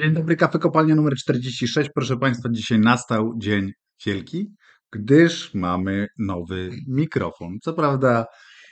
Dzień 0.00 0.14
dobry, 0.14 0.36
kafe 0.36 0.58
kopalnia 0.58 0.94
numer 0.94 1.14
46. 1.16 1.90
Proszę 1.94 2.16
Państwa, 2.16 2.48
dzisiaj 2.52 2.78
nastał 2.78 3.32
dzień 3.36 3.72
wielki, 4.06 4.46
gdyż 4.92 5.54
mamy 5.54 6.06
nowy 6.18 6.70
mikrofon. 6.88 7.58
Co 7.62 7.72
prawda 7.72 8.26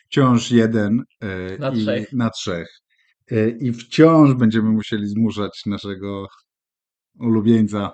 wciąż 0.06 0.50
jeden 0.50 1.02
e, 1.20 1.58
Na 1.58 1.70
i 1.70 1.82
trzech. 1.82 2.12
na 2.12 2.30
trzech. 2.30 2.68
E, 3.30 3.48
I 3.48 3.72
wciąż 3.72 4.34
będziemy 4.34 4.70
musieli 4.70 5.06
zmuszać 5.06 5.62
naszego 5.66 6.26
ulubieńca 7.20 7.90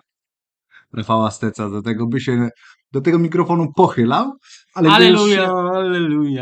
Rafała 0.92 1.30
Steca 1.30 1.70
do 1.70 1.82
tego, 1.82 2.06
by 2.06 2.20
się 2.20 2.48
do 2.94 3.00
tego 3.00 3.18
mikrofonu 3.18 3.72
pochylał, 3.76 4.32
ale 4.74 4.96
gdy 4.96 5.08
już 5.08 5.38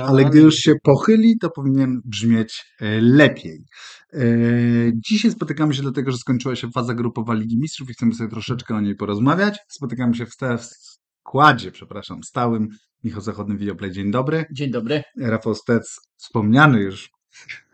ale 0.09 0.25
gdy 0.25 0.41
już 0.41 0.55
się 0.55 0.75
pochyli, 0.83 1.39
to 1.39 1.51
powinien 1.51 2.01
brzmieć 2.05 2.65
e, 2.81 3.01
lepiej. 3.01 3.65
E, 4.13 4.19
Dzisiaj 4.95 5.31
spotykamy 5.31 5.75
się 5.75 5.83
dlatego, 5.83 6.11
że 6.11 6.19
skończyła 6.19 6.57
się 6.57 6.71
faza 6.71 6.95
grupowa 6.95 7.35
Ligi 7.35 7.59
Mistrzów 7.59 7.91
i 7.91 7.93
chcemy 7.93 8.15
sobie 8.15 8.31
troszeczkę 8.31 8.75
o 8.75 8.81
niej 8.81 8.97
porozmawiać. 8.97 9.59
Spotykamy 9.69 10.15
się 10.15 10.27
w 10.27 10.35
składzie, 11.23 11.73
przepraszam, 11.73 12.23
stałym. 12.23 12.69
Michał 13.05 13.21
Zachodny, 13.21 13.57
Videoplay, 13.57 13.93
dzień 13.93 14.11
dobry. 14.11 14.45
Dzień 14.53 14.71
dobry. 14.71 15.03
Rafał 15.21 15.55
Stec, 15.55 16.01
wspomniany 16.17 16.81
już 16.81 17.11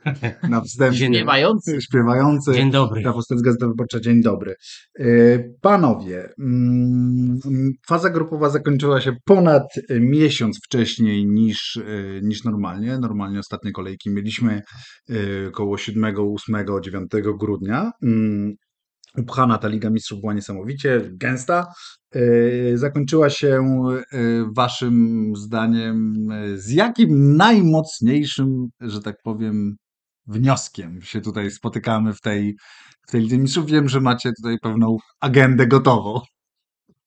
na 0.51 0.61
wstępie. 0.61 0.97
Dzień 0.97 1.15
Śpiewający. 1.15 1.80
Śpiewający. 1.80 2.52
Dzień 2.52 2.70
dobry. 2.70 3.02
Rafał 3.02 3.23
Stec, 3.23 3.43
Gazeta 3.43 3.69
Wyborcza, 3.69 4.01
dzień 4.01 4.23
dobry. 4.23 4.55
E, 4.99 5.05
Panowie, 5.60 6.29
mm, 6.38 7.38
faza 7.88 8.10
grupowa 8.10 8.51
zakończyła 8.51 9.01
się 9.01 9.13
ponad 9.24 9.65
miesiąc 10.01 10.59
wcześniej 10.65 11.27
niż, 11.27 11.77
e, 11.77 12.21
niż 12.23 12.45
normalnie. 12.45 12.99
Normalnie 12.99 13.38
ostatnie 13.38 13.73
kolejki 13.73 14.10
mieliśmy 14.10 14.63
około 15.49 15.79
7, 15.79 16.35
8, 16.35 16.80
9 16.83 17.10
grudnia. 17.40 17.90
Mm, 18.02 18.55
Upchana 19.16 19.59
ta 19.59 19.68
Liga 19.68 19.90
Mistrzów 19.90 20.21
była 20.21 20.35
niesamowicie 20.35 21.10
gęsta. 21.12 21.66
E, 22.15 22.21
Zakończyła 22.74 23.30
się 23.30 23.65
waszym 24.57 25.33
zdaniem 25.37 26.15
z 26.55 26.71
jakim 26.71 27.37
najmocniejszym, 27.37 28.68
że 28.80 29.01
tak 29.01 29.16
powiem, 29.24 29.77
wnioskiem 30.29 31.02
się 31.02 31.21
tutaj 31.21 31.51
spotykamy 31.51 32.12
w 32.15 32.21
tej, 32.21 32.54
w 33.09 33.10
tej 33.10 33.21
Lidze 33.21 33.38
Mistrzów. 33.38 33.66
Wiem, 33.71 33.88
że 33.88 34.01
macie 34.01 34.30
tutaj 34.43 34.57
pewną 34.62 34.96
agendę 35.21 35.66
gotową. 35.66 36.21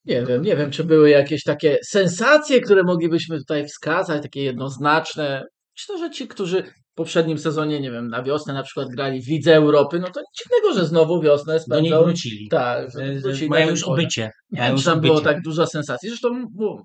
Nie 0.05 0.25
wiem, 0.25 0.41
nie 0.41 0.55
wiem, 0.55 0.72
czy 0.72 0.83
były 0.83 1.09
jakieś 1.09 1.44
takie 1.44 1.77
sensacje, 1.88 2.61
które 2.61 2.83
moglibyśmy 2.83 3.38
tutaj 3.38 3.67
wskazać, 3.67 4.22
takie 4.23 4.44
jednoznaczne. 4.44 5.44
Myślę, 5.77 5.97
że 5.97 6.09
ci, 6.11 6.27
którzy 6.27 6.64
w 6.64 6.94
poprzednim 6.95 7.38
sezonie, 7.38 7.80
nie 7.81 7.92
wiem, 7.92 8.08
na 8.08 8.23
wiosnę 8.23 8.53
na 8.53 8.64
przykład 8.64 8.88
grali 8.89 9.22
w 9.23 9.27
Lidze 9.27 9.55
Europy, 9.55 9.99
no 9.99 10.08
to 10.09 10.19
nic 10.19 10.44
dziwnego, 10.44 10.73
że 10.80 10.86
znowu 10.86 11.22
wiosnę 11.22 11.53
Do 11.67 11.80
nich 11.80 11.89
spędzą. 11.92 12.03
wrócili. 12.05 12.47
Tak, 12.49 12.88
wrócili 13.23 13.49
Mają 13.49 13.69
już 13.69 13.81
pole. 13.83 13.94
obycie. 13.94 14.31
Nie 14.52 14.59
Mają 14.61 14.73
już 14.73 14.83
tam 14.83 15.02
było 15.02 15.14
obycie. 15.14 15.33
tak 15.33 15.42
dużo 15.44 15.67
sensacji. 15.67 16.09
Zresztą 16.09 16.45
było, 16.58 16.83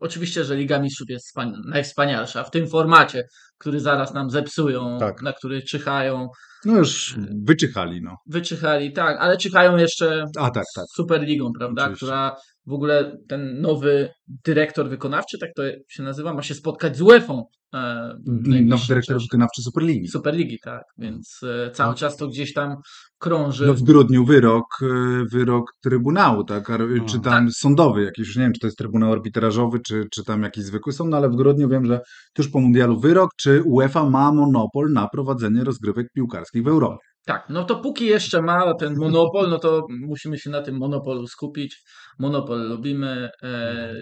oczywiście, 0.00 0.44
że 0.44 0.56
Liga 0.56 0.78
Mistrzów 0.78 1.10
jest 1.10 1.26
wspania- 1.28 1.58
najwspanialsza 1.68 2.44
w 2.44 2.50
tym 2.50 2.68
formacie, 2.68 3.22
który 3.58 3.80
zaraz 3.80 4.14
nam 4.14 4.30
zepsują, 4.30 4.96
Tak. 5.00 5.22
na 5.22 5.32
który 5.32 5.62
czyhają, 5.62 6.28
No 6.64 6.78
już 6.78 7.16
wyczyhali, 7.44 8.00
no. 8.02 8.16
wyczyhali, 8.26 8.92
tak, 8.92 9.16
ale 9.20 9.36
czyhają 9.36 9.76
jeszcze 9.76 10.24
A 10.38 10.50
tak, 10.50 10.64
tak. 10.76 10.84
Superligą, 10.96 11.52
prawda? 11.58 11.82
Oczywiście. 11.82 12.06
Która 12.06 12.36
w 12.66 12.72
ogóle 12.72 13.16
ten 13.28 13.60
nowy 13.60 14.08
dyrektor 14.44 14.88
wykonawczy, 14.88 15.38
tak 15.38 15.50
to 15.56 15.62
się 15.88 16.02
nazywa, 16.02 16.34
ma 16.34 16.42
się 16.42 16.54
spotkać 16.54 16.96
z 16.96 17.00
UEFA. 17.00 17.34
E, 17.74 18.14
w 18.26 18.48
Nowy 18.64 18.82
dyrektor 18.88 19.20
wykonawczy 19.20 19.62
Superligi. 19.62 20.08
Superligi, 20.08 20.58
tak. 20.64 20.82
Więc 20.98 21.40
e, 21.42 21.70
cały 21.70 21.90
No. 21.90 21.96
czas 21.96 22.16
to 22.16 22.28
gdzieś 22.28 22.52
tam 22.52 22.76
krąży. 23.18 23.66
No 23.66 23.74
w 23.74 23.82
grudniu 23.82 24.24
wyrok, 24.24 24.64
e, 24.82 25.24
wyrok 25.32 25.72
Trybunału, 25.82 26.44
tak? 26.44 26.68
No. 26.68 27.04
Czy 27.04 27.20
tam 27.20 27.50
sądowy 27.50 28.02
jakiś, 28.04 28.26
już 28.26 28.36
nie 28.36 28.42
wiem, 28.42 28.52
czy 28.52 28.60
to 28.60 28.66
jest 28.66 28.78
Trybunał 28.78 29.12
Arbitrażowy, 29.12 29.80
czy, 29.86 30.04
czy 30.12 30.24
tam 30.24 30.42
jakiś 30.42 30.64
zwykły 30.64 30.92
sąd, 30.92 31.10
no 31.10 31.16
ale 31.16 31.28
w 31.28 31.36
grudniu 31.36 31.68
wiem, 31.68 31.86
że 31.86 32.00
tuż 32.34 32.48
po 32.48 32.60
mundialu 32.60 33.00
wyrok, 33.00 33.30
czy 33.44 33.62
UEFA 33.64 34.10
ma 34.10 34.32
monopol 34.32 34.92
na 34.92 35.08
prowadzenie 35.08 35.64
rozgrywek 35.64 36.06
piłkarskich 36.14 36.64
w 36.64 36.68
Europie. 36.68 37.06
Tak, 37.26 37.46
no 37.48 37.64
to 37.64 37.76
póki 37.76 38.06
jeszcze 38.06 38.42
ma 38.42 38.74
ten 38.74 38.96
monopol, 38.96 39.50
no 39.50 39.58
to 39.58 39.86
musimy 39.88 40.38
się 40.38 40.50
na 40.50 40.62
tym 40.62 40.78
monopolu 40.78 41.26
skupić. 41.26 41.82
Monopol 42.18 42.68
lubimy, 42.68 43.30
e, 43.42 43.94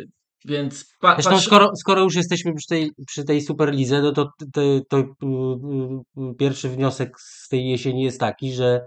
więc 0.44 0.84
pa, 1.00 1.14
Zresztą 1.14 1.31
patrz- 1.31 1.47
skoro, 1.47 1.70
skoro 1.76 2.02
już 2.02 2.14
jesteśmy 2.14 2.54
przy 2.54 2.69
tej, 2.69 2.91
przy 3.06 3.25
tej 3.25 3.41
Superlidze, 3.41 4.02
no 4.02 4.12
to, 4.12 4.28
to, 4.52 4.81
to, 4.88 4.98
y, 4.98 5.02
y, 5.02 6.34
pierwszy 6.38 6.69
wniosek 6.69 7.20
z 7.20 7.48
tej 7.48 7.69
jesieni 7.69 8.02
jest 8.02 8.20
taki, 8.20 8.52
że 8.52 8.81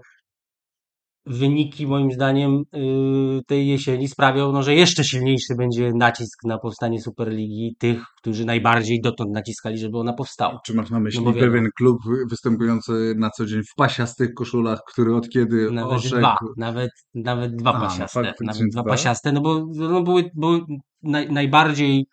wyniki 1.26 1.86
moim 1.86 2.12
zdaniem 2.12 2.62
y, 2.74 3.42
tej 3.46 3.68
jesieni 3.68 4.08
sprawią, 4.08 4.52
no, 4.52 4.62
że 4.62 4.74
jeszcze 4.74 5.04
silniejszy 5.04 5.54
będzie 5.58 5.92
nacisk 5.94 6.44
na 6.44 6.58
powstanie 6.58 7.00
Superligi 7.00 7.76
tych, 7.78 8.02
którzy 8.16 8.44
najbardziej 8.44 9.00
dotąd 9.00 9.30
naciskali, 9.30 9.78
żeby 9.78 9.98
ona 9.98 10.12
powstała. 10.12 10.60
Czy 10.66 10.74
masz 10.74 10.90
na 10.90 11.00
myśli 11.00 11.24
No 11.24 11.32
pewien 11.32 11.68
klub 11.78 11.98
występujący 12.30 13.14
na 13.16 13.30
co 13.30 13.46
dzień 13.46 13.62
w 13.62 13.74
pasiastych 13.76 14.34
koszulach, 14.34 14.80
który 14.92 15.14
od 15.16 15.28
kiedy 15.28 15.70
Nawet 15.70 15.92
orzekł... 15.92 16.16
dwa, 16.16 16.38
nawet, 16.56 16.90
nawet 17.14 17.56
dwa 17.56 17.70
A, 17.70 17.78
no 17.78 17.84
pasiaste. 17.84 18.32
nawet 18.40 18.62
dwa 18.72 18.82
dwa. 18.82 18.90
pasiaste, 18.90 19.32
no 19.32 19.40
bo 19.40 19.66
no 19.74 20.02
były, 20.02 20.30
były 20.34 20.60
naj, 21.02 21.32
najbardziej 21.32 22.06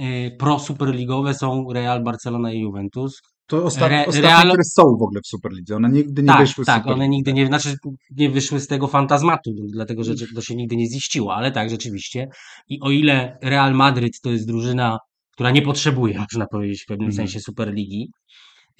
y, 0.00 0.36
pro-superligowe 0.38 1.34
są 1.34 1.72
Real, 1.72 2.02
Barcelona 2.04 2.52
i 2.52 2.60
Juventus. 2.60 3.20
To 3.46 3.64
ostat... 3.64 3.90
Re- 3.90 4.06
ostatnie, 4.06 4.22
Real- 4.30 4.48
które 4.48 4.64
są 4.64 4.82
w 4.82 5.02
ogóle 5.02 5.20
w 5.24 5.26
Superlidze. 5.26 5.76
One 5.76 5.88
nigdy 5.88 6.22
nie 6.22 6.28
tak, 6.28 6.40
wyszły 6.40 6.64
z 6.64 6.66
tak, 6.66 6.86
one 6.86 7.08
nigdy 7.08 7.32
nie, 7.32 7.46
znaczy 7.46 7.74
nie 8.16 8.30
wyszły 8.30 8.60
z 8.60 8.66
tego 8.66 8.88
fantazmatu, 8.88 9.50
dlatego 9.72 10.04
że 10.04 10.14
to 10.34 10.40
się 10.40 10.56
nigdy 10.56 10.76
nie 10.76 10.86
ziściło, 10.90 11.34
ale 11.34 11.52
tak, 11.52 11.70
rzeczywiście. 11.70 12.28
I 12.68 12.80
o 12.80 12.90
ile 12.90 13.38
Real 13.42 13.74
Madryt 13.74 14.20
to 14.22 14.30
jest 14.30 14.46
drużyna, 14.46 14.98
która 15.32 15.50
nie 15.50 15.62
potrzebuje, 15.62 16.18
można 16.30 16.46
powiedzieć, 16.46 16.82
w 16.82 16.86
pewnym 16.86 17.08
Mhm. 17.08 17.16
sensie 17.28 17.40
Superligi, 17.40 18.10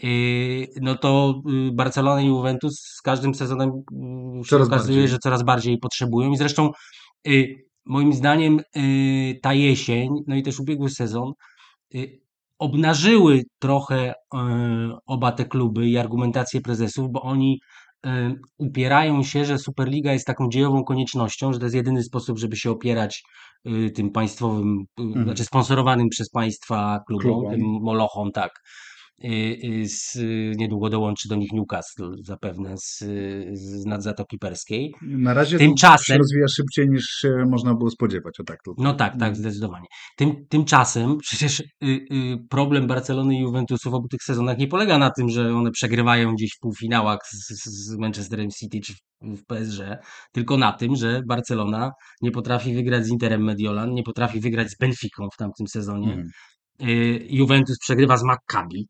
yy, 0.03 0.66
no 0.81 0.94
to 0.94 1.43
yy, 1.47 1.72
Barcelona 1.72 2.22
i 2.22 2.26
Juventus 2.26 2.81
z 2.81 3.03
każdym 3.03 3.34
sezonem 3.34 3.71
się 4.44 4.49
Coraz 4.49 4.66
okazuje, 4.69 4.97
bardziej. 4.97 5.09
że 5.09 5.19
coraz 5.19 5.43
bardziej 5.43 5.78
potrzebują 5.78 6.31
i 6.32 6.37
zresztą 6.37 6.71
moim 7.87 8.12
zdaniem 8.12 8.60
ta 9.43 9.55
jesień, 9.55 10.09
no 10.26 10.37
i 10.37 10.43
też 10.43 10.60
ubiegły 10.60 10.91
sezon 10.91 11.32
obnażyły 12.59 13.43
trochę 13.59 14.15
yy, 14.34 14.41
oba 15.06 15.33
te 15.33 15.44
kluby 15.44 15.89
i 15.89 15.99
argumentację 15.99 16.61
prezesów, 16.61 17.12
bo 17.12 17.22
oni 17.22 17.61
yy, 18.05 18.34
upierają 18.59 19.22
się, 19.22 19.44
że 19.44 19.59
Superliga 19.59 20.12
jest 20.12 20.27
taką 20.27 20.49
dziejową 20.49 20.84
koniecznością, 20.84 21.53
że 21.53 21.59
to 21.59 21.65
jest 21.65 21.77
jedyny 21.77 22.03
sposób, 22.03 22.39
żeby 22.39 22.56
się 22.56 22.71
opierać 22.71 23.22
yy, 23.65 23.91
tym 23.91 24.11
państwowym, 24.11 24.84
Mhm. 24.99 25.25
znaczy 25.25 25.44
sponsorowanym 25.44 26.09
przez 26.09 26.31
państwa 26.31 27.00
klubom, 27.06 27.31
Klubom. 27.33 27.50
tym 27.50 27.61
molochom, 27.83 28.33
tak. 28.33 28.50
Yy, 29.22 29.31
yy, 29.56 29.88
z, 29.88 30.15
yy, 30.15 30.53
niedługo 30.56 30.91
dołączy 30.91 31.28
do 31.28 31.37
nich 31.37 31.53
Newcastle 31.53 32.15
zapewne 32.25 32.75
z, 32.78 32.99
z 33.53 33.84
nad 33.87 34.03
Zatoki 34.03 34.38
Perskiej. 34.38 34.93
Na 35.03 35.34
razie 35.34 35.59
Tymczasem- 35.59 35.97
to 35.99 36.04
się 36.04 36.19
rozwija 36.19 36.47
szybciej 36.49 36.88
niż 36.88 37.04
się 37.06 37.28
można 37.50 37.75
było 37.75 37.91
spodziewać. 37.91 38.41
O 38.41 38.44
tak. 38.44 38.59
No 38.78 38.94
tak, 38.94 39.19
tak, 39.21 39.37
zdecydowanie. 39.37 39.87
Tym, 40.16 40.47
tymczasem 40.49 41.19
przecież 41.19 41.60
y, 41.60 41.65
y, 41.84 42.06
problem 42.50 42.87
Barcelony 42.87 43.34
i 43.34 43.41
Juventusu 43.41 43.91
w 43.91 43.94
obu 43.94 44.09
tych 44.09 44.22
sezonach 44.22 44.59
nie 44.59 44.69
polega 44.69 44.99
na 44.99 45.10
tym, 45.10 45.28
że 45.28 45.55
one 45.55 45.71
przegrywają 45.71 46.34
gdzieś 46.34 46.50
w 46.56 46.60
półfinałach 46.60 47.19
z, 47.31 47.49
z- 47.64 47.99
Manchesterem 47.99 48.50
City 48.50 48.81
czy 48.81 48.93
w, 49.20 49.44
PSG, 49.46 49.81
tylko 50.32 50.56
na 50.56 50.73
tym, 50.73 50.96
że 50.96 51.23
Barcelona 51.29 51.91
nie 52.23 52.31
potrafi 52.31 52.75
wygrać 52.75 53.05
z 53.06 53.08
Interem 53.11 53.44
Mediolan, 53.44 53.94
nie 53.94 54.02
potrafi 54.02 54.41
wygrać 54.41 54.70
z 54.70 54.76
Benficą 54.79 55.29
w 55.35 55.37
tamtym 55.37 55.67
sezonie. 55.67 56.12
Y, 56.82 57.26
Juventus 57.31 57.79
przegrywa 57.79 58.17
z 58.17 58.23
Maccabi. 58.25 58.88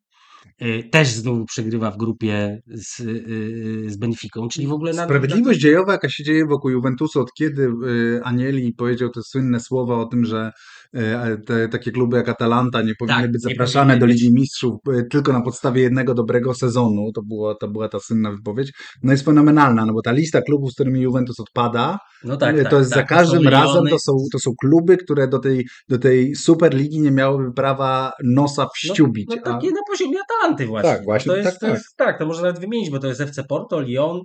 Y, 0.63 0.89
Też 0.91 1.09
znowu 1.09 1.45
przegrywa 1.45 1.91
w 1.91 1.97
grupie 1.97 2.61
z, 2.69 3.01
y, 3.01 3.85
z 3.91 3.97
Benficą, 3.97 4.49
czyli 4.49 4.67
w 4.67 4.73
ogóle 4.73 4.93
na, 4.93 5.05
Sprawiedliwość 5.05 5.61
dziejowa, 5.61 5.93
jaka 5.93 6.09
się 6.09 6.25
dzieje 6.25 6.47
wokół 6.47 6.71
Juventusu, 6.71 7.21
od 7.21 7.33
kiedy 7.33 7.63
y, 7.63 8.21
Anieli 8.25 8.73
powiedział 8.73 9.09
te 9.09 9.21
słynne 9.23 9.61
słowa 9.61 9.97
o 9.97 10.07
tym, 10.07 10.25
że 10.25 10.53
y, 10.95 11.01
te, 11.47 11.69
takie 11.69 11.91
kluby 11.93 12.17
jak 12.17 12.29
Atalanta 12.29 12.83
nie 12.83 12.95
powinny 12.99 13.23
Tak, 13.23 13.33
być 13.33 13.43
zapraszane 13.43 13.87
powinny 13.87 14.01
do. 14.01 14.07
Ligi 14.07 14.35
Mistrzów 14.35 14.75
y, 14.89 15.05
tylko 15.11 15.33
na 15.33 15.43
podstawie 15.43 15.83
jednego 15.83 16.15
dobrego 16.15 16.55
sezonu, 16.55 17.13
to 17.15 17.23
była, 17.23 17.55
to 17.55 17.69
była 17.69 17.89
ta 17.89 17.99
słynna 18.01 18.33
wypowiedź, 18.33 18.73
no 19.03 19.13
jest 19.13 19.25
fenomenalna, 19.25 19.87
no 19.87 19.93
bo 19.93 20.03
ta 20.03 20.13
lista 20.13 20.43
klubów, 20.43 20.71
z 20.71 20.75
którymi 20.75 21.01
Juventus 21.01 21.41
odpada, 21.41 21.99
no 22.25 22.37
tak, 22.37 22.57
y, 22.57 22.63
tak, 22.63 22.71
to 22.71 22.79
jest 22.79 22.91
tak, 22.91 22.99
za 22.99 23.17
każdym 23.17 23.45
są 23.45 23.51
razem, 23.51 23.87
to 23.91 23.99
są, 23.99 24.13
to 24.33 24.39
są 24.39 24.51
kluby, 24.61 24.97
które 24.97 25.29
do 25.29 25.39
tej, 25.39 25.67
do 25.89 25.99
tej 25.99 26.35
Superligi 26.35 27.01
nie 27.01 27.11
miałyby 27.11 27.53
prawa 27.53 28.13
nosa 28.25 28.67
wściubić. 28.75 29.27
No, 29.29 29.37
no 29.37 29.43
a- 29.45 29.55
takie 29.55 29.71
na 29.71 29.81
poziomie 29.91 30.19
Atalanty 30.47 30.67
właśnie. 30.67 30.91
Tak, 30.91 31.05
właśnie, 31.05 31.29
No 31.29 31.35
to 31.35 31.39
jest, 31.39 31.51
tak, 31.61 31.61
to 31.61 31.75
jest, 31.75 31.97
tak, 31.97 32.19
to 32.19 32.27
można 32.27 32.43
nawet 32.43 32.61
wymienić, 32.61 32.91
bo 32.91 32.99
to 32.99 33.07
jest 33.07 33.21
FC 33.21 33.45
Porto, 33.45 33.81
Lyon, 33.81 34.21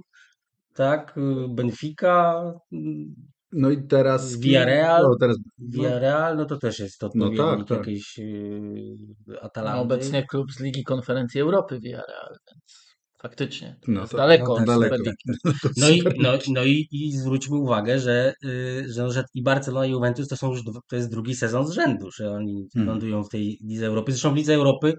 tak, 0.74 1.18
y, 1.18 1.22
Benfica, 1.50 2.44
y, 2.74 2.78
No 3.54 3.70
i 3.70 3.88
teraz... 3.88 4.36
Villarreal. 4.40 5.04
No, 5.04 5.16
teraz 5.20 5.38
no, 5.38 5.68
Villarreal, 5.70 6.38
no 6.38 6.46
to 6.46 6.58
też 6.58 6.80
jest 6.80 7.04
odpowiednik 7.04 7.38
tak, 7.38 7.68
tak. 7.68 7.78
jakiejś 7.78 8.20
y, 8.20 8.62
no, 9.28 9.40
Atalanty. 9.42 9.82
obecnie 9.82 10.26
klub 10.28 10.52
z 10.52 10.60
Ligi 10.60 10.84
Konferencji 10.84 11.42
Europy 11.42 11.80
Villarreal, 11.80 12.30
więc 12.30 12.92
faktycznie. 13.22 13.76
To 13.86 13.92
No 13.92 14.00
jest 14.02 14.12
to- 14.12 14.18
daleko 14.18 14.60
no 14.60 14.66
daleko. 14.66 14.96
No 15.78 15.90
i, 15.90 16.04
no, 16.20 16.30
no 16.54 16.64
i, 16.64 16.88
i 16.92 17.18
zwróćmy 17.18 17.56
uwagę, 17.58 18.00
że, 18.00 18.34
y, 18.46 18.86
że, 18.94 19.10
że 19.12 19.24
i 19.34 19.44
Barcelona 19.44 19.86
i 19.86 19.92
Juventus 19.92 20.28
to 20.28 20.38
są 20.38 20.52
już 20.52 20.62
to 20.90 20.96
jest 20.96 21.12
drugi 21.12 21.36
sezon 21.36 21.68
z 21.68 21.72
rzędu, 21.72 22.12
że 22.12 22.32
oni 22.32 22.68
Hmm. 22.74 22.90
lądują 22.90 23.24
w 23.24 23.30
tej 23.30 23.60
Lidze 23.64 23.86
Europy. 23.86 24.12
Zresztą 24.12 24.34
w 24.34 24.36
Lidze 24.38 24.54
Europy, 24.56 24.94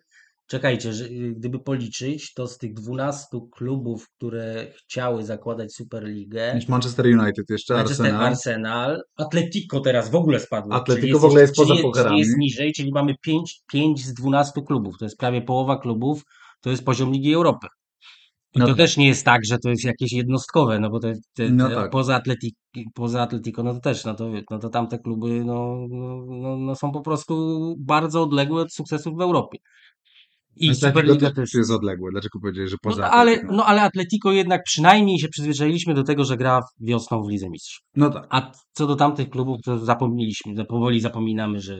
czekajcie, 0.52 0.92
że 0.92 1.04
y, 1.04 1.34
gdyby 1.36 1.58
policzyć, 1.58 2.34
to 2.34 2.46
z 2.46 2.58
tych 2.58 2.74
12 2.74 3.26
klubów, 3.52 4.08
które 4.16 4.72
chciały 4.76 5.24
zakładać 5.24 5.74
Superligę, 5.74 6.60
Manchester 6.68 7.06
United, 7.06 7.50
jeszcze 7.50 7.74
Manchester 7.74 8.06
Arsenal. 8.06 8.26
Arsenal, 8.26 9.02
Atletico 9.16 9.80
teraz 9.80 10.10
w 10.10 10.14
ogóle 10.14 10.40
spadło. 10.40 10.74
Atletico 10.74 11.18
w 11.18 11.24
ogóle 11.24 11.40
jest 11.40 11.56
poza 11.56 11.74
pucharami. 11.76 12.18
Jest 12.18 12.38
niżej, 12.38 12.72
czyli 12.72 12.92
mamy 12.92 13.14
5, 13.22 13.60
5 13.72 14.04
z 14.06 14.14
12 14.14 14.62
klubów. 14.66 14.98
To 14.98 15.04
jest 15.04 15.18
prawie 15.18 15.42
połowa 15.42 15.78
klubów, 15.78 16.22
to 16.60 16.70
jest 16.70 16.84
poziom 16.84 17.12
Ligi 17.12 17.34
Europy. 17.34 17.66
I 18.54 18.58
No 18.58 18.66
to 18.66 18.72
tak. 18.72 18.76
też 18.76 18.96
nie 18.96 19.08
jest 19.08 19.24
tak, 19.24 19.44
że 19.44 19.58
to 19.58 19.68
jest 19.68 19.84
jakieś 19.84 20.12
jednostkowe, 20.12 20.80
no 20.80 20.90
bo 20.90 21.00
te, 21.00 21.14
te, 21.34 21.48
No 21.48 21.70
tak. 21.70 21.90
poza, 21.90 22.16
Atletico, 22.16 22.56
poza 22.94 23.22
Atletico, 23.22 23.62
no 23.62 23.74
to 23.74 23.80
też, 23.80 24.04
no 24.04 24.14
to, 24.14 24.30
no 24.50 24.58
to 24.58 24.68
tamte 24.68 24.98
kluby 24.98 25.44
no, 25.44 25.86
no, 25.90 26.26
no, 26.26 26.56
no 26.56 26.74
są 26.74 26.92
po 26.92 27.00
prostu 27.00 27.74
bardzo 27.78 28.22
odległe 28.22 28.62
od 28.62 28.72
sukcesów 28.72 29.16
w 29.16 29.20
Europie. 29.20 29.58
I 30.56 30.70
Atletico 30.70 30.86
Superliga 30.88 31.26
też 31.26 31.34
też. 31.34 31.54
jest 31.54 31.70
odległe. 31.70 32.10
Dlaczego 32.12 32.40
powiedziałeś, 32.40 32.70
że 32.70 32.76
No, 32.84 32.90
poza 32.90 33.10
ale, 33.10 33.30
Atletico? 33.32 33.52
no 33.56 33.64
ale 33.64 33.82
Atletico 33.82 34.32
jednak 34.32 34.62
przynajmniej 34.64 35.18
się 35.18 35.28
przyzwyczailiśmy 35.28 35.94
do 35.94 36.02
tego, 36.02 36.24
że 36.24 36.36
gra 36.36 36.60
wiosną 36.80 37.22
w 37.22 37.30
Lidze 37.30 37.50
Mistrzów. 37.50 37.84
No 37.96 38.10
tak. 38.10 38.26
A 38.30 38.52
co 38.72 38.86
do 38.86 38.96
tamtych 38.96 39.30
klubów, 39.30 39.60
to 39.64 39.78
zapomnieliśmy, 39.78 40.54
to 40.54 40.64
powoli 40.64 41.00
zapominamy, 41.00 41.60
że, 41.60 41.78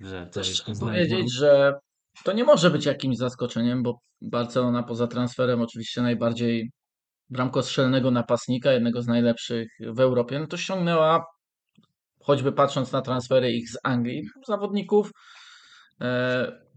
że 0.00 0.26
to 0.26 0.32
Też 0.32 0.48
jest 0.48 0.64
trzeba 0.64 0.78
powiedzieć, 0.78 1.32
że 1.32 1.72
to 2.24 2.32
nie 2.32 2.44
może 2.44 2.70
być 2.70 2.86
jakimś 2.86 3.16
zaskoczeniem, 3.16 3.82
bo 3.82 3.98
Barcelona 4.22 4.82
poza 4.82 5.06
transferem 5.06 5.60
oczywiście 5.60 6.02
najbardziej 6.02 6.70
bramkostrzelnego 7.30 8.10
napastnika, 8.10 8.72
jednego 8.72 9.02
z 9.02 9.06
najlepszych 9.06 9.68
w 9.80 10.00
Europie, 10.00 10.38
no 10.38 10.46
to 10.46 10.56
ściągnęła, 10.56 11.24
choćby 12.20 12.52
patrząc 12.52 12.92
na 12.92 13.02
transfery 13.02 13.52
ich 13.52 13.70
z 13.70 13.78
Anglii, 13.84 14.22
zawodników 14.48 15.10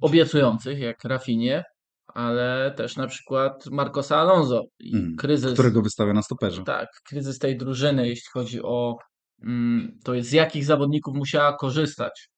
obiecujących, 0.01 0.79
jak 0.79 1.03
Rafinie, 1.03 1.63
ale 2.07 2.73
też 2.77 2.95
na 2.95 3.07
przykład 3.07 3.65
Marcosa 3.71 4.17
Alonso 4.17 4.63
i 4.79 4.95
Mhm. 4.95 5.15
kryzys 5.15 5.53
Którego 5.53 5.81
wystawia 5.81 6.13
na 6.13 6.21
stoperze. 6.21 6.63
tak, 6.63 6.87
kryzys 7.09 7.39
tej 7.39 7.57
drużyny, 7.57 8.07
jeśli 8.07 8.29
chodzi 8.33 8.63
o 8.63 8.95
mm, 9.43 9.97
to 10.03 10.13
jest 10.13 10.29
z 10.29 10.33
jakich 10.33 10.65
zawodników 10.65 11.15
musiała 11.15 11.57
korzystać 11.57 12.29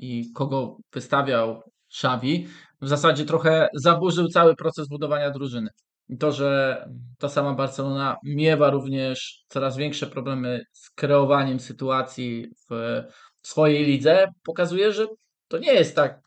i 0.00 0.32
kogo 0.34 0.76
wystawiał 0.92 1.62
Xavi, 1.94 2.46
w 2.80 2.88
zasadzie 2.88 3.24
trochę 3.24 3.68
zaburzył 3.74 4.28
cały 4.28 4.56
proces 4.56 4.88
budowania 4.88 5.30
drużyny. 5.30 5.70
I 6.08 6.18
to, 6.18 6.32
że 6.32 6.84
ta 7.18 7.28
sama 7.28 7.54
Barcelona 7.54 8.16
miewa 8.24 8.70
również 8.70 9.44
coraz 9.48 9.76
większe 9.76 10.06
problemy 10.06 10.60
z 10.72 10.90
kreowaniem 10.90 11.60
sytuacji 11.60 12.46
w 12.70 13.02
swojej 13.42 13.84
lidze, 13.84 14.26
pokazuje, 14.44 14.92
że 14.92 15.06
to 15.54 15.58
nie 15.58 15.72
jest 15.72 15.96
tak, 15.96 16.20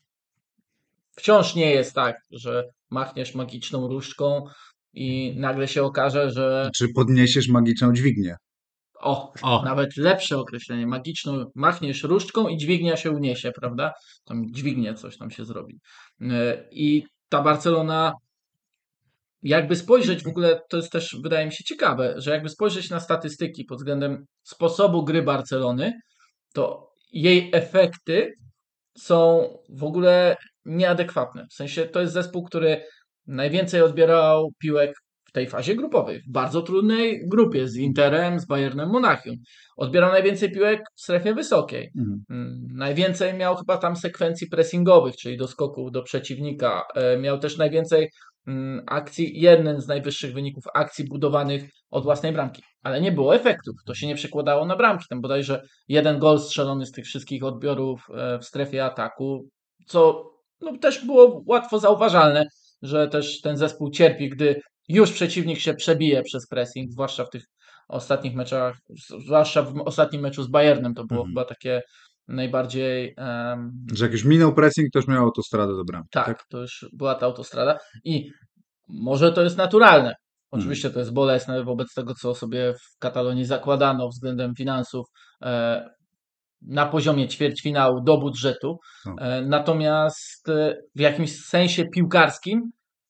wciąż 1.15 1.56
nie 1.56 1.71
jest 1.71 1.94
tak, 1.94 2.15
że 2.31 2.63
machniesz 2.89 3.35
magiczną 3.35 3.88
różdżką 3.88 4.45
i 4.94 5.35
nagle 5.38 5.68
się 5.68 5.83
okaże, 5.83 6.31
że 6.31 6.69
Czy 6.75 6.88
podniesiesz 6.95 7.47
magiczną 7.47 7.94
dźwignię? 7.94 8.35
o, 9.00 9.33
O. 9.41 9.62
nawet 9.65 9.97
lepsze 9.97 10.38
określenie, 10.38 10.88
magiczną, 10.88 11.45
machniesz 11.56 12.03
różdżką 12.03 12.47
i 12.47 12.57
dźwignia 12.57 12.97
się 12.97 13.12
uniesie, 13.12 13.51
prawda? 13.51 13.94
Tam 14.25 14.45
dźwignie 14.51 14.94
coś 14.94 15.18
tam 15.18 15.31
się 15.31 15.45
zrobi. 15.45 15.80
E, 16.21 16.68
I 16.71 17.03
ta 17.30 17.41
Barcelona, 17.41 18.13
jakby 19.44 19.75
spojrzeć 19.75 20.23
w 20.23 20.27
ogóle, 20.27 20.62
to 20.69 20.77
jest 20.77 20.91
też, 20.91 21.18
wydaje 21.23 21.45
mi 21.45 21.53
się 21.53 21.63
ciekawe, 21.63 22.13
że 22.18 22.31
jakby 22.31 22.50
spojrzeć 22.50 22.89
na 22.89 23.00
statystyki 23.00 23.65
pod 23.65 23.77
względem 23.77 24.25
sposobu 24.44 25.03
gry 25.03 25.21
Barcelony, 25.23 25.94
to 26.53 26.89
jej 27.12 27.50
efekty 27.53 28.33
są 28.99 29.49
w 29.69 29.83
ogóle 29.83 30.35
nieadekwatne. 30.65 31.45
W 31.49 31.53
sensie 31.53 31.85
to 31.85 32.01
jest 32.01 32.13
zespół, 32.13 32.44
który 32.44 32.83
najwięcej 33.27 33.81
odbierał 33.81 34.51
piłek 34.59 34.94
w 35.25 35.31
tej 35.31 35.47
fazie 35.49 35.75
grupowej, 35.75 36.21
w 36.21 36.31
bardzo 36.31 36.61
trudnej 36.61 37.21
grupie 37.27 37.67
z 37.67 37.75
Interem, 37.75 38.39
z 38.39 38.45
Bayernem 38.45 38.89
Monachium. 38.89 39.35
Odbierał 39.77 40.11
najwięcej 40.11 40.51
piłek 40.51 40.81
w 40.95 41.01
strefie 41.01 41.33
wysokiej. 41.33 41.91
Mhm. 41.97 42.23
Mm, 42.29 42.67
Najwięcej 42.73 43.33
miał 43.33 43.55
chyba 43.55 43.77
tam 43.77 43.95
sekwencji 43.95 44.47
pressingowych, 44.47 45.15
czyli 45.15 45.38
do 45.38 45.47
skoku 45.47 45.91
do 45.91 46.03
przeciwnika. 46.03 46.83
E, 46.95 47.17
Miał 47.17 47.39
też 47.39 47.57
najwięcej 47.57 48.09
akcji, 48.88 49.41
jeden 49.41 49.81
z 49.81 49.88
najwyższych 49.88 50.33
wyników 50.33 50.63
akcji 50.73 51.05
budowanych 51.05 51.69
od 51.89 52.03
własnej 52.03 52.33
bramki. 52.33 52.61
Ale 52.83 53.01
nie 53.01 53.11
było 53.11 53.35
efektów. 53.35 53.75
To 53.85 53.95
się 53.95 54.07
nie 54.07 54.15
przekładało 54.15 54.65
na 54.65 54.75
bramki. 54.75 55.05
Tam 55.09 55.21
bodajże 55.21 55.61
jeden 55.88 56.19
gol 56.19 56.39
strzelony 56.39 56.85
z 56.85 56.91
tych 56.91 57.05
wszystkich 57.05 57.44
odbiorów 57.44 58.07
e, 58.13 58.39
w 58.39 58.45
strefie 58.45 58.85
ataku, 58.85 59.49
co 59.88 60.23
no, 60.61 60.77
też 60.77 61.05
było 61.05 61.44
łatwo 61.47 61.79
zauważalne, 61.79 62.45
że 62.81 63.07
też 63.07 63.41
ten 63.41 63.57
zespół 63.57 63.91
cierpi, 63.91 64.29
gdy 64.29 64.61
już 64.89 65.11
przeciwnik 65.11 65.59
się 65.59 65.73
przebije 65.73 66.23
przez 66.23 66.47
pressing, 66.47 66.91
zwłaszcza 66.91 67.25
w 67.25 67.29
tych 67.29 67.44
ostatnich 67.88 68.35
meczach, 68.35 68.77
zwłaszcza 69.25 69.63
w 69.63 69.81
ostatnim 69.85 70.21
meczu 70.21 70.44
z 70.44 70.47
Bayernem, 70.47 70.94
to 70.94 71.05
było 71.05 71.19
Mhm. 71.19 71.29
chyba 71.29 71.45
takie 71.45 71.81
najbardziej 72.27 73.13
em, 73.18 73.71
Że 73.94 74.06
jak 74.06 74.12
już 74.12 74.24
minął 74.24 74.53
pressing, 74.53 74.91
to 74.94 75.00
już 75.00 75.07
miał 75.07 75.24
autostradę 75.24 75.75
do 75.75 75.83
bramki. 75.83 76.09
tak, 76.12 76.44
to 76.50 76.57
już 76.62 76.85
była 76.94 77.15
ta 77.15 77.25
autostrada 77.25 77.77
i 78.03 78.29
może 78.88 79.33
to 79.33 79.44
jest 79.44 79.57
naturalne. 79.57 80.09
Mhm. 80.09 80.15
Oczywiście 80.51 80.89
to 80.89 81.00
jest 81.00 81.13
bolesne 81.13 81.63
wobec 81.63 81.94
tego, 81.94 82.13
co 82.13 82.35
sobie 82.35 82.74
w 82.74 82.97
Katalonii 83.00 83.45
zakładano 83.45 84.09
względem 84.09 84.56
finansów 84.56 85.06
e, 85.41 85.89
na 86.62 86.85
poziomie 86.85 87.27
ćwierćfinału 87.27 88.03
do 88.03 88.18
budżetu. 88.18 88.77
No. 89.06 89.15
E, 89.19 89.41
natomiast 89.41 90.50
e, 90.50 90.75
w 90.95 91.00
jakimś 91.00 91.45
sensie 91.45 91.85
piłkarskim 91.85 92.62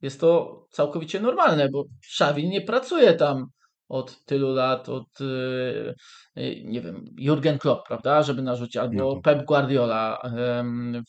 jest 0.01 0.19
to 0.19 0.59
całkowicie 0.71 1.19
normalne, 1.19 1.69
bo 1.69 1.83
Xavi 2.13 2.49
nie 2.49 2.61
pracuje 2.61 3.13
tam 3.13 3.45
od 3.89 4.25
tylu 4.25 4.53
lat, 4.53 4.89
od 4.89 5.21
e, 5.21 5.93
e, 6.35 6.63
nie 6.63 6.81
wiem, 6.81 7.05
Jurgen 7.17 7.57
Klopp, 7.59 7.87
prawda, 7.87 8.23
żeby 8.23 8.41
narzucić, 8.41 8.77
albo 8.77 8.93
No 8.95 9.15
to- 9.15 9.21
Pep 9.21 9.45
Guardiola 9.45 10.21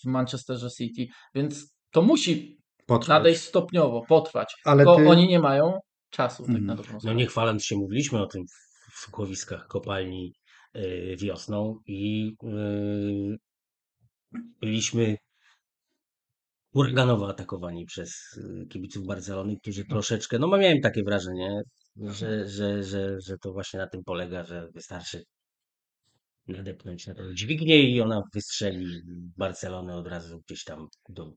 w 0.05 0.07
Manchesterze 0.07 0.71
City, 0.71 1.07
więc 1.35 1.75
to 1.91 2.03
musi 2.03 2.59
Potrwać. 2.87 3.09
nadejść 3.09 3.41
stopniowo, 3.41 4.03
potrwać. 4.09 4.55
Ale 4.65 4.85
Tylko 4.85 4.97
ty- 4.97 5.09
oni 5.09 5.29
nie 5.29 5.39
mają 5.41 5.79
czasu, 6.11 6.43
tak 6.43 6.49
Mhm. 6.49 6.67
na 6.67 6.75
dobrą 6.75 6.99
No 7.05 7.13
nie 7.13 7.27
chwaląc 7.27 7.65
się, 7.65 7.77
mówiliśmy 7.77 8.23
o 8.23 8.27
tym 8.27 8.43
w- 8.47 8.99
słuchowiskach 9.01 9.67
kopalni 9.67 10.33
y, 10.77 11.17
wiosną 11.21 11.79
i 11.87 12.33
y, 12.45 13.37
byliśmy 14.61 15.17
huraganowo 16.73 17.29
atakowani 17.29 17.85
przez 17.87 18.11
y, 18.37 18.67
kibiców 18.69 19.07
Barcelony, 19.07 19.57
którzy 19.63 19.85
troszeczkę, 19.85 20.39
no 20.39 20.47
miałem 20.59 20.81
takie 20.81 21.03
wrażenie, 21.03 21.61
że, 22.01 22.49
że, 22.49 22.83
że, 22.85 23.21
że 23.21 23.39
to 23.39 23.53
właśnie 23.53 23.79
na 23.81 23.87
tym 23.87 24.05
polega, 24.05 24.45
że 24.45 24.69
wystarczy 24.75 25.25
nadepnąć 26.49 27.07
na 27.07 27.15
tę 27.15 27.23
dźwignię 27.35 27.83
i 27.83 28.01
ona 28.01 28.23
wystrzeli 28.35 28.87
Barcelonę 29.37 29.97
od 29.97 30.07
razu 30.07 30.41
gdzieś 30.47 30.65
tam 30.65 30.87
do 31.09 31.33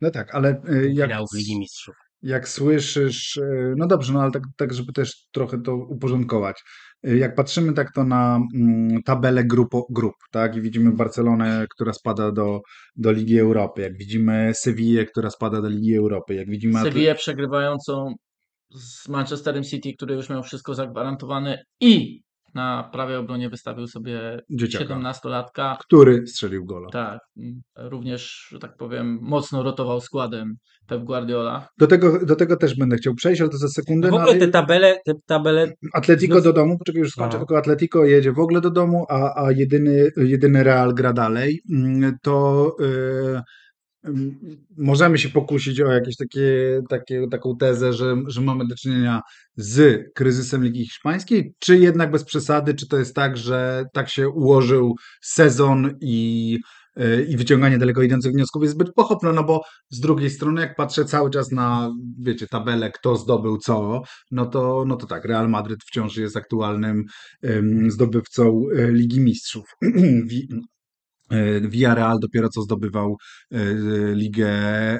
No 0.00 0.10
tak, 0.10 0.34
ale 0.34 0.62
y, 0.70 0.92
jak, 0.94 1.10
Ligi 1.34 1.58
Mistrzów. 1.58 1.94
jak 2.22 2.48
słyszysz, 2.48 3.36
y, 3.36 3.74
no 3.76 3.86
dobrze, 3.86 4.12
no 4.12 4.22
ale 4.22 4.30
tak, 4.30 4.42
tak, 4.56 4.74
żeby 4.74 4.92
też 4.92 5.26
trochę 5.32 5.62
to 5.62 5.76
uporządkować. 5.76 6.62
Y, 7.08 7.18
Jak 7.18 7.34
patrzymy 7.34 7.72
tak 7.72 7.92
to 7.92 8.04
na 8.04 8.40
mm, 8.54 9.02
tabelę 9.02 9.44
grupo, 9.44 9.86
grup, 9.90 10.14
tak, 10.30 10.56
i 10.56 10.60
widzimy 10.60 10.92
Barcelonę, 10.92 11.66
która 11.70 11.92
spada 11.92 12.32
do, 12.32 12.60
do 12.96 13.12
Ligi 13.12 13.38
Europy, 13.38 13.82
jak 13.82 13.96
widzimy 13.98 14.52
Sewillę, 14.54 15.04
która 15.06 15.30
spada 15.30 15.60
do 15.62 15.68
Ligi 15.68 15.96
Europy, 15.96 16.34
jak 16.34 16.48
widzimy 16.48 16.82
Sewillę 16.82 17.14
przegrywającą 17.14 18.14
z 18.74 19.08
Manchesterem 19.08 19.64
City, 19.64 19.92
który 19.96 20.14
już 20.14 20.28
miał 20.30 20.42
wszystko 20.42 20.74
zagwarantowane 20.74 21.64
i 21.80 22.20
na 22.54 22.88
prawej 22.92 23.16
obronie 23.16 23.50
wystawił 23.50 23.86
sobie 23.86 24.40
Dzieciaka. 24.50 24.94
17-latka. 24.94 25.76
który 25.80 26.26
strzelił 26.26 26.64
gola. 26.64 26.88
Tak, 26.92 27.18
również, 27.76 28.46
że 28.50 28.58
tak 28.58 28.76
powiem, 28.76 29.18
mocno 29.22 29.62
rotował 29.62 30.00
składem 30.00 30.54
Pep 30.86 31.04
Guardiola. 31.04 31.68
Do 31.78 31.86
tego, 31.86 32.26
do 32.26 32.36
tego 32.36 32.56
też 32.56 32.76
będę 32.76 32.96
chciał 32.96 33.14
przejść, 33.14 33.40
ale 33.40 33.50
to 33.50 33.56
za 33.56 33.68
sekundę. 33.68 34.08
No 34.10 34.16
w 34.16 34.20
no, 34.20 34.24
ogóle 34.24 34.38
te 34.38 34.48
tabele, 34.48 34.98
te 35.06 35.12
tabele 35.26 35.72
Atletico 35.94 36.34
No- 36.34 36.40
do 36.40 36.52
domu, 36.52 36.78
poczekaj, 36.78 37.00
już 37.00 37.10
skończę, 37.10 37.28
Aha. 37.28 37.38
tylko 37.38 37.58
Atletico 37.58 38.04
jedzie 38.04 38.32
w 38.32 38.38
ogóle 38.38 38.60
do 38.60 38.70
domu, 38.70 39.06
a, 39.08 39.44
a 39.44 39.52
jedyny, 39.52 40.10
jedyny 40.16 40.64
Real 40.64 40.94
gra 40.94 41.12
dalej, 41.12 41.60
Mm, 41.72 42.16
to 42.22 42.66
y, 42.80 42.84
mm, 42.84 43.42
możemy 44.76 45.18
się 45.18 45.28
pokusić 45.28 45.80
o 45.80 45.92
jakieś 45.92 46.16
takie, 46.16 46.80
takie, 46.88 47.26
taką 47.30 47.56
tezę, 47.56 47.92
że, 47.92 48.16
że 48.26 48.40
mamy 48.40 48.66
do 48.66 48.74
czynienia 48.74 49.20
z 49.56 50.04
kryzysem 50.14 50.64
Ligi 50.64 50.84
Hiszpańskiej, 50.84 51.54
czy 51.58 51.78
jednak 51.78 52.10
bez 52.10 52.24
przesady, 52.24 52.74
czy 52.74 52.88
to 52.88 52.98
jest 52.98 53.14
tak, 53.14 53.36
że 53.36 53.84
tak 53.92 54.08
się 54.10 54.28
ułożył 54.28 54.94
sezon 55.22 55.90
i 56.00 56.58
y, 57.00 57.26
i 57.28 57.36
wyciąganie 57.36 57.78
daleko 57.78 58.02
idących 58.02 58.32
wniosków 58.32 58.62
jest 58.62 58.74
zbyt 58.74 58.92
pochopne, 58.94 59.32
no 59.32 59.44
bo 59.44 59.60
z 59.90 60.00
drugiej 60.00 60.30
strony, 60.30 60.60
jak 60.60 60.76
patrzę 60.76 61.04
cały 61.04 61.30
czas 61.30 61.52
na, 61.52 61.92
wiecie, 62.18 62.46
tabelę, 62.46 62.90
kto 62.90 63.16
zdobył 63.16 63.58
co, 63.58 64.02
no 64.30 64.46
to, 64.46 64.84
no 64.86 64.96
to 64.96 65.06
tak, 65.06 65.24
Real 65.24 65.48
Madryt 65.48 65.80
wciąż 65.84 66.16
jest 66.16 66.36
aktualnym 66.36 67.04
ym, 67.44 67.90
zdobywcą 67.90 68.62
y, 68.78 68.92
Ligi 68.92 69.20
Mistrzów. 69.20 69.64
Y, 71.34 71.68
Villarreal 71.68 72.18
dopiero 72.20 72.48
co 72.48 72.62
zdobywał 72.62 73.16
y, 73.52 74.12
Ligę 74.14 74.50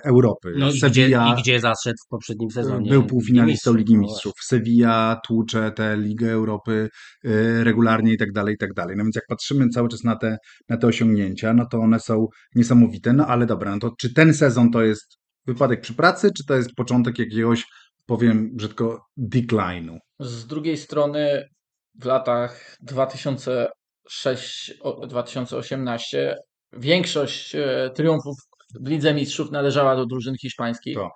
Europy. 0.05 0.55
No 0.59 0.69
i 0.69 0.71
gdzie, 0.71 0.81
Sevilla 0.81 1.35
i 1.35 1.43
gdzie 1.43 1.61
zaszedł 1.61 1.97
w 2.07 2.09
poprzednim 2.09 2.51
sezonie. 2.51 2.91
był 2.91 3.07
półfinalistą 3.07 3.71
Mistrzów, 3.71 3.77
Ligi 3.77 3.95
no 3.95 4.01
Mistrzów. 4.01 4.33
Sevilla 4.43 5.21
tłucze 5.27 5.73
tę 5.73 5.97
Ligę 5.97 6.31
Europy 6.31 6.89
y, 7.25 7.65
regularnie 7.65 8.13
i 8.13 8.19
tak 8.19 8.33
dalej, 8.33 8.55
i 8.55 8.59
tak 8.59 8.75
dalej. 8.75 8.97
No 8.97 9.05
więc 9.05 9.17
jak 9.17 9.27
patrzymy 9.29 9.69
cały 9.69 9.89
czas 9.89 10.05
na 10.05 10.17
te, 10.17 10.37
na 10.69 10.77
te 10.77 10.87
osiągnięcia, 10.87 11.55
no 11.55 11.67
to 11.67 11.79
one 11.79 12.01
są 12.01 12.27
niesamowite. 12.55 13.13
No 13.13 13.27
ale 13.27 13.47
dobra, 13.47 13.71
no 13.71 13.79
to 13.79 13.91
czy 13.99 14.15
ten 14.15 14.35
sezon 14.35 14.71
to 14.71 14.83
jest 14.83 15.17
wypadek 15.47 15.81
przy 15.81 15.95
pracy, 15.95 16.31
czy 16.37 16.45
to 16.45 16.55
jest 16.55 16.75
początek 16.75 17.19
jakiegoś, 17.19 17.65
powiem 18.07 18.51
brzydko, 18.57 19.01
decline'u? 19.19 19.99
Z 20.21 20.47
drugiej 20.47 20.77
strony 20.77 21.45
w 22.01 22.05
latach 22.05 22.77
2006-2018 24.11 26.35
większość 26.73 27.55
e, 27.55 27.91
triumfów 27.95 28.37
w 28.81 28.89
Lidze 28.89 29.15
Mistrzów 29.15 29.51
należała 29.51 29.97
do 29.97 30.07
drużyn 30.07 30.35
hiszpańskich, 30.41 30.97
To. 30.97 31.11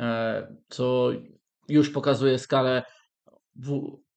e, 0.00 0.46
co 0.68 1.10
już 1.68 1.90
pokazuje 1.90 2.38
skalę 2.38 2.82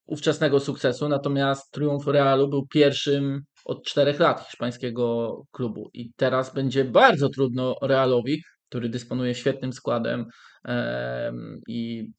ówczesnego 0.06 0.60
sukcesu. 0.60 1.08
Natomiast 1.08 1.70
triumf 1.70 2.06
Realu 2.06 2.48
był 2.48 2.66
pierwszym 2.66 3.40
od 3.64 3.84
czterech 3.84 4.20
lat 4.20 4.46
hiszpańskiego 4.46 5.36
klubu 5.52 5.90
i 5.92 6.12
teraz 6.16 6.54
będzie 6.54 6.84
bardzo 6.84 7.28
trudno 7.28 7.76
Realowi, 7.82 8.42
który 8.68 8.88
dysponuje 8.88 9.34
świetnym 9.34 9.72
składem 9.72 10.26
em, 10.64 11.60
i 11.68 12.10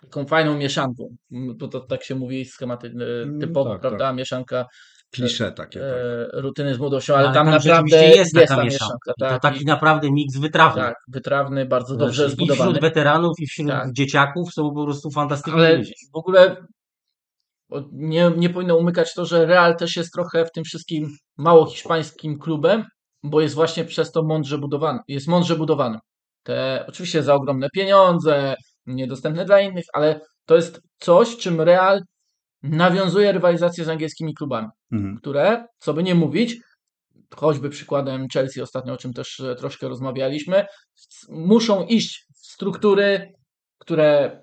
taką 0.00 0.26
fajną 0.26 0.56
mieszanką, 0.56 1.16
bo 1.30 1.68
to 1.68 1.80
tak 1.80 2.04
się 2.04 2.14
mówi 2.14 2.44
schematyczny, 2.44 3.04
Mm, 3.04 3.40
typowo, 3.40 3.70
tak, 3.70 3.80
prawda, 3.80 4.12
mieszanka 4.12 4.66
Klisze 5.14 5.52
takie. 5.52 5.80
tak. 5.80 5.88
e, 6.34 6.40
rutyny 6.40 6.74
z 6.74 6.78
młodością, 6.78 7.14
ale, 7.14 7.24
Ale 7.24 7.34
tam, 7.34 7.46
naprawdę 7.46 7.88
rzeczywiście 7.88 8.16
jest 8.18 8.34
taka 8.34 8.56
ta 8.56 8.64
mieszanka. 8.64 9.12
I 9.16 9.20
tak, 9.20 9.32
to 9.32 9.38
taki 9.48 9.62
i- 9.62 9.66
naprawdę 9.66 10.10
miks 10.10 10.38
wytrawny. 10.38 10.82
tak, 10.82 10.94
wytrawny, 11.08 11.66
bardzo 11.66 11.96
dobrze 11.96 12.14
Znaczy, 12.22 12.32
I 12.32 12.36
zbudowany. 12.36 12.70
wśród 12.70 12.82
weteranów, 12.82 13.32
i 13.40 13.46
wśród 13.46 13.68
Tak. 13.68 13.92
dzieciaków 13.92 14.52
są 14.52 14.70
po 14.74 14.84
prostu 14.84 15.10
fantastyczni 15.10 15.60
Ale 15.60 15.76
ludzie. 15.76 15.92
w 16.14 16.16
ogóle 16.18 16.56
nie, 17.92 18.32
nie 18.36 18.50
powinno 18.50 18.76
umykać 18.76 19.14
to, 19.14 19.24
że 19.26 19.46
Real 19.46 19.76
też 19.76 19.96
jest 19.96 20.12
trochę 20.12 20.44
w 20.44 20.52
tym 20.52 20.64
wszystkim 20.64 21.08
mało 21.38 21.66
hiszpańskim 21.66 22.38
klubem, 22.38 22.84
bo 23.22 23.40
jest 23.40 23.54
właśnie 23.54 23.84
przez 23.84 24.12
to 24.12 24.22
mądrze 24.22 24.58
budowany. 24.58 24.98
Jest 25.08 25.28
mądrze 25.28 25.56
budowany. 25.56 25.98
Te, 26.42 26.84
oczywiście 26.88 27.22
za 27.22 27.34
ogromne 27.34 27.68
pieniądze, 27.74 28.54
niedostępne 28.86 29.44
dla 29.44 29.60
innych, 29.60 29.84
ale 29.92 30.20
to 30.46 30.56
jest 30.56 30.80
coś, 30.98 31.36
czym 31.36 31.60
Real 31.60 32.00
nawiązuje 32.62 33.32
rywalizację 33.32 33.84
z 33.84 33.88
angielskimi 33.88 34.34
klubami, 34.34 34.68
Mhm. 34.92 35.16
które, 35.16 35.64
co 35.78 35.94
by 35.94 36.02
nie 36.02 36.14
mówić, 36.14 36.56
choćby 37.36 37.70
przykładem 37.70 38.26
Chelsea 38.32 38.60
ostatnio, 38.62 38.92
o 38.92 38.96
czym 38.96 39.12
też 39.12 39.40
e, 39.40 39.54
troszkę 39.54 39.88
rozmawialiśmy, 39.88 40.66
muszą 41.28 41.86
iść 41.86 42.24
w 42.34 42.46
struktury, 42.46 43.32
które 43.78 44.40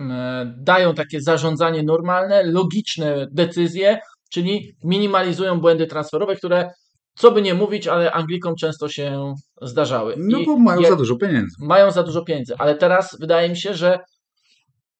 e, 0.00 0.54
dają 0.58 0.94
takie 0.94 1.20
zarządzanie 1.20 1.82
normalne, 1.82 2.42
logiczne 2.42 3.26
decyzje, 3.32 3.98
czyli 4.30 4.76
minimalizują 4.84 5.60
błędy 5.60 5.86
transferowe, 5.86 6.36
które, 6.36 6.70
co 7.14 7.30
by 7.32 7.42
nie 7.42 7.54
mówić, 7.54 7.86
ale 7.88 8.12
Anglikom 8.12 8.54
często 8.60 8.88
się 8.88 9.34
zdarzały. 9.62 10.14
No 10.18 10.38
I 10.38 10.46
bo 10.46 10.58
mają 10.58 10.80
je- 10.80 10.88
za 10.88 10.96
dużo 10.96 11.16
pieniędzy. 11.16 11.56
mają 11.60 11.90
za 11.90 12.02
dużo 12.02 12.22
pieniędzy, 12.24 12.54
ale 12.58 12.74
teraz 12.74 13.16
wydaje 13.20 13.48
mi 13.48 13.56
się, 13.56 13.74
że, 13.74 13.98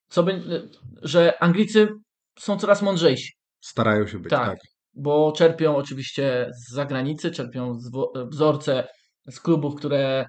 co 0.08 0.22
by, 0.22 0.42
że 1.02 1.42
Anglicy 1.42 1.88
są 2.38 2.58
coraz 2.58 2.82
mądrzejsi. 2.82 3.32
Starają 3.60 4.06
się 4.06 4.18
być, 4.18 4.30
Tak. 4.30 4.48
tak. 4.48 4.58
bo 4.94 5.32
czerpią 5.32 5.76
oczywiście 5.76 6.50
z 6.56 6.74
zagranicy, 6.74 7.30
czerpią 7.30 7.78
wzorce 8.30 8.88
z 9.30 9.40
klubów, 9.40 9.74
które 9.74 10.26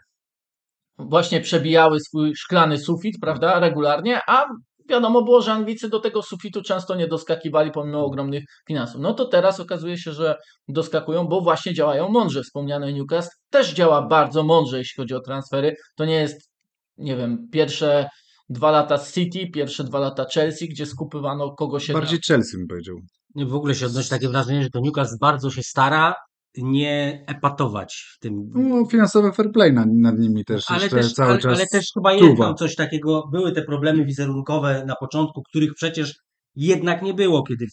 właśnie 0.98 1.42
przebijały 1.42 2.00
swój 2.00 2.36
szklany 2.36 2.78
sufit, 2.78 3.16
prawda, 3.22 3.60
regularnie, 3.60 4.22
a 4.28 4.46
wiadomo 4.90 5.22
było, 5.22 5.42
że 5.42 5.52
Anglicy 5.54 5.90
do 5.90 6.00
tego 6.00 6.22
sufitu 6.22 6.62
często 6.62 6.96
nie 6.96 7.08
doskakiwali 7.08 7.72
pomimo 7.72 8.06
ogromnych 8.06 8.44
finansów. 8.68 9.02
No 9.02 9.14
to 9.14 9.26
teraz 9.26 9.60
okazuje 9.60 9.98
się, 9.98 10.12
że 10.12 10.36
doskakują, 10.68 11.28
bo 11.28 11.42
właśnie 11.42 11.74
działają 11.74 12.10
mądrze. 12.10 12.44
Wspomniany 12.44 12.94
Newcastle 12.94 13.36
też 13.50 13.74
działa 13.74 14.08
bardzo 14.08 14.44
mądrze, 14.44 14.78
jeśli 14.78 15.02
chodzi 15.02 15.14
o 15.16 15.20
transfery. 15.20 15.76
To 15.96 16.06
nie 16.06 16.16
jest, 16.16 16.50
nie 16.98 17.16
wiem, 17.16 17.48
pierwsze 17.52 18.10
dwa 18.50 18.72
lata 18.72 18.98
City, 18.98 19.48
pierwsze 19.48 19.84
dwa 19.84 20.00
lata 20.00 20.26
Chelsea, 20.34 20.70
gdzie 20.70 20.86
skupywano 20.86 21.56
kogo 21.56 21.80
się 21.80 21.94
da. 21.94 22.00
Bardziej 22.00 22.20
Chelsea 22.28 22.58
bym 22.58 22.68
powiedział. 22.68 22.96
W 23.36 23.54
ogóle 23.54 23.76
się 23.76 23.86
odnosi 23.86 24.10
takie 24.10 24.30
wrażenie, 24.30 24.64
że 24.64 24.70
to 24.70 24.80
Newcastle 24.80 25.18
bardzo 25.22 25.50
się 25.50 25.64
stara 25.64 26.16
nie 26.58 27.24
epatować 27.28 28.06
w 28.16 28.20
tym. 28.20 28.50
No, 28.56 28.86
finansowy 28.86 29.32
fair 29.32 29.52
play 29.52 29.74
nad, 29.74 29.88
nad 29.92 30.20
nimi 30.20 30.46
też 30.46 30.64
ale, 30.68 30.82
jeszcze 30.82 30.98
też, 30.98 31.14
cały 31.14 31.30
ale, 31.30 31.40
czas 31.40 31.58
ale 31.58 31.68
też 31.68 31.92
chyba 31.94 32.14
jest 32.14 32.38
tam 32.38 32.56
coś 32.56 32.76
takiego, 32.76 33.28
były 33.32 33.52
te 33.52 33.62
problemy 33.62 34.06
wizerunkowe 34.06 34.86
na 34.86 34.96
początku, 34.96 35.44
których 35.44 35.74
przecież 35.74 36.16
jednak 36.56 37.02
nie 37.02 37.14
było, 37.14 37.44
kiedy, 37.44 37.66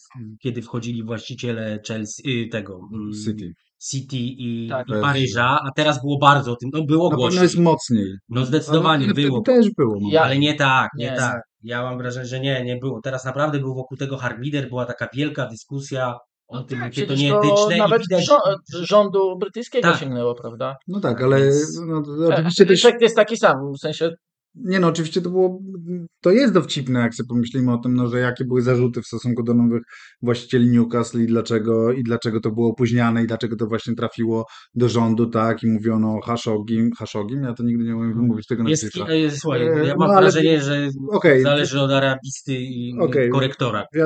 kiedy 0.43 0.63
wchodzili 0.63 1.05
właściciele 1.05 1.81
Chelsea, 1.89 2.23
y, 2.27 2.49
tego 2.49 2.81
mm, 2.93 3.11
City. 3.25 3.53
City 3.79 4.17
i, 4.17 4.69
Tak. 4.71 4.89
i 4.89 4.93
Paryża, 5.03 5.59
a 5.65 5.71
teraz 5.77 6.03
było 6.03 6.19
bardzo 6.19 6.53
o 6.53 6.57
tym, 6.57 6.71
no 6.73 6.85
było 6.85 7.11
Na 7.11 7.17
głośniej. 7.17 7.43
jest 7.43 7.59
mocniej. 7.59 8.07
No 8.29 8.45
zdecydowanie 8.45 9.05
Ale 9.05 9.15
było. 9.15 9.41
też 9.41 9.67
było. 9.77 9.95
no. 10.01 10.09
Ja- 10.13 10.23
Ale 10.23 10.39
nie 10.39 10.55
tak, 10.55 10.91
nie, 10.99 11.11
Nie. 11.11 11.17
tak. 11.17 11.41
Ja 11.63 11.83
mam 11.83 11.99
wrażenie, 11.99 12.27
że 12.27 12.41
nie, 12.41 12.65
nie 12.65 12.77
było. 12.77 13.01
Teraz 13.05 13.25
naprawdę 13.25 13.59
był 13.59 13.75
wokół 13.75 13.99
tego 13.99 14.17
Harbider, 14.17 14.69
była 14.69 14.85
taka 14.87 15.09
wielka 15.15 15.47
dyskusja 15.47 16.15
o 16.49 16.63
tym, 16.63 16.81
jakie 16.81 17.07
to 17.07 17.15
nieetyczne. 17.15 17.77
nawet 17.77 18.01
i 18.03 18.05
widać, 18.11 18.27
rządu 18.89 19.39
brytyjskiego 19.39 19.89
Tak. 19.89 20.01
sięgnęło, 20.01 20.35
prawda? 20.35 20.77
No 20.89 21.01
tak, 21.01 21.23
ale 21.23 21.41
no, 21.87 22.03
to 22.03 22.35
oczywiście 22.35 22.67
też 22.67 22.85
Efekt 22.85 23.03
jest 23.03 23.17
taki 23.17 23.37
sam, 23.37 23.57
w 23.77 23.81
sensie 23.81 24.11
Nie 24.65 24.81
no, 24.81 24.87
oczywiście 24.89 25.23
to 25.23 25.31
było, 25.31 25.59
to 26.21 26.31
jest 26.31 26.53
dowcipne, 26.55 27.01
jak 27.01 27.15
sobie 27.15 27.29
pomyślimy 27.29 27.73
o 27.73 27.79
tym, 27.79 27.95
no, 27.95 28.09
że 28.09 28.19
jakie 28.21 28.45
były 28.45 28.63
zarzuty 28.63 29.03
w 29.03 29.07
stosunku 29.07 29.43
do 29.43 29.55
nowych 29.55 29.83
właścicieli 30.23 30.71
Newcastle 30.71 31.23
i 31.23 31.27
dlaczego, 31.27 31.93
i 31.93 32.03
dlaczego 32.03 32.41
to 32.41 32.51
było 32.51 32.69
opóźniane 32.71 33.23
i 33.23 33.27
dlaczego 33.27 33.57
to 33.57 33.67
właśnie 33.67 33.95
trafiło 33.95 34.47
do 34.75 34.89
rządu, 34.89 35.27
tak, 35.27 35.63
i 35.63 35.67
mówiono 35.67 36.21
Haszogim, 36.21 36.91
Haszogim, 36.99 37.43
ja 37.43 37.55
to 37.55 37.63
nigdy 37.63 37.85
nie 37.85 37.97
umiem 37.97 38.15
wymówić 38.15 38.47
tego 38.47 38.69
jest, 38.69 38.83
nazwiska. 38.83 39.13
e, 39.13 39.31
słuchaj, 39.31 39.63
E, 39.63 39.87
ja 39.87 39.95
mam 39.97 40.09
no, 40.09 40.15
ale- 40.15 40.21
wrażenie, 40.21 40.61
że 40.61 40.89
Okej, 41.11 41.43
zależy 41.43 41.81
od 41.81 41.91
arabisty 41.91 42.53
i 42.55 42.95
Okej. 43.01 43.31
korektora. 43.31 43.85
wi 43.95 44.01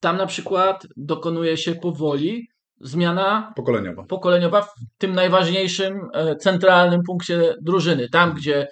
tam 0.00 0.16
na 0.16 0.26
przykład 0.26 0.86
dokonuje 0.96 1.56
się 1.56 1.74
powoli 1.74 2.48
zmiana 2.80 3.52
pokoleniowa. 3.56 4.04
pokoleniowa 4.04 4.62
w 4.62 4.70
tym 4.98 5.12
najważniejszym 5.14 6.00
e, 6.14 6.36
centralnym 6.36 7.00
punkcie 7.06 7.54
drużyny. 7.62 8.08
Tam, 8.08 8.34
gdzie 8.34 8.68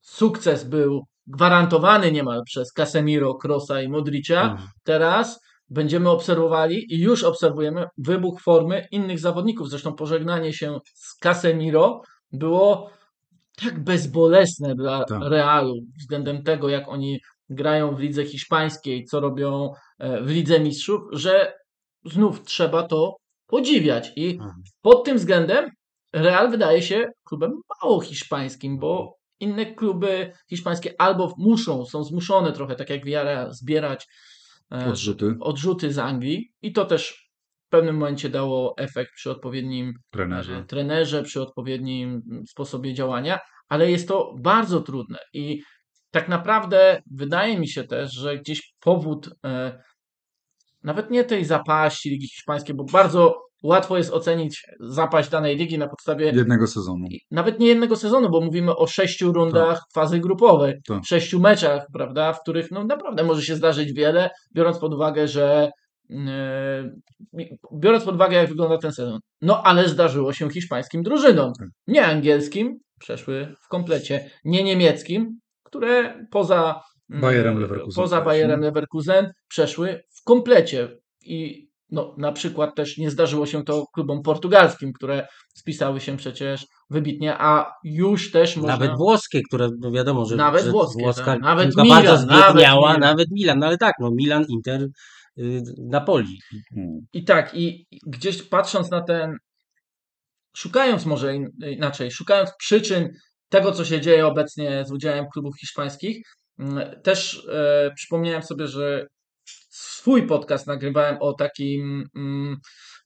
sukces 0.00 0.64
był 0.64 1.04
gwarantowany 1.26 2.12
niemal 2.12 2.42
przez 2.44 2.72
Casemiro, 2.72 3.34
Krosa 3.34 3.82
i 3.82 3.88
Modricia, 3.88 4.42
Mhm. 4.42 4.68
teraz 4.84 5.40
będziemy 5.70 6.10
obserwowali 6.10 6.94
i 6.94 7.00
już 7.00 7.24
obserwujemy 7.24 7.86
wybuch 7.98 8.40
formy 8.42 8.86
innych 8.90 9.18
zawodników. 9.18 9.70
Zresztą 9.70 9.94
pożegnanie 9.94 10.52
się 10.52 10.78
z 10.94 11.18
Casemiro 11.18 12.00
było 12.32 12.90
tak 13.64 13.84
bezbolesne 13.84 14.74
dla 14.74 15.04
Tak. 15.04 15.22
Realu 15.22 15.74
względem 16.00 16.42
tego, 16.42 16.68
jak 16.68 16.88
oni 16.88 17.20
grają 17.54 17.94
w 17.96 18.00
lidze 18.00 18.24
hiszpańskiej, 18.26 19.04
co 19.04 19.20
robią 19.20 19.72
e, 19.98 20.22
w 20.22 20.30
lidze 20.30 20.60
mistrzów, 20.60 21.00
że 21.12 21.52
znów 22.04 22.42
trzeba 22.44 22.82
to 22.82 23.16
podziwiać. 23.46 24.12
I 24.16 24.30
Mhm. 24.32 24.52
pod 24.82 25.04
tym 25.04 25.16
względem 25.16 25.70
Real 26.14 26.50
wydaje 26.50 26.82
się 26.82 27.10
klubem 27.28 27.50
mało 27.82 28.00
hiszpańskim, 28.00 28.78
bo 28.78 29.16
inne 29.40 29.74
kluby 29.74 30.32
hiszpańskie 30.50 30.94
albo 30.98 31.34
muszą, 31.38 31.84
są 31.86 32.04
zmuszone 32.04 32.52
trochę, 32.52 32.76
tak 32.76 32.90
jak 32.90 33.04
Villarreal, 33.04 33.52
zbierać 33.52 34.06
e, 34.72 34.86
Odrzuty 34.90 35.34
odrzuty 35.40 35.92
z 35.92 35.98
Anglii 35.98 36.52
i 36.62 36.72
to 36.72 36.84
też 36.84 37.30
w 37.66 37.68
pewnym 37.70 37.96
momencie 37.96 38.28
dało 38.28 38.74
efekt 38.78 39.12
przy 39.14 39.30
odpowiednim 39.30 39.92
trenerze. 40.10 40.56
e, 40.56 40.64
trenerze, 40.64 41.22
przy 41.22 41.42
odpowiednim 41.42 42.22
sposobie 42.48 42.94
działania, 42.94 43.38
ale 43.68 43.90
jest 43.90 44.08
to 44.08 44.34
bardzo 44.40 44.80
trudne 44.80 45.18
i 45.32 45.62
tak 46.12 46.28
naprawdę 46.28 47.02
wydaje 47.10 47.58
mi 47.58 47.68
się 47.68 47.84
też, 47.84 48.12
że 48.12 48.38
gdzieś 48.38 48.72
powód 48.80 49.30
e, 49.46 49.82
nawet 50.82 51.10
nie 51.10 51.24
tej 51.24 51.44
zapaści 51.44 52.10
Ligi 52.10 52.28
Hiszpańskiej, 52.28 52.74
bo 52.76 52.84
bardzo 52.84 53.42
łatwo 53.62 53.96
jest 53.98 54.12
ocenić 54.12 54.62
zapaść 54.80 55.28
danej 55.30 55.56
ligi 55.56 55.78
na 55.78 55.88
podstawie 55.88 56.26
Jednego 56.26 56.66
sezonu. 56.66 57.06
nawet 57.30 57.60
nie 57.60 57.66
jednego 57.66 57.96
sezonu, 57.96 58.30
bo 58.30 58.40
mówimy 58.40 58.76
o 58.76 58.86
sześciu 58.86 59.32
rundach 59.32 59.80
fazy 59.94 60.18
grupowej, 60.20 60.74
Tak. 60.88 61.04
sześciu 61.04 61.40
meczach, 61.40 61.86
prawda, 61.92 62.32
w 62.32 62.40
których 62.40 62.70
no 62.70 62.84
naprawdę 62.84 63.24
może 63.24 63.42
się 63.42 63.56
zdarzyć 63.56 63.92
wiele, 63.92 64.30
biorąc 64.54 64.78
pod 64.78 64.94
uwagę, 64.94 65.28
że 65.28 65.70
yy, 66.08 67.46
biorąc 67.80 68.04
pod 68.04 68.14
uwagę, 68.14 68.36
jak 68.36 68.48
wygląda 68.48 68.78
ten 68.78 68.92
sezon. 68.92 69.18
No 69.40 69.62
ale 69.62 69.88
zdarzyło 69.88 70.32
się 70.32 70.50
hiszpańskim 70.50 71.02
drużynom, 71.02 71.52
Tak. 71.58 71.68
nie 71.86 72.06
angielskim, 72.06 72.78
przeszły 73.00 73.54
w 73.64 73.68
komplecie, 73.68 74.30
nie 74.44 74.64
niemieckim, 74.64 75.38
które 75.72 76.26
poza 76.30 76.82
mm, 77.10 77.22
Bayerem 77.22 77.58
Leverkusen 77.58 78.02
poza 78.04 78.20
Bayerem? 78.20 78.60
Leverkusen 78.60 79.32
przeszły 79.48 80.02
w 80.10 80.24
komplecie 80.24 80.98
i 81.20 81.68
no, 81.90 82.14
na 82.18 82.32
przykład 82.32 82.74
też 82.74 82.98
nie 82.98 83.10
zdarzyło 83.10 83.46
się 83.46 83.64
to 83.64 83.86
klubom 83.94 84.22
portugalskim, 84.22 84.92
które 84.92 85.28
spisały 85.54 86.00
się 86.00 86.16
przecież 86.16 86.66
wybitnie, 86.90 87.34
a 87.38 87.74
już 87.84 88.30
też 88.30 88.56
można... 88.56 88.72
Nawet 88.72 88.96
włoskie, 88.96 89.40
które 89.48 89.68
no 89.78 89.90
wiadomo, 89.90 90.24
że, 90.24 90.36
Nawet 90.36 90.64
że 90.64 90.70
włoskie, 90.70 91.02
włoska 91.02 91.24
tak. 91.24 91.40
Nawet 91.40 91.76
Milan, 91.76 91.88
bardzo 91.88 92.26
nawet 92.26 92.44
zbiedniała, 92.44 92.88
Milan. 92.88 93.00
nawet 93.00 93.28
Milan, 93.30 93.58
no 93.58 93.66
ale 93.66 93.78
tak, 93.78 93.94
no 94.00 94.10
Milan, 94.10 94.44
Inter, 94.48 94.88
y, 95.38 95.62
Napoli. 95.78 96.38
Hmm. 96.74 97.06
I 97.12 97.24
tak, 97.24 97.54
i 97.54 97.86
gdzieś 98.06 98.42
patrząc 98.42 98.90
na 98.90 99.02
ten, 99.02 99.36
szukając 100.56 101.06
może 101.06 101.34
in, 101.34 101.50
inaczej, 101.66 102.10
szukając 102.10 102.50
przyczyn 102.58 103.08
tego, 103.52 103.72
co 103.72 103.84
się 103.84 104.00
dzieje 104.00 104.26
obecnie 104.26 104.84
z 104.84 104.92
udziałem 104.92 105.26
klubów 105.32 105.54
hiszpańskich, 105.60 106.22
mm, 106.58 107.02
też 107.02 107.46
e, 107.52 107.90
przypomniałem 107.96 108.42
sobie, 108.42 108.66
że 108.66 109.06
swój 109.70 110.26
podcast 110.26 110.66
nagrywałem 110.66 111.16
o 111.20 111.32
takim 111.32 112.04
mm, 112.16 112.56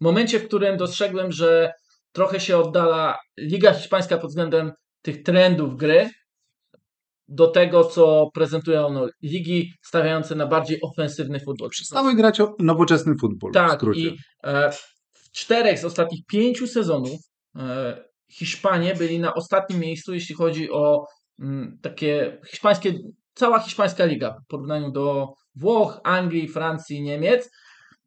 momencie, 0.01 0.39
w 0.39 0.47
którym 0.47 0.77
dostrzegłem, 0.77 1.33
że 1.33 1.73
trochę 2.13 2.41
się 2.41 2.57
oddala 2.59 3.19
Liga 3.39 3.75
Hiszpańska 3.75 4.19
pod 4.19 4.31
względem 4.31 4.73
tych 5.03 5.23
trendów 5.23 5.77
gry 5.77 6.11
do 7.29 7.47
tego, 7.47 7.85
co 7.85 8.31
prezentują 8.35 8.93
no, 8.93 9.09
ligi 9.23 9.73
stawiające 9.83 10.35
na 10.35 10.47
bardziej 10.47 10.79
ofensywny 10.83 11.41
futbol. 11.41 11.71
Przestały 11.71 12.15
grać 12.15 12.41
o 12.41 12.55
nowoczesny 12.59 13.15
futbol. 13.21 13.53
Tak, 13.53 13.83
i 13.95 14.17
e, 14.45 14.71
w 15.15 15.31
czterech 15.33 15.79
z 15.79 15.85
ostatnich 15.85 16.27
pięciu 16.27 16.67
sezonów 16.67 17.19
e, 17.57 18.06
Hiszpanie 18.29 18.95
byli 18.95 19.19
na 19.19 19.35
ostatnim 19.35 19.81
miejscu, 19.81 20.15
jeśli 20.15 20.35
chodzi 20.35 20.71
o 20.71 21.07
mm, 21.41 21.79
takie 21.83 22.41
hiszpańskie, 22.51 22.93
cała 23.35 23.59
hiszpańska 23.59 24.05
liga 24.05 24.37
w 24.45 24.47
porównaniu 24.47 24.91
do 24.91 25.29
Włoch, 25.55 26.01
Anglii, 26.05 26.49
Francji, 26.49 27.03
Niemiec, 27.03 27.51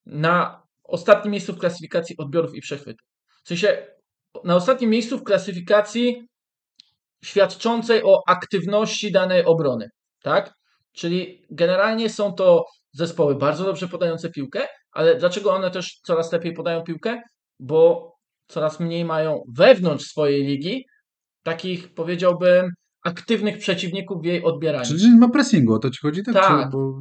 na 0.06 0.64
ostatnim 0.84 1.32
miejscu 1.32 1.54
w 1.54 1.60
klasyfikacji 1.60 2.18
odbiorów 2.18 2.56
i 2.56 2.62
przechwytów. 2.62 3.08
W 3.44 3.48
sensie 3.48 3.88
na 4.44 4.56
ostatnim 4.56 4.90
miejscu 4.90 5.18
w 5.18 5.24
klasyfikacji 5.24 6.28
świadczącej 7.24 8.04
o 8.04 8.22
aktywności 8.28 9.12
danej 9.12 9.46
obrony, 9.46 9.90
tak? 10.24 10.54
Czyli 10.92 11.46
generalnie 11.50 12.10
są 12.10 12.34
to 12.34 12.66
zespoły 12.92 13.36
bardzo 13.36 13.64
dobrze 13.64 13.88
podające 13.88 14.30
piłkę, 14.30 14.68
ale 14.92 15.16
dlaczego 15.16 15.54
one 15.54 15.72
też 15.72 16.00
coraz 16.04 16.32
lepiej 16.32 16.54
podają 16.54 16.84
piłkę? 16.84 17.22
Bo 17.60 18.09
coraz 18.50 18.80
mniej 18.80 19.06
mają 19.06 19.44
wewnątrz 19.56 20.06
swojej 20.06 20.44
ligi 20.44 20.86
takich, 21.44 21.94
powiedziałbym, 21.94 22.72
aktywnych 23.04 23.58
przeciwników 23.58 24.22
w 24.22 24.26
jej 24.26 24.44
odbieraniu. 24.44 24.86
Czyli 24.86 25.12
nie 25.12 25.20
ma 25.20 25.30
pressingu, 25.30 25.74
o 25.74 25.80
to 25.80 25.90
ci 25.90 26.00
chodzi? 26.02 26.24
Tak. 26.24 26.34
Tak. 26.34 26.66
Czy, 26.66 26.72
bo... 26.72 27.00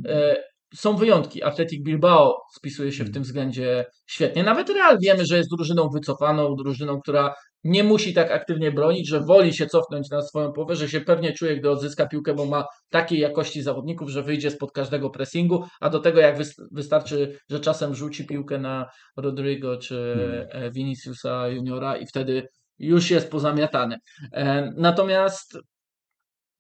Są 0.75 0.97
wyjątki. 0.97 1.43
Athletic 1.43 1.83
Bilbao 1.85 2.35
spisuje 2.57 2.93
się 2.93 3.05
w 3.05 3.13
tym 3.13 3.23
względzie 3.23 3.85
świetnie. 4.07 4.43
Nawet 4.43 4.69
Real 4.71 4.99
wiemy, 5.03 5.27
że 5.27 5.37
jest 5.37 5.51
drużyną 5.57 5.89
wycofaną, 5.95 6.55
drużyną, 6.55 7.01
która 7.01 7.35
nie 7.65 7.85
musi 7.85 8.15
tak 8.15 8.31
aktywnie 8.31 8.73
bronić, 8.73 9.09
że 9.09 9.21
woli 9.21 9.55
się 9.55 9.67
cofnąć 9.67 10.11
na 10.11 10.23
swoją 10.23 10.53
połowę, 10.53 10.77
że 10.77 10.89
się 10.89 11.01
pewnie 11.01 11.33
czuje, 11.33 11.57
gdy 11.57 11.71
odzyska 11.71 12.07
piłkę, 12.07 12.35
bo 12.35 12.47
ma 12.47 12.65
takiej 12.91 13.19
jakości 13.21 13.63
zawodników, 13.63 14.09
że 14.11 14.23
wyjdzie 14.23 14.51
spod 14.51 14.73
każdego 14.73 15.11
pressingu, 15.11 15.65
a 15.81 15.91
do 15.91 15.99
tego 15.99 16.21
jak 16.21 16.39
wys- 16.39 16.67
wystarczy, 16.73 17.39
że 17.51 17.61
czasem 17.61 17.95
rzuci 17.95 18.27
piłkę 18.27 18.59
na 18.59 18.87
Rodrigo 19.17 19.77
czy 19.77 20.15
Hmm. 20.17 20.47
e, 20.51 20.71
Viniciusa 20.71 21.49
Juniora 21.49 21.97
i 21.97 22.07
wtedy 22.07 22.49
już 22.79 23.11
jest 23.11 23.31
pozamiatany. 23.31 23.97
E, 24.33 24.73
Natomiast 24.77 25.59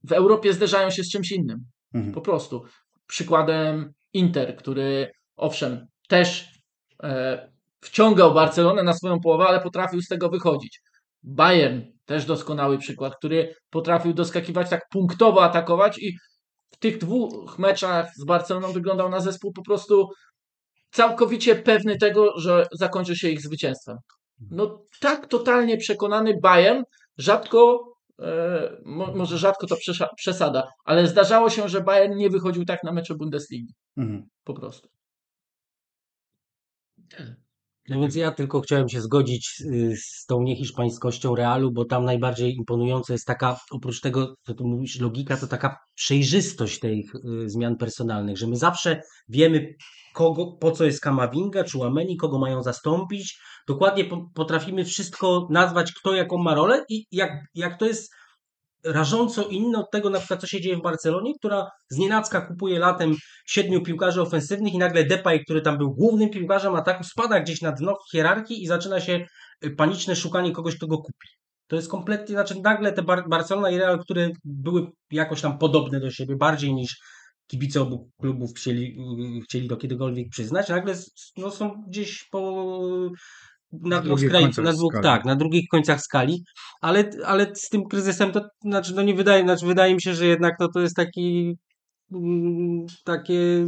w 0.09 0.12
Europie 0.12 0.53
zderzają 0.53 0.90
się 0.90 1.03
z 1.05 1.11
czymś 1.11 1.33
innym. 1.33 1.59
Mhm. 1.94 2.14
Po 2.14 2.21
prostu. 2.21 2.64
Przykładem 3.07 3.92
Inter, 4.12 4.57
który 4.57 5.11
owszem 5.37 5.87
też 6.09 6.49
e, 7.03 7.49
wciągał 7.81 8.35
Barcelonę 8.35 8.83
na 8.83 8.92
swoją 8.92 9.21
połowę, 9.21 9.44
ale 9.49 9.61
potrafił 9.61 10.03
z 10.03 10.09
tego 10.09 10.29
wychodzić. 10.29 10.81
Bayern 11.23 11.81
też 12.05 12.25
doskonały 12.25 12.79
przykład, 12.79 13.16
który 13.16 13.55
potrafił 13.71 14.14
doskakiwać 14.14 14.71
tak 14.71 14.88
punktowo 14.90 15.44
atakować 15.44 15.99
i 15.99 16.16
w 16.71 16.79
tych 16.79 16.99
dwóch 16.99 17.59
meczach 17.59 18.11
z 18.16 18.25
Barceloną 18.25 18.73
wyglądał 18.73 19.09
na 19.09 19.21
zespół 19.21 19.53
po 19.53 19.62
prostu 19.62 20.09
całkowicie 20.90 21.57
pewny 21.57 21.99
tego, 21.99 22.38
że 22.38 22.66
zakończy 22.73 23.16
się 23.16 23.29
ich 23.29 23.42
zwycięstwem. 23.42 23.97
No 24.51 24.83
tak 25.01 25.27
totalnie 25.27 25.77
przekonany 25.77 26.35
Bayern 26.42 26.83
rzadko 27.18 27.88
może 28.85 29.38
rzadko 29.38 29.66
to 29.66 29.76
przesada, 30.16 30.68
ale 30.85 31.07
zdarzało 31.07 31.50
się, 31.50 31.68
że 31.68 31.81
Bayern 31.81 32.16
nie 32.16 32.31
wychodził 32.31 32.64
tak 32.64 32.85
na 32.85 32.92
mecze 32.92 33.14
Bundesligi. 33.14 33.74
Mhm. 33.96 34.28
Po 34.44 34.54
prostu. 34.54 34.88
No 37.88 38.01
więc 38.01 38.14
ja 38.14 38.31
tylko 38.31 38.61
chciałem 38.61 38.88
się 38.88 39.01
zgodzić 39.01 39.62
y, 39.72 39.96
z 39.96 40.27
tą 40.27 40.42
niehiszpańskością 40.42 41.35
Realu, 41.35 41.72
bo 41.72 41.85
tam 41.85 42.05
najbardziej 42.05 42.55
imponująca 42.55 43.12
jest 43.12 43.27
taka, 43.27 43.61
oprócz 43.70 44.01
tego, 44.01 44.35
co 44.46 44.55
tu 44.55 44.66
mówisz, 44.66 45.01
logika, 45.01 45.37
to 45.37 45.46
taka 45.46 45.77
przejrzystość 45.94 46.79
tych 46.79 47.05
zmian 47.46 47.77
personalnych, 47.77 48.38
że 48.38 48.46
my 48.46 48.57
zawsze 48.57 49.03
wiemy, 49.29 49.74
kogo, 50.14 50.57
po 50.61 50.70
co 50.70 50.85
jest 50.85 51.01
Kamavinga 51.01 51.64
czy 51.64 51.79
Łameni, 51.79 52.16
kogo 52.16 52.38
mają 52.38 52.62
zastąpić. 52.62 53.38
Dokładnie 53.68 54.05
po, 54.05 54.31
potrafimy 54.35 54.85
wszystko 54.85 55.48
nazwać, 55.51 55.92
kto 55.92 56.14
jaką 56.14 56.38
ma 56.38 56.55
rolę 56.55 56.85
i 56.88 57.07
jak, 57.12 57.31
jak 57.55 57.79
to 57.79 57.87
jest 57.87 58.12
rażąco 58.92 59.44
inne 59.44 59.79
od 59.79 59.90
tego, 59.90 60.11
na 60.11 60.18
przykład, 60.18 60.40
co 60.40 60.46
się 60.46 60.61
dzieje 60.61 60.77
w 60.77 60.83
Barcelonie, 60.83 61.33
która 61.38 61.70
znienacka 61.90 62.40
kupuje 62.40 62.79
latem 62.79 63.14
siedmiu 63.46 63.83
piłkarzy 63.83 64.22
ofensywnych 64.22 64.74
i 64.74 64.79
nagle 64.79 65.05
Depay, 65.05 65.44
który 65.44 65.61
tam 65.61 65.79
był 65.79 65.94
głównym 65.94 66.31
piłkarzem 66.31 66.74
ataku, 66.74 67.05
spada 67.05 67.40
gdzieś 67.40 67.62
na 67.62 67.72
dno 67.72 67.98
hierarchii 68.12 68.62
i 68.62 68.66
zaczyna 68.66 69.01
się 69.01 69.27
y, 69.64 69.70
paniczne 69.70 70.16
szukanie 70.16 70.53
kogoś, 70.53 70.77
kto 70.77 70.87
go 70.87 70.98
kupi. 70.98 71.29
To 71.66 71.77
jest 71.77 71.90
kompletnie, 71.90 72.35
znaczy 72.35 72.55
nagle 72.64 72.92
te 72.92 73.03
Bar- 73.03 73.29
Barcelona 73.29 73.70
i 73.70 73.79
Real, 73.79 73.98
które 73.98 74.31
były 74.44 74.87
jakoś 75.11 75.40
tam 75.40 75.59
podobne 75.59 76.01
do 76.01 76.11
siebie, 76.11 76.37
bardziej 76.37 76.74
niż 76.74 76.96
kibice 77.46 77.83
obu 77.83 78.11
klubów 78.20 78.51
chcieli, 78.57 78.96
y, 79.38 79.40
chcieli 79.40 79.68
to 79.68 79.77
kiedykolwiek 79.77 80.29
przyznać, 80.31 80.68
nagle 80.68 80.94
no, 81.37 81.51
są 81.51 81.85
gdzieś 81.88 82.29
po 82.31 82.70
na 83.72 83.96
Na 83.96 84.02
dwóch 84.02 84.20
na 84.62 84.72
dwóch, 84.72 84.92
skali. 84.92 85.02
tak, 85.02 85.24
na 85.24 85.37
drugich 85.37 85.68
końcach 85.68 86.00
skali, 86.00 86.44
ale, 86.81 87.11
ale 87.24 87.54
z 87.54 87.68
tym 87.68 87.85
kryzysem 87.85 88.33
to 88.33 88.40
znaczy, 88.62 88.94
no 88.94 89.02
nie 89.02 89.14
wydaje, 89.14 89.42
znaczy 89.42 89.66
wydaje 89.66 89.94
mi 89.94 90.02
się, 90.02 90.14
że 90.14 90.26
jednak 90.26 90.54
no, 90.61 90.68
to 90.68 90.81
jest 90.81 90.96
taki 90.96 91.57
mm, 92.12 92.87
takie 93.04 93.66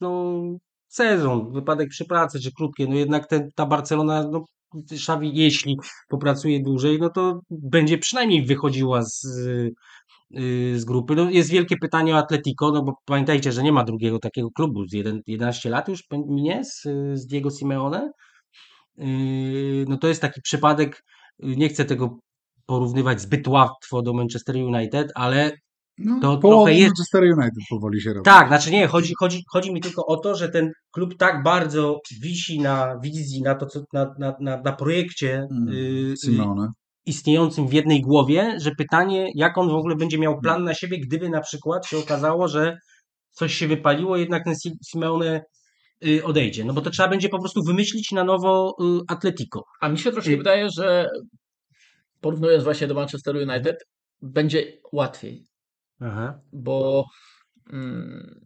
no, 0.00 0.42
sezon, 0.88 1.52
wypadek 1.52 1.88
przy 1.88 2.04
pracy 2.04 2.40
czy 2.40 2.52
krótkie, 2.52 2.86
no 2.86 2.94
jednak 2.94 3.26
ten, 3.26 3.48
ta 3.54 3.66
Barcelona, 3.66 4.28
no 4.32 4.44
Xavi, 4.92 5.36
jeśli 5.36 5.76
popracuje 6.08 6.62
dłużej, 6.62 6.98
no 7.00 7.10
to 7.10 7.40
będzie 7.50 7.98
przynajmniej 7.98 8.46
wychodziła 8.46 9.02
z, 9.02 9.24
y, 10.36 10.80
z 10.80 10.84
grupy. 10.84 11.14
No, 11.14 11.30
jest 11.30 11.50
wielkie 11.50 11.76
pytanie 11.76 12.14
o 12.14 12.18
Atletico, 12.18 12.70
no 12.72 12.82
bo 12.82 12.92
pamiętajcie, 13.04 13.52
że 13.52 13.62
nie 13.62 13.72
ma 13.72 13.84
drugiego 13.84 14.18
takiego 14.18 14.50
klubu 14.50 14.86
z 14.86 14.92
jeden, 14.92 15.20
11 15.26 15.70
lat 15.70 15.88
już 15.88 16.02
minie 16.28 16.64
z, 16.64 16.82
z 17.14 17.26
Diego 17.26 17.50
Simeone. 17.50 18.10
Yy, 18.98 19.84
No 19.88 19.96
to 19.98 20.08
jest 20.08 20.22
taki 20.22 20.40
przypadek, 20.42 21.02
y, 21.44 21.56
nie 21.56 21.68
chcę 21.68 21.84
tego 21.84 22.18
porównywać 22.66 23.20
zbyt 23.20 23.48
łatwo 23.48 24.02
do 24.02 24.12
Manchester 24.14 24.56
United, 24.56 25.12
ale 25.14 25.50
No, 26.00 26.20
To 26.20 26.36
trochę 26.36 26.74
jest- 26.74 26.88
Manchester 26.88 27.22
United 27.22 27.64
powoli 27.70 28.00
się 28.00 28.12
robi. 28.12 28.24
tak, 28.24 28.48
znaczy 28.48 28.70
nie, 28.70 28.86
chodzi, 28.86 29.12
chodzi, 29.18 29.42
chodzi 29.52 29.72
mi 29.72 29.80
tylko 29.80 30.06
o 30.06 30.16
to, 30.16 30.34
że 30.34 30.48
ten 30.48 30.70
klub 30.94 31.16
tak 31.18 31.42
bardzo 31.42 32.00
wisi 32.22 32.60
na 32.60 32.98
wizji, 33.02 33.42
na 33.42 33.54
to, 33.54 33.66
co, 33.66 33.80
na, 33.92 34.14
na, 34.18 34.34
na, 34.40 34.60
na 34.64 34.72
projekcie 34.72 35.46
Mm, 35.50 35.68
y, 35.68 36.14
istniejącym 37.06 37.68
w 37.68 37.72
jednej 37.72 38.00
głowie, 38.02 38.54
że 38.60 38.70
pytanie, 38.78 39.26
jak 39.34 39.58
on 39.58 39.68
w 39.68 39.74
ogóle 39.74 39.96
będzie 39.96 40.18
miał 40.18 40.40
plan 40.40 40.64
na 40.64 40.74
siebie, 40.74 40.98
gdyby 41.00 41.28
na 41.28 41.40
przykład 41.40 41.86
się 41.86 41.98
okazało, 41.98 42.48
że 42.48 42.76
coś 43.30 43.54
się 43.54 43.68
wypaliło, 43.68 44.16
jednak 44.16 44.44
ten 44.44 44.54
Si- 44.54 44.78
Simeone 44.90 45.42
odejdzie. 46.24 46.64
No 46.64 46.72
bo 46.72 46.80
to 46.80 46.90
trzeba 46.90 47.08
będzie 47.08 47.28
po 47.28 47.38
prostu 47.40 47.62
wymyślić 47.64 48.12
na 48.12 48.24
nowo 48.24 48.76
y, 48.80 49.00
Atletico. 49.08 49.62
A 49.80 49.88
mi 49.88 49.98
się 49.98 50.12
troszkę 50.12 50.32
I- 50.32 50.36
wydaje, 50.36 50.70
że 50.70 51.08
porównując 52.20 52.64
właśnie 52.64 52.86
do 52.86 52.94
Manchester 52.94 53.36
United, 53.36 53.76
będzie 54.22 54.72
łatwiej, 54.92 55.44
Aha. 56.00 56.40
bo 56.52 57.04
mm, 57.72 58.40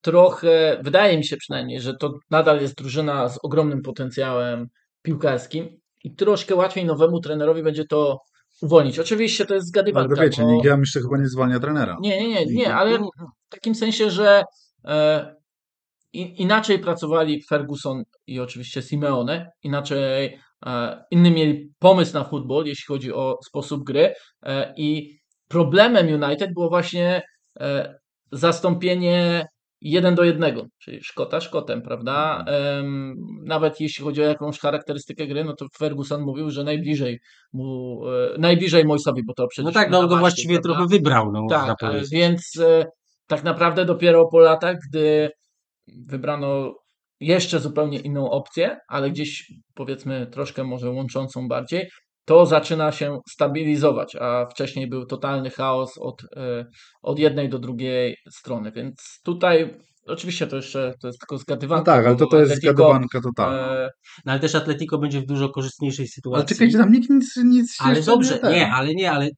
trochę, 0.00 0.80
wydaje 0.82 1.18
mi 1.18 1.24
się 1.24 1.36
przynajmniej, 1.36 1.80
że 1.80 1.94
to 1.94 2.12
nadal 2.30 2.60
jest 2.60 2.74
drużyna 2.74 3.28
z 3.28 3.38
ogromnym 3.42 3.82
potencjałem 3.82 4.66
piłkarskim 5.02 5.68
i 6.04 6.14
troszkę 6.14 6.54
łatwiej 6.54 6.84
nowemu 6.84 7.20
trenerowi 7.20 7.62
będzie 7.62 7.84
to 7.84 8.18
uwolnić. 8.62 8.98
Oczywiście 8.98 9.46
to 9.46 9.54
jest 9.54 9.64
Ale 9.64 9.68
zgadywanka. 9.68 10.16
to 10.16 10.22
wiecie, 10.22 10.42
bo... 10.42 10.50
nikt 10.50 10.64
ja 10.64 10.76
jeszcze 10.76 11.00
chyba 11.00 11.18
nie 11.18 11.28
zwalnia 11.28 11.60
trenera. 11.60 11.96
Nie, 12.00 12.28
nie, 12.28 12.46
nie, 12.46 12.54
nie, 12.54 12.74
ale 12.74 12.98
w 12.98 13.04
takim 13.48 13.74
sensie, 13.74 14.10
że 14.10 14.44
e, 14.84 15.34
i, 16.12 16.42
inaczej 16.42 16.78
pracowali 16.78 17.42
Ferguson 17.42 18.02
i 18.26 18.40
oczywiście 18.40 18.82
Simeone, 18.82 19.50
inaczej 19.62 20.38
e, 20.66 21.04
inny 21.10 21.30
mieli 21.30 21.72
pomysł 21.78 22.14
na 22.14 22.24
futbol, 22.24 22.66
jeśli 22.66 22.84
chodzi 22.86 23.12
o 23.12 23.38
sposób 23.46 23.84
gry 23.84 24.14
e, 24.42 24.74
i 24.76 25.18
problemem 25.48 26.22
United 26.22 26.52
było 26.54 26.68
właśnie 26.68 27.22
e, 27.60 27.98
zastąpienie 28.32 29.46
jeden 29.80 30.14
do 30.14 30.24
jednego, 30.24 30.66
czyli 30.78 31.04
Szkota 31.04 31.40
Szkotem, 31.40 31.82
prawda? 31.82 32.44
Nawet 33.44 33.80
jeśli 33.80 34.04
chodzi 34.04 34.22
o 34.22 34.24
jakąś 34.24 34.58
charakterystykę 34.58 35.26
gry, 35.26 35.44
no 35.44 35.52
to 35.52 35.66
Ferguson 35.78 36.22
mówił, 36.22 36.50
że 36.50 36.64
najbliżej 36.64 37.18
mu, 37.52 38.00
najbliżej 38.38 38.84
Moisowi, 38.84 39.22
bo 39.26 39.34
to 39.34 39.46
przecież 39.46 39.64
No 39.64 39.80
tak, 39.80 39.90
no 39.90 39.98
on 39.98 40.08
go 40.08 40.16
właściwie 40.16 40.54
prawda? 40.54 40.68
trochę 40.68 40.86
wybrał, 40.86 41.32
no 41.32 41.46
Tak, 41.78 42.08
więc 42.12 42.52
tak 43.26 43.44
naprawdę 43.44 43.84
dopiero 43.84 44.28
po 44.28 44.38
latach, 44.38 44.76
gdy 44.88 45.30
wybrano 46.06 46.74
jeszcze 47.20 47.60
zupełnie 47.60 47.98
inną 47.98 48.30
opcję, 48.30 48.76
ale 48.88 49.10
gdzieś 49.10 49.52
powiedzmy 49.74 50.26
troszkę 50.26 50.64
może 50.64 50.90
łączącą 50.90 51.48
bardziej, 51.48 51.88
to 52.24 52.46
zaczyna 52.46 52.92
się 52.92 53.18
stabilizować, 53.30 54.16
a 54.16 54.46
wcześniej 54.46 54.88
był 54.88 55.06
totalny 55.06 55.50
chaos 55.50 55.98
od, 55.98 56.22
e, 56.36 56.64
od 57.02 57.18
jednej 57.18 57.48
do 57.48 57.58
drugiej 57.58 58.16
strony, 58.30 58.72
więc 58.72 59.20
tutaj 59.24 59.78
oczywiście 60.06 60.46
to 60.46 60.56
jeszcze 60.56 60.94
to 61.02 61.06
jest 61.08 61.20
tylko 61.20 61.34
No 61.34 61.38
zgadywanka. 61.38 61.92
tak, 61.92 62.06
ale 62.06 62.16
to 62.16 62.26
to 62.26 62.38
jest 62.40 62.52
Atletico, 62.52 62.72
zgadywanka 62.72 63.20
totalna. 63.20 63.72
e, 63.76 63.90
No 64.24 64.32
ale 64.32 64.40
też 64.40 64.54
Atletico 64.54 64.98
będzie 64.98 65.20
w 65.20 65.26
dużo 65.26 65.48
korzystniejszej 65.48 66.08
sytuacji. 66.08 66.40
Ale 66.40 66.48
czekajcie, 66.48 66.78
tam 66.78 66.92
nikt 66.92 67.10
nic, 67.10 67.36
nic 67.44 67.76
Ale 67.80 67.96
jeszcze 67.96 68.10
dobrze, 68.10 68.38
ten. 68.38 68.52
nie, 68.52 68.72
ale 68.72 68.94
nie, 68.94 69.12
ale 69.12 69.28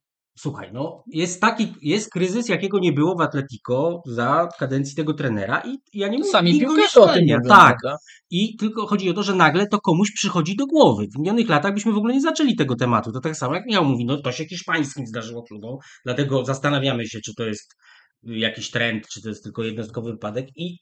słuchaj, 0.41 0.71
no 0.73 1.05
jest 1.07 1.41
taki, 1.41 1.75
jest 1.83 2.11
kryzys, 2.11 2.49
jakiego 2.49 2.79
nie 2.79 2.93
było 2.93 3.17
w 3.17 3.21
Atletico 3.21 4.03
za 4.07 4.49
kadencji 4.59 4.97
tego 4.97 5.15
trenera 5.15 5.63
i 5.67 5.79
ja 5.93 6.09
nie 6.09 6.19
mówię, 6.19 6.31
Sami 6.31 6.61
piłkarze 6.61 7.01
o 7.01 7.09
tym 7.09 7.23
mówią, 7.23 7.37
Tak, 7.49 7.77
prawda? 7.83 7.99
i 8.31 8.57
tylko 8.57 8.87
chodzi 8.87 9.11
o 9.11 9.13
to, 9.13 9.23
że 9.23 9.35
nagle 9.35 9.67
to 9.67 9.81
komuś 9.81 10.13
przychodzi 10.15 10.57
do 10.57 10.67
głowy. 10.67 11.07
W 11.15 11.19
minionych 11.19 11.49
latach 11.49 11.75
byśmy 11.75 11.93
w 11.93 11.97
ogóle 11.97 12.15
nie 12.15 12.21
zaczęli 12.21 12.57
tego 12.57 12.77
tematu. 12.77 13.13
To 13.13 13.21
tak 13.21 13.37
samo 13.37 13.55
jak 13.55 13.67
Miał 13.67 13.85
mówi, 13.85 14.05
no 14.05 14.17
to 14.17 14.33
się 14.33 14.45
hiszpańskim 14.45 15.07
zdarzyło 15.07 15.43
klubom, 15.43 15.77
dlatego 16.05 16.45
zastanawiamy 16.45 17.07
się, 17.07 17.21
czy 17.21 17.35
to 17.35 17.47
jest 17.47 17.77
jakiś 18.23 18.71
trend, 18.71 19.09
czy 19.09 19.23
to 19.23 19.29
jest 19.29 19.45
tylko 19.45 19.65
jednostkowy 19.65 20.13
wypadek 20.13 20.47
i 20.57 20.79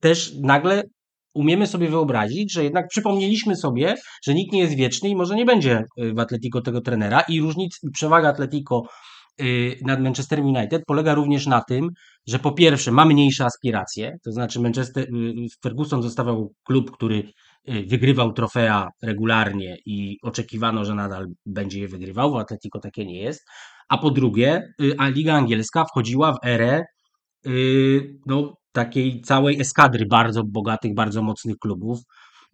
też 0.00 0.32
nagle 0.42 0.82
umiemy 1.38 1.66
sobie 1.66 1.88
wyobrazić, 1.88 2.52
że 2.52 2.64
jednak 2.64 2.88
przypomnieliśmy 2.88 3.56
sobie, 3.56 3.94
że 4.26 4.34
nikt 4.34 4.52
nie 4.52 4.60
jest 4.60 4.74
wieczny 4.74 5.08
i 5.08 5.16
może 5.16 5.36
nie 5.36 5.44
będzie 5.44 5.84
y, 6.02 6.12
w 6.14 6.18
Atletico 6.18 6.60
tego 6.60 6.80
trenera 6.80 7.20
i 7.28 7.40
różnic, 7.40 7.80
przewaga 7.92 8.28
Atletico 8.28 8.82
y, 9.40 9.78
nad 9.82 10.00
Manchesterem 10.00 10.46
United 10.46 10.82
polega 10.86 11.14
również 11.14 11.46
na 11.46 11.60
tym, 11.60 11.88
że 12.26 12.38
po 12.38 12.52
pierwsze 12.52 12.92
ma 12.92 13.04
mniejsze 13.04 13.44
aspiracje, 13.44 14.16
to 14.24 14.32
znaczy 14.32 14.60
Manchester, 14.60 15.04
y, 15.04 15.08
Ferguson 15.62 16.02
zostawał 16.02 16.54
klub, 16.64 16.90
który 16.90 17.22
wygrywał 17.86 18.32
trofea 18.32 18.88
regularnie 19.02 19.76
i 19.86 20.16
oczekiwano, 20.22 20.84
że 20.84 20.94
nadal 20.94 21.26
będzie 21.46 21.80
je 21.80 21.88
wygrywał, 21.88 22.32
w 22.32 22.36
Atletico 22.36 22.80
takie 22.80 23.06
nie 23.06 23.20
jest, 23.20 23.40
a 23.88 23.98
po 23.98 24.10
drugie, 24.10 24.62
a 24.98 25.08
Liga 25.08 25.34
Angielska 25.34 25.84
wchodziła 25.84 26.32
w 26.32 26.46
erę 26.46 26.84
no, 28.26 28.54
takiej 28.84 29.20
całej 29.20 29.60
eskadry 29.60 30.06
bardzo 30.06 30.42
bogatych, 30.44 30.94
bardzo 30.94 31.22
mocnych 31.22 31.56
klubów, 31.56 31.98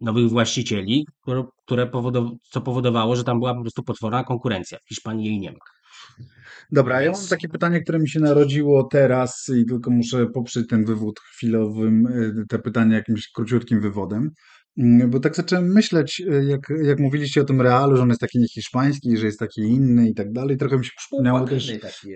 nowych 0.00 0.28
właścicieli, 0.30 1.06
które, 1.22 1.44
które 1.66 1.86
powodow- 1.86 2.30
co 2.52 2.60
powodowało, 2.60 3.16
że 3.16 3.24
tam 3.24 3.38
była 3.38 3.54
po 3.54 3.60
prostu 3.60 3.82
potworna 3.82 4.24
konkurencja. 4.24 4.78
W 4.84 4.88
Hiszpanii 4.88 5.26
jej 5.26 5.40
nie 5.40 5.52
ma. 5.52 5.58
Dobra, 6.72 7.02
ja 7.02 7.12
mam 7.12 7.26
takie 7.30 7.48
pytanie, 7.48 7.80
które 7.80 7.98
mi 7.98 8.08
się 8.08 8.20
narodziło 8.20 8.84
teraz 8.84 9.46
i 9.60 9.66
tylko 9.66 9.90
muszę 9.90 10.26
poprzeć 10.26 10.66
ten 10.68 10.84
wywód 10.84 11.20
chwilowym, 11.20 12.06
y, 12.06 12.44
te 12.48 12.58
pytania 12.58 12.96
jakimś 12.96 13.28
króciutkim 13.34 13.80
wywodem. 13.80 14.30
Mm, 14.78 15.10
Bo 15.10 15.20
tak 15.20 15.36
zacząłem 15.36 15.72
myśleć, 15.72 16.20
y, 16.20 16.44
jak, 16.44 16.60
jak 16.84 16.98
mówiliście 17.00 17.40
o 17.40 17.44
tym 17.44 17.60
Realu, 17.60 17.96
że 17.96 18.02
on 18.02 18.08
jest 18.08 18.20
taki 18.20 18.38
niehiszpański, 18.38 19.16
że 19.16 19.26
jest 19.26 19.38
taki 19.38 19.60
inny 19.60 20.08
i 20.08 20.14
tak 20.14 20.32
dalej. 20.32 20.56
Trochę 20.56 20.78
mi 20.78 20.84
się 20.84 20.90
przypomniało 20.96 21.38
też, 21.48 21.66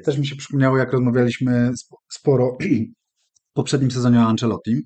też 0.05 0.19
mi 0.19 0.27
się 0.27 0.37
przypomniało, 0.37 0.79
jak 0.79 0.93
rozmawialiśmy 0.93 1.53
sp- 1.83 2.01
sporo 2.13 2.57
poprzednim 3.59 3.91
sezonie 3.91 4.19
o 4.21 4.23
Ancelottim 4.23 4.83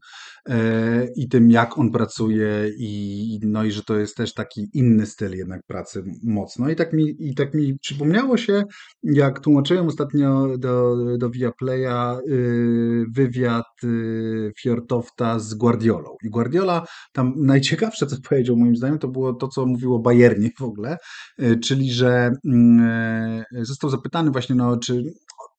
i 1.17 1.29
tym, 1.29 1.51
jak 1.51 1.79
on 1.79 1.91
pracuje 1.91 2.71
i 2.79 3.41
no 3.43 3.65
i 3.65 3.73
że 3.73 3.83
to 3.83 3.99
jest 3.99 4.17
też 4.17 4.35
taki 4.35 4.69
inny 4.75 5.07
styl 5.07 5.37
jednak 5.37 5.61
pracy 5.67 6.05
mocno. 6.23 6.71
I 6.71 6.77
tak 6.77 6.93
mi, 6.93 7.17
i 7.19 7.35
tak 7.35 7.55
mi 7.55 7.79
przypomniało 7.79 8.37
się, 8.37 8.65
jak 9.03 9.41
tłumaczyłem 9.41 9.87
ostatnio 9.87 10.59
do, 10.59 10.97
do 11.19 11.31
Viaplaya 11.31 12.19
y, 12.29 13.05
wywiad 13.15 13.65
y, 13.85 14.53
Fjortofta 14.59 15.39
z 15.39 15.55
Guardiolą. 15.55 16.17
I 16.25 16.31
Guardiola 16.31 16.87
tam 17.13 17.35
najciekawsze, 17.37 18.07
co 18.07 18.17
powiedział 18.29 18.57
moim 18.57 18.77
zdaniem, 18.77 18.99
to 18.99 19.09
było 19.09 19.35
to, 19.35 19.49
co 19.49 19.67
mówiło 19.67 19.99
Bayernie 19.99 20.51
w 20.59 20.63
ogóle, 20.63 20.97
czyli 21.63 21.93
że 21.93 22.31
mm, 22.45 23.45
e, 23.53 23.65
został 23.65 23.91
zapytany 23.91 24.31
właśnie, 24.31 24.55
no 24.57 24.77
czy 24.77 25.03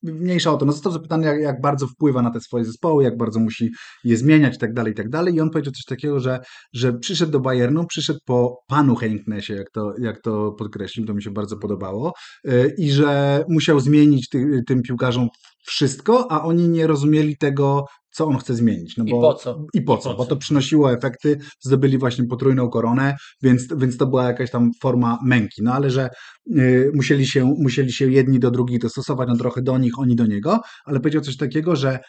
mniejsza 0.03 0.51
o 0.51 0.57
to, 0.57 0.65
no 0.65 0.71
został 0.71 0.91
zapytany, 0.91 1.25
jak, 1.25 1.39
jak 1.39 1.61
bardzo 1.61 1.87
wpływa 1.87 2.21
na 2.21 2.31
te 2.31 2.39
swoje 2.41 2.65
zespoły, 2.65 3.03
jak 3.03 3.17
bardzo 3.17 3.39
musi 3.39 3.71
je 4.03 4.17
zmieniać 4.17 4.55
i 4.55 4.59
tak 4.73 4.75
dalej, 4.75 4.93
i 4.93 4.95
tak 4.95 5.09
dalej. 5.09 5.35
I 5.35 5.41
on 5.41 5.49
powiedział 5.49 5.73
coś 5.73 5.85
takiego, 5.85 6.19
że, 6.19 6.39
że 6.73 6.93
przyszedł 6.93 7.31
do 7.31 7.39
Bayernu, 7.39 7.85
przyszedł 7.87 8.19
po 8.25 8.57
panu 8.67 8.95
Henknesie, 8.95 9.53
jak 9.53 9.71
to, 9.71 9.93
jak 10.01 10.21
to 10.21 10.51
podkreślił, 10.51 11.05
to 11.05 11.13
mi 11.13 11.23
się 11.23 11.31
bardzo 11.31 11.57
podobało, 11.57 12.13
yy, 12.43 12.73
i 12.77 12.91
że 12.91 13.43
musiał 13.49 13.79
zmienić 13.79 14.29
ty, 14.29 14.61
tym 14.67 14.81
piłkarzom 14.81 15.27
wszystko, 15.65 16.31
a 16.31 16.43
oni 16.43 16.69
nie 16.69 16.87
rozumieli 16.87 17.37
tego, 17.37 17.85
co 18.11 18.25
on 18.25 18.37
chce 18.37 18.55
zmienić. 18.55 18.97
No 18.97 19.05
I 19.07 19.11
bo, 19.11 19.21
po 19.21 19.33
co? 19.33 19.65
I 19.73 19.81
po 19.81 19.97
co? 19.97 20.09
po 20.09 20.15
Bo 20.15 20.23
co? 20.23 20.29
to 20.29 20.35
przynosiło 20.35 20.93
efekty, 20.93 21.37
zdobyli 21.59 21.97
właśnie 21.97 22.25
potrójną 22.25 22.69
koronę, 22.69 23.15
więc, 23.41 23.67
więc 23.77 23.97
to 23.97 24.07
była 24.07 24.23
jakaś 24.23 24.51
tam 24.51 24.71
forma 24.81 25.19
męki. 25.23 25.63
No 25.63 25.73
ale 25.73 25.89
że 25.89 26.09
y, 26.57 26.91
musieli, 26.95 27.25
się, 27.25 27.55
musieli 27.57 27.91
się 27.91 28.11
jedni 28.11 28.39
do 28.39 28.51
drugich 28.51 28.79
dostosować, 28.79 29.29
no 29.29 29.37
trochę 29.37 29.61
do 29.61 29.77
nich, 29.77 29.99
oni 29.99 30.15
do 30.15 30.25
niego, 30.25 30.61
ale 30.85 30.99
powiedział 30.99 31.21
coś 31.21 31.37
takiego, 31.37 31.75
że 31.75 31.99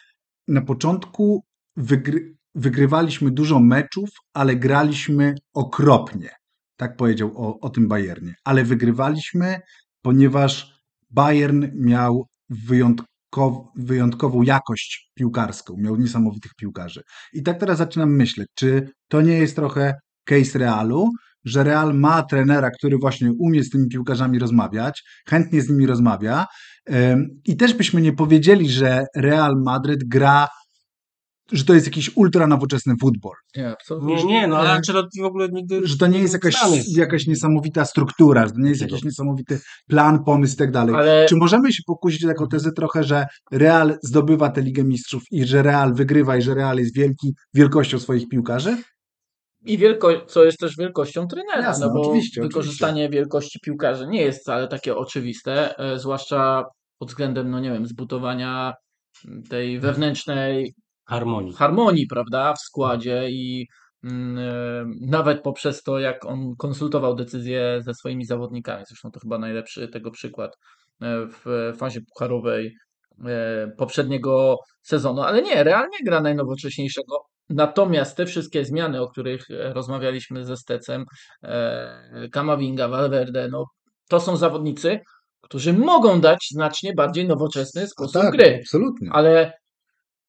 na 0.49 0.63
początku 0.63 1.45
wygry, 1.77 2.35
wygrywaliśmy 2.55 3.31
dużo 3.31 3.61
meczów, 3.61 4.09
ale 4.35 4.57
graliśmy 4.57 5.35
okropnie. 5.55 6.31
Tak 6.77 6.97
powiedział 6.97 7.33
o, 7.37 7.61
o 7.61 7.71
tym 7.71 7.89
Bayernie. 7.89 8.35
Ale 8.45 8.65
wygrywaliśmy, 8.65 9.61
ponieważ 10.03 10.75
Bayern 11.11 11.67
miał 11.75 12.27
wyjątkow, 12.49 13.55
wyjątkową 13.77 14.43
jakość 14.43 15.11
piłkarską, 15.15 15.75
miał 15.79 15.97
niesamowitych 15.97 16.55
piłkarzy. 16.55 17.03
I 17.33 17.43
tak 17.43 17.61
teraz 17.61 17.79
zaczynam 17.79 18.17
myśleć, 18.17 18.49
czy 18.55 18.89
to 19.09 19.23
nie 19.23 19.39
jest 19.39 19.57
trochę 19.57 19.95
case 20.25 20.59
Realu, 20.59 21.11
że 21.45 21.65
Real 21.65 21.95
ma 21.95 22.23
trenera, 22.23 22.71
który 22.71 22.99
właśnie 22.99 23.31
umie 23.39 23.65
z 23.65 23.71
tymi 23.71 23.89
piłkarzami 23.89 24.39
rozmawiać, 24.39 25.03
chętnie 25.29 25.63
z 25.63 25.69
nimi 25.69 25.87
rozmawia 25.87 26.47
i 27.45 27.57
też 27.57 27.75
byśmy 27.75 28.01
nie 28.01 28.13
powiedzieli, 28.13 28.71
że 28.71 29.07
Real 29.17 29.55
Madryt 29.65 30.05
gra, 30.09 30.49
że 31.53 31.65
to 31.65 31.75
jest 31.75 31.87
jakiś 31.87 32.17
ultra 32.17 32.47
nowoczesny 32.47 32.95
futbol, 33.01 33.33
Nie, 33.57 33.69
absolutnie. 33.69 34.15
Nie, 34.15 34.25
nie, 34.25 34.47
no 34.47 34.59
ale. 34.59 34.71
Ancelotti 34.71 35.21
w 35.21 35.25
ogóle 35.25 35.49
nigdy... 35.49 35.87
że 35.87 35.97
to 35.97 36.07
nie 36.07 36.19
jest 36.19 36.35
jakaś, 36.35 36.55
jakaś 36.97 37.27
niesamowita 37.27 37.85
struktura, 37.85 38.47
że 38.47 38.53
to 38.53 38.59
nie 38.59 38.69
jest 38.69 38.83
jakiś 38.83 39.05
niesamowity 39.05 39.61
plan, 39.89 40.25
pomysł 40.25 40.55
i 40.55 40.57
tak 40.57 40.71
dalej. 40.71 40.95
Ale 40.95 41.27
Czy 41.29 41.37
możemy 41.37 41.73
się 41.73 41.83
pokusić 41.87 42.25
o 42.25 42.29
taką 42.29 42.49
tezę 42.49 42.73
trochę, 42.73 43.05
że 43.05 43.27
Real 43.53 43.99
zdobywa 44.03 44.49
tę 44.49 44.63
Ligę 44.63 44.85
Mistrzów 44.85 45.23
i 45.31 45.45
że 45.45 45.63
Real 45.63 45.95
wygrywa 45.95 46.37
i 46.37 46.43
że 46.43 46.55
Real 46.55 46.79
jest 46.79 46.97
wielki 46.97 47.35
wielkością 47.55 47.99
swoich 47.99 48.29
piłkarzy? 48.29 48.77
i 49.67 49.79
wielko, 49.79 50.27
co 50.27 50.45
jest 50.45 50.59
też 50.59 50.77
wielkością 50.77 51.27
trenera, 51.27 51.63
Jasne, 51.63 51.87
no 51.87 51.93
bo 51.93 52.01
oczywiście, 52.01 52.43
wykorzystanie 52.43 53.09
wielkości 53.09 53.59
piłkarzy 53.63 54.07
nie 54.09 54.23
jest 54.23 54.41
wcale 54.41 54.69
takie 54.69 54.97
oczywiste, 54.97 55.79
e, 55.79 55.99
zwłaszcza 55.99 56.65
pod 56.99 57.09
względem, 57.09 57.51
no 57.51 57.61
nie 57.61 57.71
wiem, 57.71 57.87
zbudowania 57.87 58.75
tej 59.51 59.81
wewnętrznej 59.81 60.75
Harmonii. 61.07 61.53
harmonii, 61.53 62.07
prawda, 62.07 62.55
w 62.55 62.59
składzie 62.59 63.31
i 63.31 63.67
mm, 64.05 64.39
e, 64.39 64.85
nawet 65.01 65.43
poprzez 65.43 65.83
to, 65.83 65.99
jak 65.99 66.27
on 66.27 66.57
konsultował 66.59 67.15
decyzje 67.15 67.81
ze 67.83 67.95
swoimi 67.95 68.25
zawodnikami. 68.25 68.85
Zresztą 68.89 69.11
to 69.11 69.21
chyba 69.21 69.39
najlepszy 69.39 69.89
tego 69.89 70.11
przykład 70.11 70.57
e, 71.03 71.27
w 71.27 71.73
fazie 71.79 72.01
pucharowej 72.01 72.77
e, 73.27 73.69
poprzedniego 73.79 74.57
sezonu, 74.83 75.23
ale 75.23 75.43
nie, 75.43 75.65
realnie 75.65 75.99
gra 76.05 76.21
najnowocześniejszego. 76.21 77.25
Natomiast 77.49 78.17
te 78.17 78.27
wszystkie 78.27 78.65
zmiany, 78.65 79.01
o 79.03 79.09
których 79.09 79.47
rozmawialiśmy 79.49 80.45
ze 80.45 80.57
Stecem, 80.57 81.05
Kamavinga, 82.33 82.89
Valverde, 82.89 83.49
no, 83.49 83.65
to 84.09 84.21
są 84.21 84.37
zawodnicy, 84.37 85.01
którzy 85.41 85.73
mogą 85.73 86.21
dać 86.21 86.49
znacznie 86.51 86.95
bardziej 86.95 87.29
nowoczesny 87.29 87.87
sposób 87.87 88.23
tak, 88.23 88.33
gry 88.33 88.59
absolutnie. 88.61 89.09
ale 89.13 89.53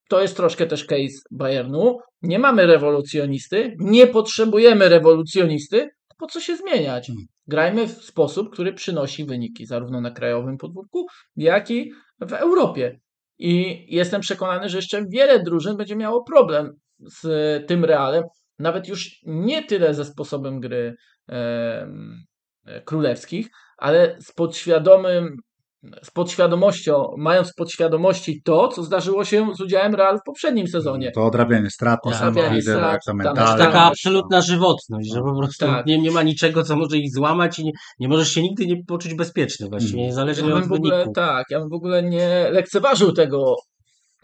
to 0.10 0.22
jest 0.22 0.38
troszkę 0.38 0.66
też 0.66 0.86
case 0.86 1.22
Bayernu. 1.32 1.98
Nie 2.22 2.40
mamy 2.40 2.66
rewolucjonisty, 2.66 3.76
nie 3.80 4.08
potrzebujemy 4.08 4.90
rewolucjonisty, 4.90 5.90
po 6.18 6.28
co 6.28 6.40
się 6.40 6.58
zmieniać? 6.58 7.10
Mhm. 7.10 7.28
Grajmy 7.48 7.88
w 7.88 8.04
sposób, 8.04 8.54
który 8.54 8.74
przynosi 8.74 9.26
wyniki 9.26 9.66
zarówno 9.66 10.02
na 10.02 10.12
krajowym 10.12 10.58
podwórku, 10.58 11.06
jak 11.36 11.72
i 11.72 11.92
w 12.22 12.34
Europie. 12.34 13.00
I 13.38 13.86
jestem 13.96 14.22
przekonany, 14.22 14.70
że 14.70 14.78
jeszcze 14.78 15.06
wiele 15.10 15.44
drużyn 15.44 15.78
będzie 15.78 15.96
miało 15.96 16.24
problem 16.24 16.72
z 17.00 17.68
tym 17.68 17.86
Realem, 17.86 18.24
nawet 18.60 18.88
już 18.88 19.20
nie 19.24 19.64
tyle 19.64 19.94
ze 19.94 20.06
sposobem 20.06 20.60
gry 20.60 20.96
e, 21.30 21.88
królewskich, 22.86 23.48
ale 23.78 24.18
z 24.22 24.32
podświadomym, 24.32 25.36
z 26.04 26.12
podświadomością, 26.12 27.14
mając 27.18 27.52
w 27.52 27.56
podświadomości 27.56 28.42
to, 28.44 28.68
co 28.68 28.84
zdarzyło 28.84 29.26
się 29.26 29.48
z 29.56 29.62
udziałem 29.62 29.96
Realu 29.96 30.18
w 30.20 30.24
poprzednim 30.26 30.68
sezonie. 30.68 31.12
To 31.12 31.26
odrabianie 31.26 31.70
strat, 31.70 32.00
niesamowite, 32.06 32.62
strat, 32.62 32.92
jak 32.94 33.02
to 33.04 33.12
tam 33.24 33.36
Taka 33.36 33.58
Tak. 33.58 33.76
absolutna 33.76 34.42
żywotność, 34.42 35.14
że 35.14 35.22
po 35.22 35.36
prostu 35.38 35.66
Tak. 35.66 35.86
nie, 35.86 35.98
nie 35.98 36.12
ma 36.12 36.24
niczego, 36.24 36.64
co 36.64 36.76
może 36.76 36.98
ich 36.98 37.14
złamać 37.16 37.60
i 37.60 37.66
nie, 37.66 37.72
nie 38.00 38.08
możesz 38.08 38.30
się 38.32 38.42
nigdy 38.42 38.66
nie 38.66 38.84
poczuć 38.88 39.14
bezpieczny 39.14 39.70
właściwie, 39.70 39.94
Mhm. 39.94 40.08
niezależnie 40.08 40.50
Ja 40.50 40.56
od 40.56 40.68
w 40.68 40.72
ogóle, 40.72 40.96
wyniku. 40.98 41.14
tak, 41.14 41.46
ja 41.50 41.60
bym 41.60 41.70
w 41.70 41.74
ogóle 41.74 42.04
nie 42.04 42.48
lekceważył 42.52 43.12
tego 43.12 43.56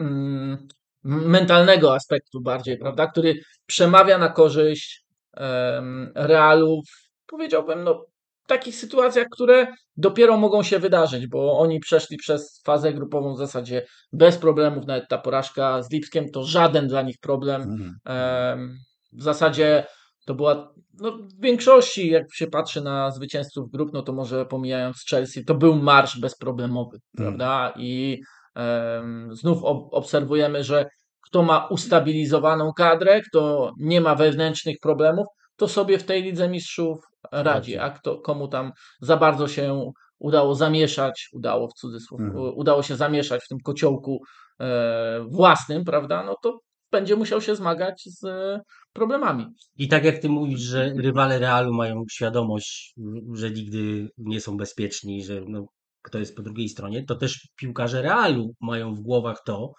mm, 0.00 0.68
mentalnego 1.04 1.94
aspektu 1.94 2.40
bardziej, 2.40 2.78
prawda, 2.78 3.06
który 3.06 3.34
przemawia 3.66 4.18
na 4.18 4.28
korzyść 4.28 5.04
em, 5.36 6.12
Realu, 6.14 6.80
powiedziałbym, 7.26 7.84
no, 7.84 8.04
takich 8.48 8.74
sytuacjach, 8.74 9.26
które 9.30 9.66
dopiero 9.96 10.36
mogą 10.36 10.62
się 10.62 10.78
wydarzyć, 10.78 11.26
bo 11.26 11.58
oni 11.58 11.80
przeszli 11.80 12.16
przez 12.16 12.62
fazę 12.66 12.92
grupową 12.92 13.34
w 13.34 13.38
zasadzie 13.38 13.86
bez 14.12 14.38
problemów, 14.38 14.86
nawet 14.86 15.08
ta 15.08 15.18
porażka 15.18 15.82
z 15.82 15.90
Lipskiem 15.92 16.30
to 16.30 16.44
żaden 16.44 16.88
dla 16.88 17.02
nich 17.02 17.16
problem. 17.20 17.62
Mhm. 17.62 18.78
W 19.12 19.22
zasadzie 19.22 19.86
to 20.26 20.34
była, 20.34 20.72
no 21.00 21.12
w 21.12 21.40
większości, 21.40 22.10
jak 22.10 22.22
się 22.34 22.46
patrzy 22.46 22.80
na 22.80 23.10
zwycięzców 23.10 23.70
grup, 23.70 23.90
no 23.92 24.02
to 24.02 24.12
może 24.12 24.46
pomijając 24.46 25.04
Chelsea, 25.10 25.44
to 25.44 25.54
był 25.54 25.74
marsz 25.74 26.20
bezproblemowy, 26.20 26.98
Mm. 27.18 27.32
prawda? 27.38 27.74
I 27.76 28.20
em, 28.54 29.28
znów 29.36 29.64
ob 29.64 29.88
obserwujemy, 29.94 30.64
że 30.64 30.86
kto 31.28 31.42
ma 31.42 31.66
ustabilizowaną 31.66 32.72
kadrę, 32.72 33.20
kto 33.20 33.72
nie 33.78 34.00
ma 34.00 34.14
wewnętrznych 34.14 34.76
problemów, 34.82 35.26
to 35.56 35.68
sobie 35.68 35.98
w 35.98 36.04
tej 36.04 36.22
Lidze 36.22 36.48
Mistrzów 36.48 36.98
radzi, 37.32 37.78
a 37.78 37.90
kto, 37.90 38.18
komu 38.18 38.48
tam 38.48 38.72
za 39.00 39.16
bardzo 39.16 39.48
się 39.48 39.92
udało 40.18 40.54
zamieszać, 40.54 41.28
udało 41.32 41.68
w 41.68 41.74
cudzysłów, 41.74 42.20
Mhm. 42.20 42.54
udało 42.54 42.82
się 42.82 42.96
zamieszać 42.96 43.44
w 43.44 43.48
tym 43.48 43.58
kociołku 43.64 44.22
e, 44.60 45.24
własnym, 45.28 45.84
prawda? 45.84 46.24
No 46.24 46.36
to 46.42 46.58
będzie 46.92 47.16
musiał 47.16 47.40
się 47.40 47.56
zmagać 47.56 48.02
z 48.06 48.24
e, 48.24 48.60
problemami. 48.92 49.46
I 49.76 49.88
tak 49.88 50.04
jak 50.04 50.18
ty 50.18 50.28
mówisz, 50.28 50.60
że 50.60 50.92
rywale 50.96 51.38
Realu 51.38 51.74
mają 51.74 52.02
świadomość, 52.12 52.94
że 53.34 53.50
nigdy 53.50 54.08
nie 54.18 54.40
są 54.40 54.56
bezpieczni, 54.56 55.24
że 55.24 55.40
no, 55.46 55.66
kto 56.02 56.18
jest 56.18 56.36
po 56.36 56.42
drugiej 56.42 56.68
stronie, 56.68 57.04
to 57.04 57.14
też 57.14 57.48
piłkarze 57.56 58.02
Realu 58.02 58.54
mają 58.60 58.94
w 58.94 59.00
głowach 59.00 59.42
to, 59.46 59.72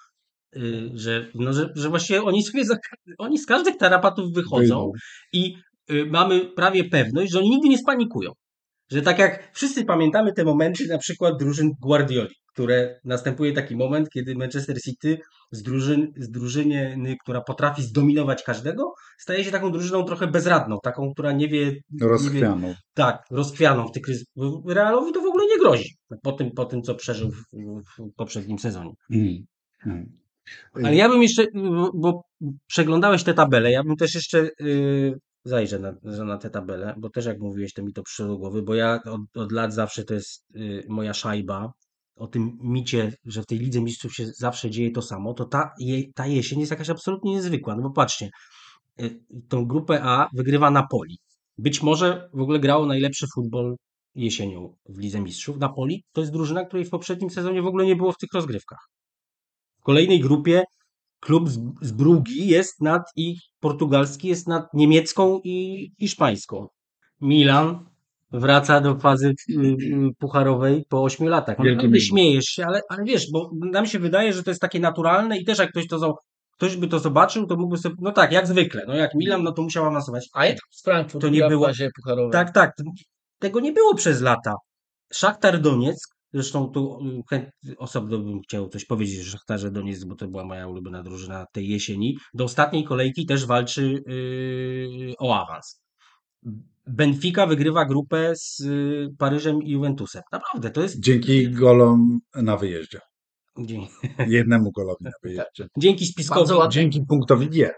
y, 0.56 0.92
że, 0.94 1.28
no, 1.36 1.54
że, 1.54 1.70
że 1.76 1.90
właściwie 1.90 2.24
oni 2.24 2.44
sobie 2.44 2.66
za, 2.66 2.76
oni 3.18 3.38
z 3.38 3.46
każdych 3.46 3.78
tarapatów 3.78 4.34
wychodzą 4.34 4.92
i 5.34 5.56
mamy 6.12 6.46
prawie 6.46 6.84
pewność, 6.90 7.32
że 7.32 7.40
oni 7.40 7.50
nigdy 7.50 7.70
nie 7.70 7.78
spanikują. 7.78 8.32
Że 8.92 9.02
tak 9.02 9.20
jak 9.20 9.52
wszyscy 9.54 9.86
pamiętamy 9.86 10.34
te 10.34 10.44
momenty 10.44 10.88
na 10.88 10.98
przykład 10.98 11.40
drużyn 11.40 11.72
Guardioli, 11.82 12.36
które 12.54 13.00
następuje 13.04 13.54
taki 13.54 13.76
moment, 13.76 14.10
kiedy 14.10 14.36
Manchester 14.36 14.82
City 14.82 15.18
z, 15.52 15.62
drużyn, 15.62 16.14
z 16.18 16.30
drużyny, 16.30 16.98
która 17.24 17.42
potrafi 17.42 17.82
zdominować 17.82 18.44
każdego, 18.44 18.94
staje 19.18 19.44
się 19.44 19.52
taką 19.52 19.72
drużyną 19.72 20.04
trochę 20.04 20.28
bezradną, 20.28 20.78
taką, 20.84 21.12
która 21.14 21.32
nie 21.32 21.48
wie, 21.48 21.66
nie 21.66 21.74
wie 21.92 22.08
Rozchwianą. 22.08 22.76
tak, 22.94 23.24
rozkwianą 23.32 23.88
w 23.88 23.92
tych 23.92 24.04
kryzysach. 24.04 24.34
Realowi 24.68 25.14
to 25.14 25.22
w 25.22 25.26
ogóle 25.26 25.46
nie 25.46 25.60
grozi 25.60 25.96
po 26.24 26.32
tym, 26.32 26.52
po 26.52 26.66
tym 26.66 26.82
co 26.82 26.96
przeżył 26.96 27.32
w, 27.32 27.44
w 28.00 28.14
poprzednim 28.16 28.60
sezonie. 28.60 28.94
Mhm. 29.12 29.46
Mhm. 29.86 30.18
Ale 30.74 30.96
ja 30.96 31.10
bym 31.10 31.22
jeszcze, 31.22 31.46
bo- 31.94 32.24
przeglądałeś 32.68 33.24
te 33.24 33.34
tabele, 33.34 33.72
ja 33.72 33.84
bym 33.84 33.96
też 33.96 34.16
jeszcze 34.16 34.50
yy, 34.60 35.18
zajrzę 35.44 35.80
na, 35.80 35.94
na 36.26 36.38
te 36.38 36.50
tabele, 36.50 36.96
bo 36.98 37.10
też 37.10 37.26
jak 37.26 37.40
mówiłeś, 37.40 37.74
to 37.74 37.84
mi 37.84 37.94
to 37.94 38.04
przyszło 38.04 38.38
głowy, 38.38 38.62
bo 38.62 38.76
ja 38.76 39.00
od, 39.06 39.38
od 39.38 39.52
lat 39.52 39.74
zawsze 39.74 40.04
to 40.04 40.14
jest 40.14 40.46
yy, 40.54 40.86
moja 40.90 41.14
szajba 41.14 41.72
o 42.16 42.28
tym 42.28 42.58
micie, 42.62 43.14
że 43.26 43.42
w 43.42 43.46
tej 43.46 43.60
Lidze 43.60 43.82
Mistrzów 43.82 44.14
się 44.14 44.26
zawsze 44.26 44.70
dzieje 44.70 44.92
to 44.92 45.02
samo, 45.02 45.34
to 45.34 45.46
ta, 45.46 45.74
je, 45.80 46.14
ta 46.16 46.28
jesień 46.28 46.60
jest 46.60 46.72
jakaś 46.72 46.90
absolutnie 46.90 47.32
niezwykła, 47.32 47.76
no 47.76 47.82
bo 47.82 47.92
patrzcie, 47.92 48.30
yy, 48.98 49.20
tą 49.50 49.66
grupę 49.66 50.00
A 50.04 50.30
wygrywa 50.34 50.72
Napoli. 50.72 51.18
Być 51.58 51.84
może 51.84 52.30
w 52.34 52.42
ogóle 52.42 52.60
grało 52.60 52.86
najlepszy 52.86 53.26
futbol 53.36 53.76
jesienią 54.16 54.76
w 54.90 55.00
Lidze 55.00 55.22
Mistrzów. 55.22 55.58
Napoli 55.58 56.04
to 56.12 56.22
jest 56.22 56.34
drużyna, 56.34 56.66
której 56.66 56.86
w 56.86 56.90
poprzednim 56.90 57.30
sezonie 57.30 57.62
w 57.62 57.68
ogóle 57.68 57.86
nie 57.86 57.96
było 57.96 58.12
w 58.12 58.18
tych 58.18 58.30
rozgrywkach. 58.34 58.80
W 59.80 59.84
kolejnej 59.84 60.20
grupie 60.20 60.64
klub 61.24 61.50
z, 61.50 61.60
z 61.82 61.92
Brugi 61.92 62.48
jest 62.48 62.82
nad 62.82 63.02
i 63.16 63.36
portugalski 63.60 64.28
jest 64.28 64.48
nad 64.48 64.74
niemiecką 64.74 65.40
i 65.44 65.90
hiszpańską. 66.00 66.68
Milan 67.22 67.86
wraca 68.32 68.82
do 68.82 68.96
fazy 69.00 69.28
y, 69.50 69.54
y, 69.54 69.78
pucharowej 70.20 70.86
po 70.90 71.04
8 71.04 71.28
latach. 71.28 71.58
Naprawdę 71.58 71.84
minus. 71.84 72.04
śmiejesz 72.04 72.46
się, 72.46 72.66
ale, 72.66 72.82
ale 72.90 73.04
wiesz, 73.04 73.32
bo 73.32 73.50
nam 73.72 73.86
się 73.86 74.00
wydaje, 74.00 74.34
że 74.34 74.44
to 74.44 74.52
jest 74.52 74.62
takie 74.62 74.80
naturalne 74.80 75.38
i 75.38 75.46
też 75.46 75.60
jak 75.60 75.70
ktoś 75.70 75.88
to 75.88 76.16
ktoś 76.58 76.78
by 76.78 76.88
to 76.88 77.00
zobaczył, 77.00 77.48
to 77.48 77.56
mógłby 77.56 77.78
sobie, 77.78 77.96
no 78.00 78.12
tak, 78.12 78.32
jak 78.32 78.48
zwykle, 78.48 78.84
no 78.88 78.96
jak 78.96 79.16
Milan, 79.16 79.44
no 79.44 79.52
to 79.52 79.62
musiał 79.62 79.86
awansować. 79.86 80.30
A 80.34 80.46
jak 80.46 80.58
z 80.72 80.84
Frankfurt 80.84 81.22
To 81.22 81.30
nie 81.30 81.38
gra 81.38 81.48
w 81.48 81.50
było- 81.50 81.66
fazie 81.66 81.90
pucharowej. 81.96 82.32
Tak, 82.32 82.52
tak. 82.54 82.72
Tego 83.40 83.60
nie 83.60 83.72
było 83.72 83.96
przez 83.96 84.22
lata. 84.22 84.54
Szachtar 85.14 85.62
Donieck, 85.62 86.13
zresztą 86.34 86.68
tu 86.68 87.00
chęt- 87.32 87.52
osobno 87.78 88.18
bym 88.20 88.42
chciał 88.42 88.70
coś 88.70 88.86
powiedzieć 88.86 89.28
o 89.28 89.32
Szachtarze 89.32 89.72
Donieck, 89.72 90.06
bo 90.06 90.16
to 90.16 90.28
była 90.28 90.46
moja 90.46 90.68
ulubiona 90.68 91.04
drużyna 91.04 91.46
tej 91.52 91.70
jesieni. 91.70 92.18
Do 92.34 92.44
ostatniej 92.44 92.84
kolejki 92.84 93.26
też 93.26 93.46
walczy 93.46 94.04
yy, 94.08 95.14
o 95.20 95.36
awans. 95.36 95.82
Benfica 96.88 97.48
wygrywa 97.48 97.86
grupę 97.86 98.34
z 98.36 98.60
y, 98.60 99.08
Paryżem 99.18 99.64
i 99.64 99.72
Juventusem. 99.72 100.22
Naprawdę, 100.32 100.70
to 100.72 100.82
jest... 100.82 101.00
Dzięki 101.00 101.50
golom 101.52 102.20
na 102.36 102.58
wyjeździe. 102.58 103.00
Dzie- 103.60 103.78
Jednemu 104.28 104.72
golowi 104.72 105.04
na 105.04 105.12
wyjeździe. 105.24 105.68
Dzięki 105.78 106.06
spiskowi. 106.06 106.40
Dzięki 106.70 107.02
punktowi 107.10 107.50
G 107.50 107.72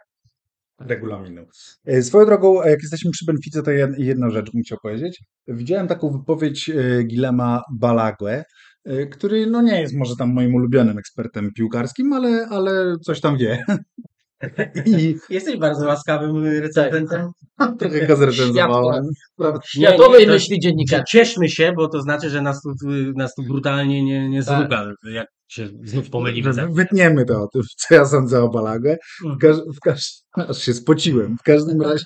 regulaminu. 0.80 1.46
E, 1.86 2.02
Swoją 2.02 2.26
drogą, 2.26 2.64
jak 2.64 2.82
jesteśmy 2.82 3.12
przy 3.12 3.26
Benfice, 3.26 3.64
to 3.64 3.72
jed- 3.72 3.94
jedną 4.00 4.30
rzecz 4.30 4.52
bym 4.52 4.62
chciał 4.64 4.78
powiedzieć. 4.84 5.20
Widziałem 5.48 5.88
taką 5.88 6.12
wypowiedź 6.12 6.70
e, 6.70 7.04
Gilema 7.04 7.62
Balague, 7.80 8.44
e, 8.86 9.06
który 9.06 9.48
no 9.48 9.62
nie 9.62 9.82
jest 9.82 9.94
może 9.96 10.16
tam 10.16 10.34
moim 10.34 10.56
ulubionym 10.56 10.98
ekspertem 10.98 11.52
piłkarskim, 11.56 12.14
ale, 12.14 12.48
ale 12.50 12.96
coś 13.06 13.22
tam 13.22 13.38
wie. 13.38 13.64
I 14.86 15.16
Jesteś 15.30 15.58
bardzo 15.58 15.86
łaskawym 15.86 16.46
recenzentem. 16.46 17.30
trochę 17.80 18.08
go 18.08 18.16
zrecenzowałem. 18.16 19.04
Światowej 19.66 20.28
myśli 20.28 20.60
dziennikarza. 20.60 21.04
Cieszmy 21.04 21.50
się, 21.50 21.74
bo 21.76 21.88
to 21.88 22.02
znaczy, 22.02 22.30
że 22.30 22.42
nas 22.42 22.62
tu, 22.62 22.70
nas 23.16 23.36
tu 23.36 23.44
brutalnie 23.44 24.04
nie, 24.04 24.30
nie 24.30 24.44
Tak. 24.44 24.60
zruga, 24.60 24.86
jak 25.14 25.28
się 25.48 25.70
znów 25.84 26.10
pomylimy. 26.10 26.52
Wytniemy 26.72 27.26
to 27.26 27.48
co 27.78 27.96
ja 27.96 28.06
sądzę 28.06 28.44
o 28.44 28.50
Balague. 28.50 28.96
W, 29.36 29.38
każ, 29.38 29.58
w 29.76 29.80
każ, 29.80 30.22
aż 30.34 30.58
się 30.58 30.74
spociłem. 30.74 31.38
W 31.38 31.44
każdym 31.44 31.82
razie, 31.82 32.06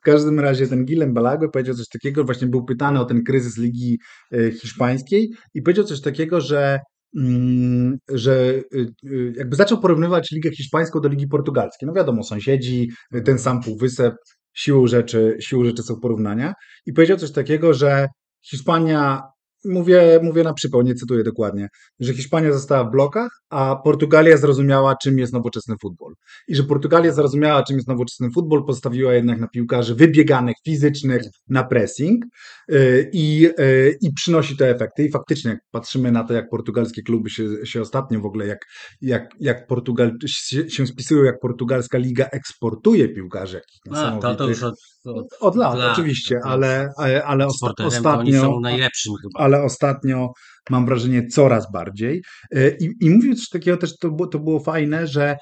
w 0.00 0.04
każdym 0.04 0.40
razie 0.40 0.66
ten 0.66 0.86
Guillem 0.86 1.14
Balague 1.14 1.48
powiedział 1.52 1.74
coś 1.74 1.88
takiego, 1.88 2.24
właśnie 2.24 2.46
był 2.46 2.64
pytany 2.64 3.00
o 3.00 3.04
ten 3.04 3.22
kryzys 3.24 3.58
Ligi 3.58 3.98
e, 4.32 4.50
Hiszpańskiej 4.50 5.30
i 5.54 5.62
powiedział 5.62 5.84
coś 5.84 6.00
takiego, 6.00 6.40
że 6.40 6.80
mm, 7.16 7.98
że 8.08 8.32
y, 8.74 8.92
y, 9.04 9.32
jakby 9.36 9.56
zaczął 9.56 9.80
porównywać 9.80 10.30
Ligę 10.30 10.50
Hiszpańską 10.50 11.00
do 11.00 11.08
Ligi 11.08 11.26
Portugalskiej. 11.26 11.86
No 11.86 11.92
wiadomo, 11.92 12.22
sąsiedzi, 12.22 12.90
ten 13.24 13.38
sam 13.38 13.62
półwysep, 13.62 14.14
siłą 14.54 14.86
rzeczy, 14.86 15.36
siłą 15.40 15.64
rzeczy 15.64 15.82
są 15.82 16.00
porównania. 16.00 16.54
I 16.86 16.92
powiedział 16.92 17.16
coś 17.16 17.32
takiego, 17.32 17.74
że 17.74 18.06
Hiszpania, 18.50 19.22
mówię, 19.68 20.20
mówię 20.22 20.42
na 20.42 20.52
przypał, 20.52 20.82
nie 20.82 20.94
cytuję 20.94 21.24
dokładnie, 21.24 21.68
że 22.00 22.14
Hiszpania 22.14 22.52
została 22.52 22.84
w 22.84 22.90
blokach, 22.90 23.30
a 23.50 23.76
Portugalia 23.84 24.36
zrozumiała, 24.36 24.96
czym 25.02 25.18
jest 25.18 25.32
nowoczesny 25.32 25.74
futbol. 25.82 26.14
I 26.48 26.54
że 26.54 26.62
Portugalia 26.62 27.12
zrozumiała, 27.12 27.62
czym 27.62 27.76
jest 27.76 27.88
nowoczesny 27.88 28.30
futbol, 28.34 28.64
postawiła 28.64 29.14
jednak 29.14 29.40
na 29.40 29.48
piłkarzy 29.48 29.94
wybieganych, 29.94 30.56
fizycznych, 30.64 31.22
na 31.48 31.64
pressing 31.64 32.24
yy, 32.68 33.10
i, 33.12 33.40
yy, 33.40 33.96
i 34.00 34.12
przynosi 34.12 34.56
te 34.56 34.70
efekty. 34.70 35.04
I 35.04 35.10
faktycznie, 35.10 35.50
jak 35.50 35.60
patrzymy 35.70 36.12
na 36.12 36.24
to, 36.24 36.34
jak 36.34 36.48
portugalskie 36.50 37.02
kluby 37.02 37.30
się, 37.30 37.66
się 37.66 37.80
ostatnio 37.80 38.20
w 38.20 38.26
ogóle, 38.26 38.46
jak, 38.46 38.58
jak, 39.00 39.30
jak 39.40 39.66
Portugal, 39.66 40.12
się, 40.26 40.70
się 40.70 40.86
spisują, 40.86 41.24
jak 41.24 41.40
portugalska 41.40 41.98
liga 41.98 42.24
eksportuje 42.32 43.08
piłkarzy, 43.08 43.60
A, 43.90 44.18
to, 44.22 44.34
to 44.34 44.48
już 44.48 44.62
od, 44.62 44.74
od, 45.14 45.26
Od 45.40 45.56
lat, 45.56 45.78
lat, 45.78 45.92
oczywiście, 45.92 46.40
ale, 46.44 46.92
ale, 46.96 47.24
ale 47.24 47.46
osta- 47.46 47.84
ostatnio, 47.86 48.40
są 48.42 48.60
najlepszym 48.60 49.14
chyba. 49.22 49.44
ale 49.44 49.62
ostatnio 49.62 50.32
mam 50.70 50.86
wrażenie 50.86 51.26
coraz 51.26 51.72
bardziej. 51.72 52.22
E, 52.50 52.68
I, 52.76 52.94
i 53.00 53.10
mówił 53.10 53.34
coś 53.34 53.48
takiego 53.48 53.76
też, 53.76 53.96
to 53.98 54.10
to 54.32 54.38
było 54.38 54.60
fajne, 54.60 55.06
że 55.06 55.36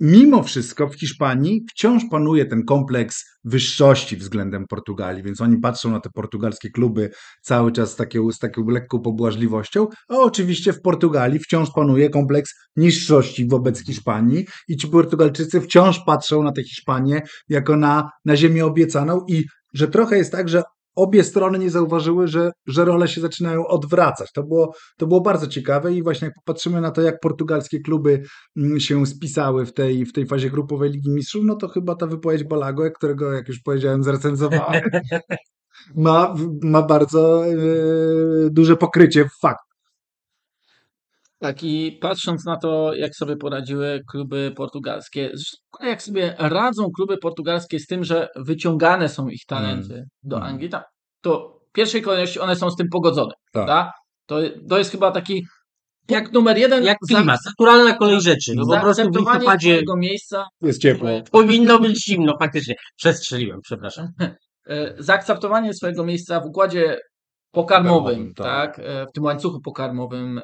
mimo 0.00 0.42
wszystko 0.42 0.88
w 0.88 0.94
Hiszpanii 0.94 1.64
wciąż 1.70 2.02
panuje 2.10 2.46
ten 2.46 2.64
kompleks 2.64 3.24
wyższości 3.44 4.16
względem 4.16 4.66
Portugalii, 4.66 5.22
więc 5.22 5.40
oni 5.40 5.58
patrzą 5.58 5.90
na 5.90 6.00
te 6.00 6.10
portugalskie 6.10 6.70
kluby 6.70 7.10
cały 7.42 7.72
czas 7.72 7.92
z 7.92 7.96
taką, 7.96 8.32
z 8.32 8.38
taką 8.38 8.68
lekką 8.68 9.00
pobłażliwością, 9.00 9.86
a 10.08 10.16
oczywiście 10.16 10.72
w 10.72 10.80
Portugalii 10.80 11.38
wciąż 11.38 11.70
panuje 11.74 12.10
kompleks 12.10 12.54
niższości 12.76 13.48
wobec 13.48 13.84
Hiszpanii 13.84 14.46
i 14.68 14.76
ci 14.76 14.88
Portugalczycy 14.88 15.60
wciąż 15.60 16.00
patrzą 16.06 16.42
na 16.42 16.52
tę 16.52 16.62
Hiszpanię 16.62 17.22
jako 17.48 17.76
na, 17.76 18.10
na 18.24 18.36
ziemię 18.36 18.66
obiecaną 18.66 19.24
i 19.28 19.44
że 19.74 19.88
trochę 19.88 20.18
jest 20.18 20.32
tak, 20.32 20.48
że 20.48 20.62
obie 20.98 21.24
strony 21.24 21.58
nie 21.58 21.70
zauważyły, 21.70 22.28
że, 22.28 22.52
że 22.66 22.84
role 22.84 23.08
się 23.08 23.20
zaczynają 23.20 23.66
odwracać. 23.66 24.32
To 24.32 24.42
było, 24.42 24.74
to 24.98 25.06
było 25.06 25.20
bardzo 25.20 25.46
ciekawe 25.46 25.94
i 25.94 26.02
właśnie 26.02 26.26
jak 26.26 26.34
popatrzymy 26.34 26.80
na 26.80 26.90
to, 26.90 27.02
jak 27.02 27.20
portugalskie 27.20 27.80
kluby 27.80 28.22
mm, 28.56 28.80
się 28.80 29.06
spisały 29.06 29.66
w 29.66 29.72
tej, 29.72 30.06
w 30.06 30.12
tej 30.12 30.26
fazie 30.26 30.50
grupowej 30.50 30.90
Ligi 30.90 31.10
Mistrzów, 31.10 31.44
no 31.44 31.56
to 31.56 31.68
chyba 31.68 31.94
ta 31.94 32.06
wypowiedź 32.06 32.44
Balago, 32.44 32.90
którego, 32.90 33.32
jak 33.32 33.48
już 33.48 33.60
powiedziałem, 33.60 34.02
zrecenzowałem, 34.02 34.82
ma, 35.96 36.34
ma 36.62 36.82
bardzo 36.82 37.46
e, 37.46 37.54
duże 38.50 38.76
pokrycie 38.76 39.24
w 39.24 39.40
fakt. 39.40 39.67
Tak, 41.40 41.62
i 41.62 41.98
patrząc 42.00 42.44
na 42.44 42.56
to, 42.56 42.94
jak 42.94 43.16
sobie 43.16 43.36
poradziły 43.36 44.00
kluby 44.10 44.52
portugalskie, 44.56 45.30
zresztą 45.34 45.56
jak 45.82 46.02
sobie 46.02 46.34
radzą 46.38 46.90
kluby 46.96 47.18
portugalskie 47.18 47.78
z 47.78 47.86
tym, 47.86 48.04
że 48.04 48.28
wyciągane 48.36 49.08
są 49.08 49.28
ich 49.28 49.44
talenty 49.46 50.04
do 50.22 50.36
Mm. 50.36 50.48
Anglii, 50.48 50.70
tak, 50.70 50.84
to 51.22 51.60
w 51.68 51.72
pierwszej 51.72 52.02
kolejności 52.02 52.40
one 52.40 52.56
są 52.56 52.70
z 52.70 52.76
tym 52.76 52.86
pogodzone. 52.92 53.30
Tak. 53.30 53.52
prawda? 53.52 53.92
To, 54.26 54.36
to 54.68 54.78
jest 54.78 54.90
chyba 54.90 55.10
taki 55.10 55.44
jak 56.08 56.32
numer 56.32 56.58
jeden 56.58 56.84
Jak 56.84 56.98
klimat, 57.08 57.38
naturalna 57.46 57.94
kolej 57.96 58.20
rzeczy. 58.20 58.52
No 58.56 58.66
po 58.66 58.80
prostu 58.80 58.90
w 58.92 58.96
zaakceptowanie 58.96 59.38
listopadzie 59.38 59.82
miejsca 59.96 60.46
Jest 60.62 60.82
ciepło. 60.82 61.08
powinno 61.32 61.78
być 61.78 62.04
zimno, 62.04 62.36
faktycznie. 62.38 62.74
Przestrzeliłem, 62.96 63.60
przepraszam. 63.62 64.06
e, 64.70 64.94
zaakceptowanie 64.98 65.74
swojego 65.74 66.04
miejsca 66.04 66.40
w 66.40 66.46
układzie 66.46 66.98
pokarmowym, 67.50 68.34
tak. 68.34 68.76
tak, 68.76 68.86
e, 68.86 69.06
w 69.06 69.12
tym 69.12 69.24
łańcuchu 69.24 69.60
pokarmowym 69.60 70.38
e, 70.38 70.42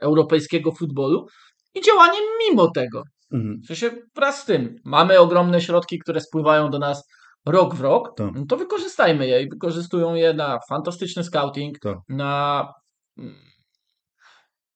europejskiego 0.00 0.72
futbolu 0.72 1.26
i 1.74 1.80
działanie 1.80 2.18
mimo 2.38 2.70
tego. 2.70 3.02
Mhm. 3.32 3.60
W 3.62 3.66
sensie 3.66 3.90
wraz 4.16 4.42
z 4.42 4.44
tym 4.44 4.76
mamy 4.84 5.18
ogromne 5.18 5.60
środki, 5.60 5.98
które 5.98 6.20
spływają 6.20 6.70
do 6.70 6.78
nas 6.78 7.08
rok 7.46 7.74
w 7.74 7.80
rok, 7.80 8.16
Tak. 8.16 8.30
no 8.34 8.44
to 8.48 8.56
wykorzystajmy 8.56 9.26
je 9.26 9.42
i 9.42 9.48
wykorzystują 9.48 10.14
je 10.14 10.34
na 10.34 10.58
fantastyczny 10.68 11.24
scouting, 11.24 11.78
Tak. 11.78 11.98
na 12.08 12.66
mm, 13.18 13.34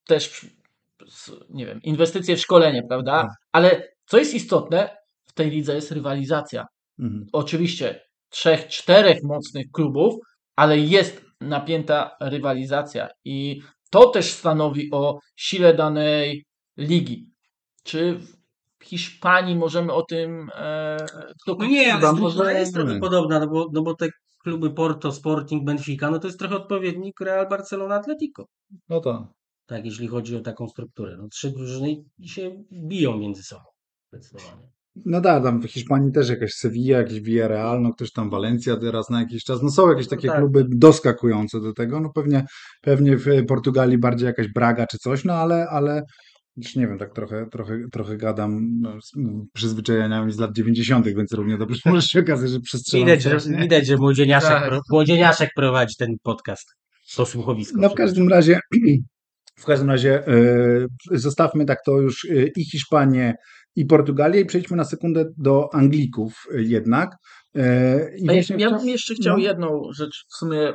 też 0.07 0.46
nie 1.50 1.66
wiem, 1.66 1.81
inwestycje 1.83 2.37
w 2.37 2.40
szkolenie, 2.40 2.83
prawda? 2.88 3.22
Tak. 3.22 3.31
Ale 3.52 3.88
co 4.07 4.18
jest 4.18 4.35
istotne, 4.35 4.96
w 5.24 5.33
tej 5.33 5.50
lidze 5.50 5.74
jest 5.74 5.92
rywalizacja. 5.92 6.66
Mhm. 6.98 7.26
Oczywiście 7.33 8.00
trzech, 8.29 8.68
czterech 8.68 9.22
mocnych 9.22 9.66
klubów, 9.72 10.14
ale 10.57 10.79
jest 10.79 11.26
napięta 11.40 12.16
rywalizacja 12.20 13.09
i 13.25 13.61
to 13.90 14.11
też 14.11 14.33
stanowi 14.33 14.88
o 14.92 15.18
sile 15.37 15.75
danej 15.75 16.44
ligi. 16.77 17.31
Czy 17.85 18.18
w 18.79 18.85
Hiszpanii 18.85 19.57
możemy 19.57 19.92
o 19.92 20.03
tym 20.03 20.51
e, 20.55 20.96
No 21.46 21.57
nie, 21.66 21.94
ale 21.94 22.12
może- 22.12 22.53
jest 22.55 22.75
trochę 22.75 22.94
nie. 22.94 23.01
podobna, 23.01 23.40
no 23.40 23.46
bo, 23.46 23.66
no 23.72 23.83
bo 23.83 23.94
te 23.94 24.09
kluby 24.44 24.70
Porto, 24.70 25.12
Sporting, 25.12 25.64
Benfica, 25.64 26.11
no 26.11 26.18
to 26.18 26.27
jest 26.27 26.38
trochę 26.38 26.57
odpowiednik 26.57 27.20
Real 27.20 27.49
Barcelona 27.49 27.94
Atletico. 27.94 28.44
No 28.88 29.01
to. 29.01 29.33
Tak, 29.66 29.85
jeśli 29.85 30.09
chodzi 30.09 30.37
o 30.37 30.40
taką 30.40 30.68
strukturę. 30.68 31.16
No 31.18 31.29
trzy 31.29 31.51
drużyny 31.51 31.96
się 32.25 32.64
biją 32.72 33.16
między 33.16 33.42
sobą. 33.42 33.62
Zdecydowanie. 34.12 34.68
No 35.04 35.20
da, 35.20 35.40
tam 35.40 35.62
w 35.62 35.66
Hiszpanii 35.66 36.12
też 36.12 36.28
jakaś 36.28 36.52
Sevilla, 36.52 36.98
jakiś 36.98 37.20
Villarreal, 37.20 37.82
no 37.82 37.92
ktoś 37.92 38.12
tam 38.12 38.30
Valencia 38.30 38.76
teraz 38.76 39.11
na 39.11 39.20
jakiś 39.20 39.44
czas. 39.44 39.62
No 39.62 39.70
są 39.70 39.90
jakieś 39.90 40.09
takie 40.09 40.28
tak. 40.28 40.38
kluby 40.38 40.64
doskakujące 40.68 41.61
do 41.61 41.72
tego. 41.72 42.00
No 42.00 42.11
pewnie, 42.14 42.44
pewnie 42.82 43.16
w 43.16 43.46
Portugalii 43.48 43.98
bardziej 43.98 44.26
jakaś 44.26 44.48
Braga 44.52 44.87
czy 44.87 44.98
coś, 44.98 45.24
no 45.24 45.35
ale, 45.35 45.68
ale 45.68 46.02
już 46.56 46.76
nie 46.76 46.87
wiem, 46.87 46.98
tak 46.98 47.14
trochę, 47.14 47.46
trochę, 47.52 47.78
trochę 47.92 48.16
gadam 48.16 48.80
no, 48.80 49.00
z 49.00 49.12
przyzwyczajeniami 49.52 50.32
z 50.32 50.38
lat 50.38 50.52
90., 50.52 51.09
więc 51.09 51.32
równie 51.32 51.59
dobrze 51.59 51.80
może 51.90 52.02
się 52.02 52.20
okazać, 52.20 52.50
że 52.50 52.61
przestrzelam. 52.61 53.06
Widać, 53.06 53.22
że, 53.22 53.30
coś, 53.30 53.61
widać, 53.61 53.87
że 53.87 53.96
młodzieniaszek, 53.96 54.50
Tak. 54.50 54.80
młodzieniaszek 54.90 55.50
prowadzi 55.56 55.94
ten 55.98 56.16
podcast. 56.22 56.66
To 57.16 57.26
słuchowisko. 57.26 57.80
No 57.80 57.88
w 57.88 57.94
każdym 57.94 58.28
razie, 58.28 58.61
w 59.61 59.64
każdym 59.64 59.90
razie 59.90 60.26
e, 60.26 60.38
zostawmy 61.11 61.64
tak 61.64 61.78
to 61.87 62.00
już 62.00 62.24
e, 62.24 62.46
i 62.56 62.64
Hiszpanię, 62.64 63.35
i 63.77 63.87
Portugalię 63.87 64.41
i 64.41 64.47
przejdźmy 64.47 64.77
na 64.77 64.85
sekundę 64.85 65.25
do 65.39 65.75
Anglików 65.75 66.47
jednak. 66.55 67.17
E, 67.55 68.17
i 68.17 68.25
ja, 68.59 68.71
bym 68.71 68.89
jeszcze 68.89 69.15
chciał 69.15 69.37
no. 69.37 69.43
jedną 69.43 69.83
rzecz 69.93 70.25
w 70.29 70.37
sumie 70.37 70.75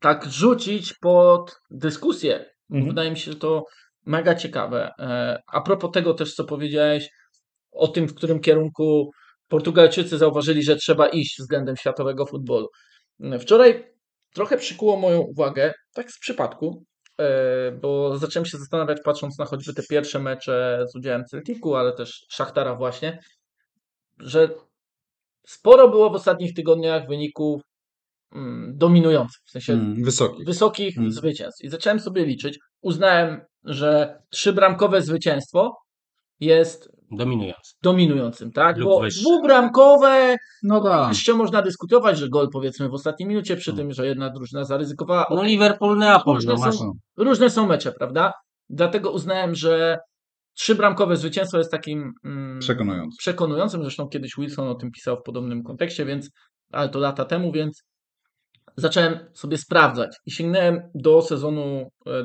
tak 0.00 0.24
rzucić 0.24 0.94
pod 0.94 1.60
dyskusję. 1.70 2.44
Mhm. 2.70 2.88
Wydaje 2.88 3.10
mi 3.10 3.16
się 3.16 3.34
to 3.34 3.64
mega 4.06 4.34
ciekawe. 4.34 4.90
E, 4.98 5.38
A 5.46 5.60
propos 5.60 5.90
tego 5.90 6.14
też, 6.14 6.34
co 6.34 6.44
powiedziałeś 6.44 7.08
o 7.72 7.88
tym, 7.88 8.08
w 8.08 8.14
którym 8.14 8.40
kierunku 8.40 9.10
Portugalczycy 9.48 10.18
zauważyli, 10.18 10.62
że 10.62 10.76
trzeba 10.76 11.08
iść 11.08 11.38
względem 11.38 11.76
światowego 11.76 12.26
futbolu. 12.26 12.68
Wczoraj 13.40 13.84
trochę 14.34 14.56
przykuło 14.56 14.96
moją 14.96 15.20
uwagę, 15.20 15.72
tak 15.94 16.10
z 16.10 16.18
przypadku, 16.18 16.84
bo 17.80 18.18
zacząłem 18.18 18.46
się 18.46 18.58
zastanawiać, 18.58 18.98
patrząc 19.04 19.38
na 19.38 19.44
choćby 19.44 19.74
te 19.74 19.82
pierwsze 19.82 20.18
mecze 20.18 20.84
z 20.92 20.96
udziałem 20.96 21.24
Celticu, 21.24 21.74
ale 21.74 21.92
też 21.92 22.26
Szachtara 22.28 22.74
właśnie, 22.74 23.20
że 24.18 24.48
sporo 25.46 25.88
było 25.88 26.10
w 26.10 26.14
ostatnich 26.14 26.54
tygodniach 26.54 27.08
wyników 27.08 27.62
mm, 28.32 28.72
dominujących, 28.76 29.40
w 29.46 29.50
sensie 29.50 29.72
Mm, 29.72 30.04
wysoki. 30.04 30.44
wysokich 30.44 30.98
Mm. 30.98 31.12
zwycięstw. 31.12 31.64
I 31.64 31.68
zacząłem 31.68 32.00
sobie 32.00 32.24
liczyć. 32.24 32.58
Uznałem, 32.80 33.40
że 33.64 34.22
trzybramkowe 34.30 35.02
zwycięstwo 35.02 35.76
jest 36.40 36.99
Dominujący. 37.10 37.74
dominującym, 37.82 38.52
tak? 38.52 38.76
Lub 38.76 38.88
Bo 38.88 39.00
wyższe. 39.00 39.20
dwubramkowe 39.20 40.36
No 40.62 40.80
tak. 40.80 41.08
jeszcze 41.08 41.34
można 41.34 41.62
dyskutować, 41.62 42.18
że 42.18 42.28
gol 42.28 42.48
powiedzmy 42.52 42.88
w 42.88 42.94
ostatniej 42.94 43.28
minucie, 43.28 43.56
przy 43.56 43.70
Mm. 43.70 43.78
tym, 43.78 43.92
że 43.92 44.06
jedna 44.06 44.30
drużyna 44.30 44.64
zaryzykowała. 44.64 45.26
No 45.30 45.42
Liverpool, 45.42 45.98
Neapol, 45.98 46.34
Różne 46.34 46.54
no 46.54 46.72
są- 46.72 46.92
Różne 47.16 47.50
są 47.50 47.66
mecze, 47.66 47.92
prawda? 47.92 48.32
Dlatego 48.68 49.10
uznałem, 49.10 49.54
że 49.54 49.98
trzybramkowe 50.54 51.16
zwycięstwo 51.16 51.58
jest 51.58 51.70
takim 51.70 52.12
mm, 52.24 52.58
Przekonujący. 52.58 53.16
przekonującym. 53.18 53.82
Zresztą 53.82 54.08
kiedyś 54.08 54.32
Wilson 54.38 54.68
o 54.68 54.74
tym 54.74 54.90
pisał 54.90 55.16
w 55.16 55.22
podobnym 55.22 55.62
kontekście, 55.62 56.04
więc 56.04 56.30
ale 56.72 56.88
to 56.88 56.98
lata 56.98 57.24
temu, 57.24 57.52
więc 57.52 57.82
zacząłem 58.76 59.18
sobie 59.34 59.58
sprawdzać 59.58 60.16
i 60.26 60.30
sięgnąłem 60.30 60.80
do 60.94 61.22
sezonu 61.22 61.88
e, 62.06 62.24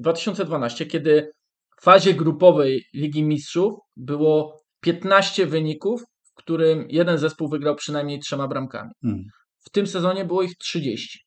2011-2012, 0.00 0.86
kiedy 0.86 1.30
w 1.39 1.39
fazie 1.82 2.14
grupowej 2.14 2.84
Ligi 2.94 3.22
Mistrzów 3.22 3.74
było 3.96 4.60
15 4.80 5.46
wyników, 5.46 6.02
w 6.22 6.34
którym 6.34 6.86
jeden 6.88 7.18
zespół 7.18 7.48
wygrał 7.48 7.74
przynajmniej 7.74 8.18
trzema 8.18 8.48
bramkami. 8.48 8.90
Mm. 9.04 9.24
W 9.66 9.70
tym 9.70 9.86
sezonie 9.86 10.24
było 10.24 10.42
ich 10.42 10.56
30. 10.58 11.18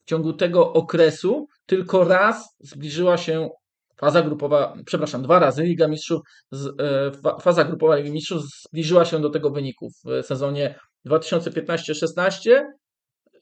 W 0.00 0.04
ciągu 0.04 0.32
tego 0.32 0.72
okresu 0.72 1.46
tylko 1.66 2.04
raz 2.04 2.56
zbliżyła 2.60 3.16
się 3.16 3.48
faza 4.00 4.22
grupowa, 4.22 4.74
przepraszam, 4.86 5.22
dwa 5.22 5.38
razy 5.38 5.62
Liga 5.62 5.88
Mistrzów, 5.88 6.20
e, 6.78 7.12
fa- 7.22 7.38
faza 7.38 7.64
grupowa 7.64 7.96
Ligi 7.96 8.12
Mistrzów 8.12 8.42
zbliżyła 8.68 9.04
się 9.04 9.20
do 9.20 9.30
tego 9.30 9.50
wyniku 9.50 9.88
w 10.04 10.26
sezonie 10.26 10.78
2015-16, 11.06 12.62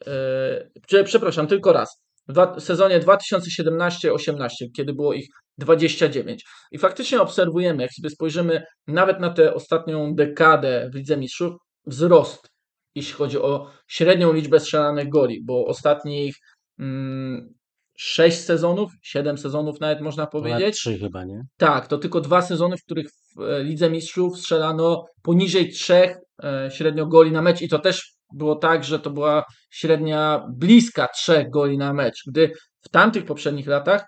e, 0.07 1.05
przepraszam, 1.05 1.47
tylko 1.47 1.73
raz. 1.73 2.03
W 2.29 2.61
sezonie 2.61 3.01
2017-18, 3.01 4.49
kiedy 4.77 4.95
było 4.95 5.12
ich 5.12 5.29
29. 5.59 6.45
I 6.72 6.79
faktycznie 6.79 7.20
obserwujemy, 7.20 7.83
jak 7.83 7.93
sobie 7.93 8.11
spojrzymy 8.11 8.62
nawet 8.87 9.20
na 9.20 9.31
tę 9.31 9.55
ostatnią 9.55 10.14
dekadę 10.14 10.91
w 10.93 10.97
Lidze 10.97 11.16
Mistrzów, 11.16 11.53
wzrost, 11.87 12.49
jeśli 12.95 13.14
chodzi 13.14 13.39
o 13.39 13.70
średnią 13.89 14.33
liczbę 14.33 14.61
strzelanych 14.61 15.09
goli, 15.09 15.45
bo 15.45 15.66
ostatnich 15.66 16.37
mm, 16.79 17.55
6 17.99 18.39
sezonów, 18.39 18.93
7 19.03 19.39
sezonów 19.39 19.81
nawet 19.81 20.01
można 20.01 20.26
Ponad 20.26 20.53
powiedzieć, 20.53 20.76
trzy 20.76 20.99
chyba, 20.99 21.24
nie? 21.24 21.43
tak, 21.57 21.87
to 21.87 21.99
tylko 21.99 22.20
dwa 22.20 22.43
sezony, 22.43 22.76
w 22.76 22.85
których 22.85 23.07
w 23.37 23.41
e, 23.43 23.64
Lidze 23.64 23.91
Mistrzów 23.91 24.39
strzelano 24.39 25.05
poniżej 25.22 25.70
trzech 25.70 26.16
e, 26.43 26.70
średnio 26.72 27.07
goli 27.07 27.33
na 27.33 27.43
mecz 27.43 27.62
i 27.62 27.68
to 27.68 27.79
też 27.79 28.18
było 28.33 28.57
tak, 28.57 28.85
że 28.85 28.99
to 28.99 29.11
była 29.11 29.45
średnia 29.70 30.47
bliska 30.51 31.09
trzech 31.09 31.51
goli 31.51 31.79
na 31.79 31.93
mecz, 31.93 32.22
gdy 32.26 32.53
w 32.81 32.89
tamtych 32.89 33.24
poprzednich 33.24 33.66
latach 33.66 34.05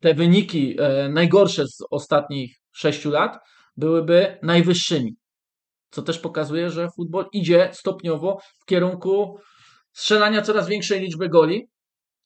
te 0.00 0.14
wyniki 0.14 0.76
e, 0.80 1.08
najgorsze 1.08 1.66
z 1.68 1.78
ostatnich 1.90 2.56
sześciu 2.72 3.10
lat 3.10 3.38
byłyby 3.76 4.38
najwyższymi. 4.42 5.16
Co 5.90 6.02
też 6.02 6.18
pokazuje, 6.18 6.70
że 6.70 6.88
futbol 6.96 7.26
idzie 7.32 7.70
stopniowo 7.72 8.38
w 8.62 8.64
kierunku 8.64 9.38
strzelania 9.92 10.42
coraz 10.42 10.68
większej 10.68 11.00
liczby 11.00 11.28
goli. 11.28 11.68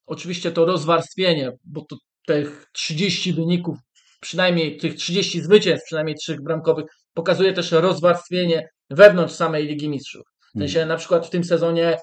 Oczywiście 0.06 0.52
to 0.52 0.64
rozwarstwienie, 0.64 1.52
bo 1.64 1.84
to 1.84 1.96
tych 2.26 2.66
30 2.72 3.32
wyników 3.32 3.78
przynajmniej 4.20 4.76
tych 4.76 4.94
30 4.94 5.40
zwycięstw, 5.40 5.86
przynajmniej 5.86 6.16
3 6.16 6.36
bramkowych, 6.42 6.84
pokazuje 7.14 7.52
też 7.52 7.72
rozwarstwienie 7.72 8.68
wewnątrz 8.90 9.34
samej 9.34 9.66
Ligi 9.66 9.88
Mistrzów. 9.88 10.22
W 10.54 10.58
sensie 10.58 10.86
na 10.86 10.96
przykład 10.96 11.26
w 11.26 11.30
tym 11.30 11.44
sezonie 11.44 11.98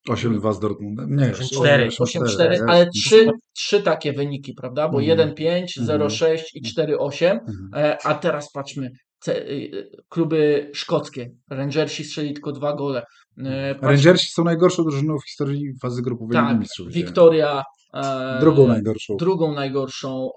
8-2 0.09 0.53
z 0.53 0.59
Dortmundem? 0.59 1.15
Nie, 1.15 1.31
8-4. 1.33 1.87
8-4, 1.87 2.51
jest. 2.51 2.63
ale 2.67 2.89
trzy, 2.89 3.27
trzy 3.55 3.81
takie 3.81 4.13
wyniki, 4.13 4.53
prawda? 4.53 4.89
Bo 4.89 5.01
Mhm. 5.01 5.29
1-5, 5.35 5.77
Mhm. 5.79 6.01
0-6 6.01 6.41
i 6.53 6.61
4-8. 6.61 7.25
Mhm. 7.39 7.69
E, 7.75 7.97
A 8.05 8.15
teraz 8.15 8.51
patrzmy, 8.51 8.89
y, 9.27 9.89
kluby 10.09 10.71
szkockie. 10.73 11.29
Rangersi 11.49 12.03
strzeli 12.03 12.33
tylko 12.33 12.51
dwa 12.51 12.73
gole. 12.75 13.03
E, 13.37 13.75
patrz- 13.75 13.83
Rangersi 13.87 14.27
są 14.31 14.43
najgorszą 14.43 14.83
drużyną 14.83 15.17
w 15.19 15.25
historii 15.25 15.71
fazy 15.81 16.01
grupowej 16.01 16.37
Ligi 16.37 16.49
tak, 16.49 16.59
Mistrzów. 16.59 16.87
Wiktoria. 16.91 17.63
E, 17.93 18.37
Drugą 18.39 18.67
najgorszą. 18.67 19.17
drugą 19.17 19.53
najgorszą. 19.53 20.29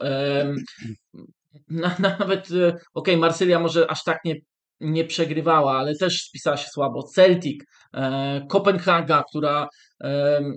Nawet, 1.98 2.48
e, 2.50 2.76
okej, 2.94 3.16
Marsylia 3.16 3.60
może 3.60 3.90
aż 3.90 4.04
tak 4.04 4.18
nie, 4.24 4.34
nie 4.80 5.04
przegrywała, 5.04 5.78
ale 5.78 5.94
też 5.96 6.22
spisała 6.22 6.56
się 6.56 6.68
słabo. 6.68 7.02
Celtic, 7.02 7.64
e, 7.94 8.46
Kopenhaga, 8.48 9.24
która 9.30 9.68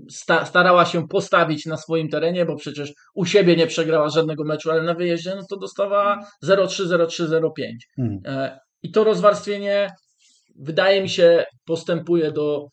sta, 0.09 0.45
starała 0.45 0.85
się 0.85 1.07
postawić 1.07 1.65
na 1.65 1.77
swoim 1.77 2.09
terenie, 2.09 2.45
bo 2.45 2.55
przecież 2.55 2.93
u 3.15 3.25
siebie 3.25 3.55
nie 3.55 3.67
przegrała 3.67 4.09
żadnego 4.09 4.43
meczu, 4.43 4.71
ale 4.71 4.83
na 4.83 4.93
wyjeździe 4.93 5.35
no 5.35 5.41
to 5.49 5.57
dostawała 5.57 6.27
0-3, 6.43 6.85
0-3, 6.85 7.27
0-5. 7.27 7.49
Mhm. 7.97 8.21
E, 8.25 8.59
I 8.83 8.91
to 8.91 9.03
rozwarstwienie 9.03 9.89
wydaje 10.55 11.01
mi 11.01 11.09
się 11.09 11.45
postępuje 11.65 12.31
do 12.31 12.67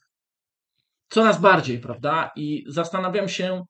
coraz 1.08 1.40
bardziej, 1.40 1.78
prawda? 1.78 2.30
I 2.36 2.64
zastanawiam 2.68 3.28
się, 3.28 3.62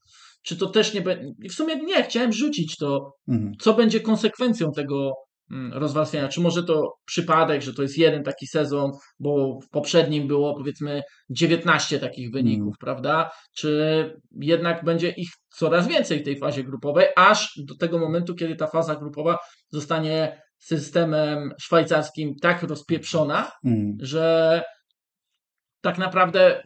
czy 0.42 0.56
to 0.56 0.66
też 0.66 0.94
nie 0.94 1.00
będzie. 1.00 1.48
W 1.50 1.52
sumie 1.52 1.76
nie, 1.76 2.02
chciałem 2.02 2.32
rzucić 2.32 2.76
to, 2.76 3.12
Mhm. 3.28 3.52
co 3.60 3.74
będzie 3.74 4.00
konsekwencją 4.00 4.72
tego 4.72 5.12
mm, 5.50 5.72
rozwarstwienia. 5.72 6.28
Czy 6.28 6.40
może 6.40 6.62
to 6.64 6.92
przypadek, 7.06 7.62
że 7.62 7.74
to 7.74 7.82
jest 7.82 7.98
jeden 7.98 8.22
taki 8.22 8.46
sezon, 8.46 8.90
bo 9.18 9.58
w 9.64 9.68
poprzednim 9.68 10.26
było 10.28 10.54
powiedzmy 10.56 11.02
19 11.30 11.98
takich 11.98 12.30
wyników, 12.32 12.66
Mm. 12.66 12.74
prawda? 12.80 13.30
Czy 13.56 14.04
jednak 14.40 14.84
będzie 14.84 15.10
ich 15.10 15.28
coraz 15.56 15.88
więcej 15.88 16.20
w 16.20 16.24
tej 16.24 16.38
fazie 16.38 16.64
grupowej, 16.64 17.06
aż 17.16 17.52
do 17.68 17.74
tego 17.76 17.98
momentu, 17.98 18.34
kiedy 18.34 18.56
ta 18.56 18.66
faza 18.66 18.96
grupowa 18.96 19.38
zostanie 19.68 20.42
systemem 20.58 21.50
szwajcarskim 21.60 22.34
tak 22.42 22.62
rozpieprzona, 22.62 23.50
Mhm. 23.64 23.96
że 24.00 24.62
tak 25.82 25.98
naprawdę 25.98 26.62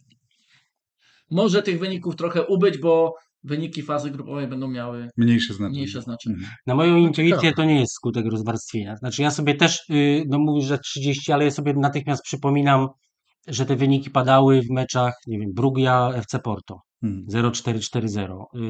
może 1.30 1.62
tych 1.62 1.78
wyników 1.78 2.16
trochę 2.16 2.42
ubyć, 2.46 2.78
bo 2.78 3.14
wyniki 3.44 3.82
fazy 3.82 4.10
grupowej 4.10 4.48
będą 4.48 4.68
miały 4.68 5.08
Mniejsze 5.16 5.54
znaczenie. 5.54 5.78
mniejsze 5.78 6.02
znaczenie. 6.02 6.34
Mhm. 6.36 6.52
Na 6.66 6.74
moją 6.74 6.96
intuicję 6.96 7.36
ciekawe. 7.36 7.52
to 7.56 7.64
nie 7.64 7.80
jest 7.80 7.92
skutek 7.92 8.26
rozwarstwienia. 8.26 8.96
Znaczy 8.96 9.22
ja 9.22 9.30
sobie 9.30 9.54
też, 9.54 9.80
y, 9.90 10.24
no 10.28 10.38
mówisz, 10.38 10.64
że 10.64 10.78
30, 10.78 11.32
ale 11.32 11.44
ja 11.44 11.50
sobie 11.50 11.74
natychmiast 11.76 12.22
przypominam, 12.22 12.88
że 13.48 13.66
te 13.66 13.76
wyniki 13.76 14.10
padały 14.10 14.62
w 14.62 14.70
meczach, 14.70 15.14
nie 15.26 15.38
wiem, 15.38 15.50
Brugia, 15.54 16.10
FC 16.14 16.38
Porto. 16.38 16.80
Mhm. 17.02 17.26
0-4-4-0. 17.28 18.44
Yy, 18.54 18.62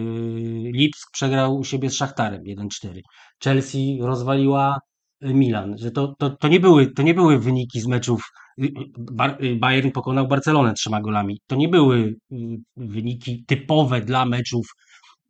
Lipsk 0.72 1.08
przegrał 1.12 1.56
u 1.56 1.64
siebie 1.64 1.90
z 1.90 1.94
Szachtarem 1.96 2.42
1-4. 2.42 3.00
Chelsea 3.44 3.98
rozwaliła 4.00 4.76
y, 4.76 4.93
Milan. 5.20 5.78
Że 5.78 5.90
to, 5.90 6.14
to, 6.18 6.30
to, 6.30 6.48
nie 6.48 6.60
były, 6.60 6.86
to 6.86 7.02
nie 7.02 7.14
były 7.14 7.38
wyniki 7.38 7.80
z 7.80 7.86
meczów. 7.86 8.22
y, 8.58 8.64
y, 8.64 9.46
y, 9.46 9.56
Bayern 9.56 9.90
pokonał 9.90 10.28
Barcelonę 10.28 10.74
trzema 10.74 11.00
golami. 11.00 11.40
To 11.46 11.56
nie 11.56 11.68
były 11.68 11.96
y, 12.32 12.36
wyniki 12.76 13.44
typowe 13.46 14.00
dla 14.00 14.26
meczów 14.26 14.66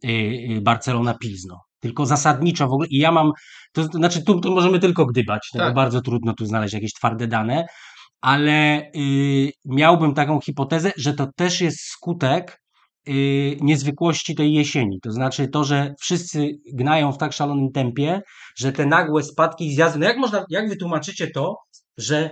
y, 0.04 0.08
y, 0.08 0.60
Barcelona-Pilzno. 0.60 1.60
Tylko 1.80 2.06
zasadniczo 2.06 2.68
w 2.68 2.72
ogóle. 2.72 2.88
I 2.88 2.98
ja 2.98 3.12
mam. 3.12 3.32
To, 3.72 3.88
to 3.88 3.98
znaczy, 3.98 4.24
tu, 4.24 4.40
tu 4.40 4.54
możemy 4.54 4.78
tylko 4.78 5.06
gdybać. 5.06 5.48
Tak. 5.52 5.68
bo 5.68 5.74
Bardzo 5.74 6.00
trudno 6.00 6.34
tu 6.34 6.46
znaleźć 6.46 6.74
jakieś 6.74 6.92
twarde 6.92 7.26
dane. 7.26 7.66
Ale 8.20 8.82
y, 8.96 9.52
miałbym 9.64 10.14
taką 10.14 10.40
hipotezę, 10.40 10.92
że 10.96 11.14
to 11.14 11.26
też 11.36 11.60
jest 11.60 11.80
skutek 11.80 12.52
y, 12.52 12.63
niezwykłości 13.60 14.34
tej 14.34 14.52
jesieni. 14.54 15.00
To 15.00 15.12
znaczy 15.12 15.48
to, 15.48 15.64
że 15.64 15.94
wszyscy 16.00 16.48
gnają 16.74 17.12
w 17.12 17.18
tak 17.18 17.32
szalonym 17.32 17.72
tempie, 17.72 18.20
że 18.56 18.72
te 18.72 18.86
nagłe 18.86 19.22
spadki 19.22 19.66
i 19.66 19.74
zjazdy. 19.74 19.98
No 19.98 20.06
jak 20.06 20.16
można, 20.18 20.44
jak 20.50 20.68
wytłumaczycie 20.68 21.30
to, 21.30 21.56
że 21.98 22.30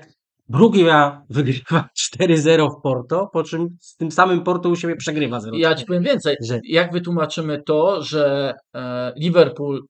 Brugia 0.49 1.23
wygrywa 1.31 1.89
4-0 2.21 2.69
w 2.79 2.83
Porto, 2.83 3.29
po 3.33 3.43
czym 3.45 3.69
z 3.81 3.97
tym 3.97 4.11
samym 4.11 4.43
Porto 4.43 4.69
u 4.69 4.77
siebie 4.77 4.97
przegrywa 4.97 5.41
0 5.41 5.57
Ja 5.59 5.75
ci 5.75 5.85
powiem 5.87 6.03
więcej. 6.03 6.37
Że- 6.45 6.61
Jak 6.69 6.93
wytłumaczymy 6.93 7.63
to, 7.67 8.03
że 8.03 8.55
e, 8.77 9.13
Liverpool 9.17 9.83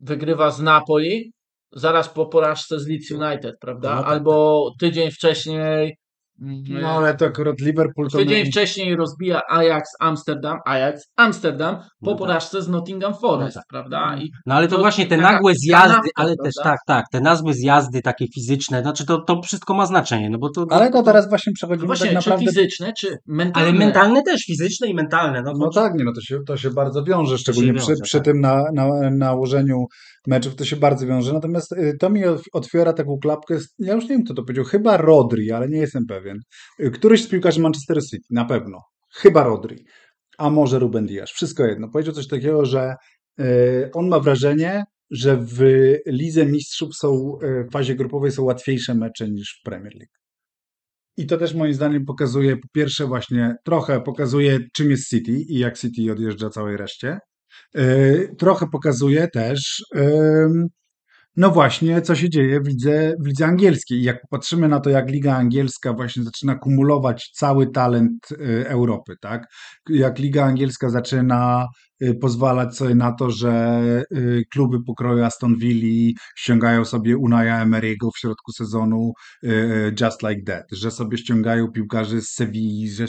wygrywa 0.00 0.50
z 0.50 0.60
Napoli 0.60 1.32
zaraz 1.72 2.08
po 2.08 2.26
porażce 2.26 2.80
z 2.80 2.88
Leeds 2.88 3.10
United, 3.10 3.54
prawda? 3.60 3.94
No 3.94 4.00
tak, 4.02 4.10
Albo 4.10 4.66
tydzień 4.80 5.10
wcześniej. 5.10 5.96
Mm, 6.40 6.62
No 6.82 6.88
ale 6.88 7.14
to 7.16 7.26
akurat 7.26 7.60
Liverpool 7.60 8.08
to... 8.08 8.18
Tydzień 8.18 8.46
wcześniej 8.46 8.96
rozbija 8.96 9.40
Ajax 9.48 9.90
Amsterdam, 10.00 10.58
Ajax 10.66 11.02
Amsterdam 11.16 11.76
po 11.76 11.82
No 12.02 12.10
tak. 12.12 12.18
porażce 12.18 12.62
z 12.62 12.68
Nottingham 12.68 13.14
Forest, 13.14 13.56
No 13.56 13.60
tak. 13.60 13.66
prawda? 13.68 14.16
I 14.18 14.30
No 14.46 14.54
ale 14.54 14.68
to, 14.68 14.76
To 14.76 14.82
właśnie 14.82 15.06
te 15.06 15.16
nagłe 15.16 15.52
zjazdy, 15.54 15.88
kanapka, 15.88 16.10
ale 16.14 16.34
prawda? 16.34 16.44
też 16.44 16.54
tak, 16.64 16.78
tak, 16.86 17.04
te 17.12 17.20
nazwy 17.20 17.54
zjazdy 17.54 18.02
takie 18.02 18.26
fizyczne, 18.34 18.82
znaczy 18.82 19.06
to, 19.06 19.18
to 19.18 19.42
wszystko 19.42 19.74
ma 19.74 19.86
znaczenie, 19.86 20.30
no 20.30 20.38
bo 20.38 20.50
to... 20.50 20.66
Ale 20.70 20.90
to 20.90 21.02
teraz 21.02 21.28
właśnie 21.28 21.50
no 21.50 21.54
przechodzimy 21.54 21.86
właśnie, 21.86 22.06
tak 22.06 22.14
naprawdę... 22.14 22.44
czy 22.44 22.50
fizyczne, 22.50 22.92
czy 22.98 23.16
mentalne? 23.26 23.68
Ale 23.68 23.78
mentalne 23.78 24.22
też, 24.22 24.40
fizyczne 24.46 24.88
i 24.88 24.94
mentalne. 24.94 25.42
No, 25.42 25.52
No 25.58 25.70
tak, 25.70 25.94
nie, 25.94 26.04
no 26.04 26.12
to 26.12 26.20
się, 26.20 26.38
to 26.46 26.56
się 26.56 26.70
bardzo 26.70 27.04
wiąże, 27.04 27.38
szczególnie 27.38 27.72
wiąże, 27.72 27.94
przy, 27.94 28.02
przy 28.02 28.18
tak. 28.18 28.24
tym 28.24 28.40
na, 28.40 28.64
na, 28.74 29.10
nałożeniu 29.10 29.76
meczów 30.26 30.54
to 30.56 30.64
się 30.64 30.76
bardzo 30.76 31.06
wiąże. 31.06 31.32
Natomiast 31.32 31.72
y, 31.72 31.96
to 32.00 32.10
mi 32.10 32.24
ot- 32.24 32.42
otwiera 32.52 32.92
taką 32.92 33.18
klapkę, 33.22 33.58
ja 33.78 33.94
już 33.94 34.04
nie 34.04 34.08
wiem 34.10 34.24
kto 34.24 34.34
to 34.34 34.42
powiedział, 34.42 34.64
chyba 34.64 34.96
Rodri, 34.96 35.50
ale 35.52 35.68
nie 35.68 35.78
jestem 35.78 36.06
pewien. 36.06 36.38
Y, 36.80 36.90
Któryś 36.90 37.24
z 37.24 37.28
piłkarzy 37.28 37.60
Manchester 37.60 38.02
City, 38.04 38.26
na 38.30 38.44
pewno. 38.44 38.78
Chyba 39.14 39.42
Rodri. 39.44 39.84
A 40.38 40.50
może 40.50 40.78
Ruben 40.78 41.06
Dias, 41.06 41.30
wszystko 41.30 41.64
jedno. 41.66 41.88
Powiedział 41.92 42.14
coś 42.14 42.28
takiego, 42.28 42.64
że 42.64 42.94
y, 43.40 43.44
on 43.94 44.08
ma 44.08 44.20
wrażenie, 44.20 44.84
że 45.10 45.36
w 45.36 45.62
Lidze 46.06 46.46
Mistrzów 46.46 46.96
są, 46.96 47.38
w 47.68 47.72
fazie 47.72 47.94
grupowej 47.94 48.32
są 48.32 48.42
łatwiejsze 48.42 48.94
mecze 48.94 49.28
niż 49.30 49.58
w 49.60 49.62
Premier 49.64 49.92
League. 49.94 50.20
I 51.16 51.26
to 51.26 51.36
też 51.36 51.54
moim 51.54 51.74
zdaniem 51.74 52.04
pokazuje, 52.04 52.56
po 52.56 52.68
pierwsze 52.74 53.06
właśnie 53.06 53.54
trochę 53.64 54.00
pokazuje 54.00 54.58
czym 54.76 54.90
jest 54.90 55.08
City 55.08 55.32
i 55.32 55.58
jak 55.58 55.78
City 55.78 56.12
odjeżdża 56.12 56.50
całej 56.50 56.76
reszcie. 56.76 57.18
Yy, 57.74 58.34
trochę 58.38 58.66
pokazuje 58.72 59.28
też 59.28 59.84
ym, 59.96 60.66
no 61.36 61.50
właśnie, 61.50 62.02
co 62.02 62.14
się 62.14 62.30
dzieje 62.30 62.60
w 62.60 62.66
lidze, 62.68 63.14
w 63.24 63.26
lidze 63.26 63.46
angielskiej. 63.46 64.02
Jak 64.02 64.20
popatrzymy 64.20 64.68
na 64.68 64.80
to, 64.80 64.90
jak 64.90 65.10
Liga 65.10 65.36
Angielska 65.36 65.92
właśnie 65.92 66.24
zaczyna 66.24 66.54
kumulować 66.54 67.30
cały 67.34 67.70
talent 67.70 68.32
y, 68.32 68.68
Europy, 68.68 69.14
tak? 69.20 69.46
Jak 69.88 70.18
Liga 70.18 70.44
Angielska 70.44 70.90
zaczyna 70.90 71.66
pozwalać 72.20 72.76
sobie 72.76 72.94
na 72.94 73.12
to, 73.12 73.30
że 73.30 73.80
y, 74.12 74.42
kluby 74.52 74.84
pokroju 74.84 75.24
Aston 75.24 75.56
Villa 75.56 76.12
ściągają 76.36 76.84
sobie 76.84 77.16
Unaja 77.16 77.66
Emery'ego 77.66 78.08
w 78.14 78.18
środku 78.18 78.52
sezonu 78.52 79.12
y, 79.44 79.94
just 80.00 80.22
like 80.22 80.42
that, 80.42 80.64
że 80.72 80.90
sobie 80.90 81.18
ściągają 81.18 81.68
piłkarzy 81.68 82.20
z 82.22 82.28
Sewilli, 82.28 82.90
że, 82.90 83.06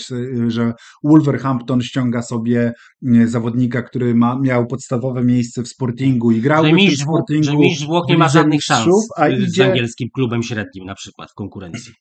że 0.47 0.73
Wolverhampton 1.03 1.81
ściąga 1.81 2.21
sobie 2.21 2.73
y, 3.15 3.27
zawodnika, 3.27 3.81
który 3.81 4.15
ma, 4.15 4.39
miał 4.39 4.67
podstawowe 4.67 5.23
miejsce 5.23 5.63
w 5.63 5.67
Sportingu 5.67 6.31
i 6.31 6.41
grał 6.41 6.63
że 6.65 6.71
w 6.71 6.73
Włoch, 6.73 6.89
że 6.89 6.97
Sportingu 6.97 7.59
mistrz 7.61 7.85
Włoch 7.85 8.05
nie 8.09 8.17
ma 8.17 8.29
żadnych 8.29 8.63
szans 8.63 9.07
a 9.17 9.27
y, 9.27 9.41
z 9.47 9.49
idzie- 9.49 9.65
angielskim 9.65 10.09
klubem 10.15 10.43
średnim 10.43 10.85
na 10.85 10.95
przykład 10.95 11.31
w 11.31 11.33
konkurencji. 11.33 11.93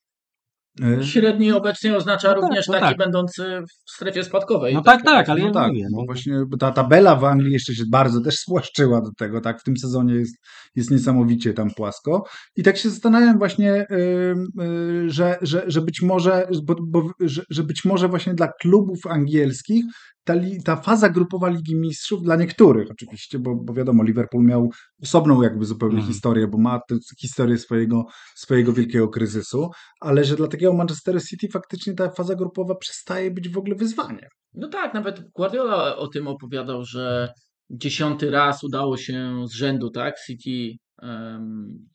Y, 1.00 1.04
Średni 1.04 1.52
obecnie 1.52 1.96
oznacza 1.96 2.28
No 2.28 2.34
tak, 2.34 2.42
również 2.42 2.66
no 2.68 2.74
taki 2.74 2.86
tak. 2.86 2.96
będący 2.98 3.42
w 3.86 3.90
strefie 3.90 4.24
spadkowej. 4.24 4.74
No 4.74 4.82
tak, 4.82 5.04
tak, 5.04 5.28
ale 5.28 5.40
No 5.40 5.46
ja 5.46 5.52
tak, 5.52 5.68
mówię. 5.68 5.86
no 5.90 5.98
No. 5.98 6.04
właśnie 6.06 6.34
ta 6.58 6.70
tabela 6.72 7.16
w 7.16 7.24
Anglii 7.24 7.52
jeszcze 7.52 7.74
się 7.74 7.82
bardzo 7.90 8.20
też 8.20 8.34
spłaszczyła 8.38 9.00
do 9.00 9.10
tego, 9.18 9.40
tak, 9.40 9.60
w 9.60 9.64
tym 9.64 9.76
sezonie 9.76 10.14
jest, 10.14 10.34
jest 10.76 10.90
niesamowicie 10.90 11.52
tam 11.54 11.70
płasko 11.70 12.24
i 12.56 12.62
tak 12.62 12.76
się 12.76 12.90
zastanawiam 12.90 13.38
właśnie, 13.38 13.86
y, 13.90 14.34
y, 14.62 15.10
że, 15.10 15.38
że, 15.42 15.64
że 15.66 15.80
być 15.80 16.02
może, 16.02 16.48
bo, 16.64 16.74
bo, 16.88 17.10
że, 17.20 17.42
że 17.50 17.62
być 17.62 17.84
może 17.84 18.08
właśnie 18.08 18.34
dla 18.34 18.48
klubów 18.60 18.98
angielskich 19.08 19.84
ta, 20.30 20.34
li, 20.36 20.62
ta 20.62 20.76
faza 20.76 21.08
grupowa 21.08 21.48
Ligi 21.48 21.76
Mistrzów, 21.76 22.22
dla 22.22 22.36
niektórych 22.36 22.90
oczywiście, 22.90 23.38
bo, 23.38 23.54
bo 23.56 23.74
wiadomo, 23.74 24.02
Liverpool 24.04 24.44
miał 24.44 24.68
osobną 25.02 25.42
jakby 25.42 25.64
zupełnie 25.64 25.96
Mhm. 25.96 26.12
historię, 26.12 26.48
bo 26.48 26.58
ma 26.58 26.80
historię 27.20 27.58
swojego, 27.58 28.04
swojego 28.34 28.72
wielkiego 28.72 29.08
kryzysu, 29.08 29.70
ale 30.00 30.24
że 30.24 30.36
dla 30.36 30.48
takiego 30.48 30.72
Manchester 30.72 31.22
City 31.22 31.48
faktycznie 31.52 31.94
ta 31.94 32.10
faza 32.10 32.34
grupowa 32.34 32.74
przestaje 32.74 33.30
być 33.30 33.48
w 33.48 33.58
ogóle 33.58 33.74
wyzwaniem. 33.76 34.28
No 34.54 34.68
tak, 34.68 34.94
nawet 34.94 35.20
Guardiola 35.34 35.96
o 35.96 36.08
tym 36.08 36.28
opowiadał, 36.28 36.84
że 36.84 37.28
dziesiąty 37.70 38.30
raz 38.30 38.64
udało 38.64 38.96
się 38.96 39.44
z 39.48 39.52
rzędu, 39.52 39.90
tak, 39.90 40.14
City 40.26 40.76
em, 41.02 41.88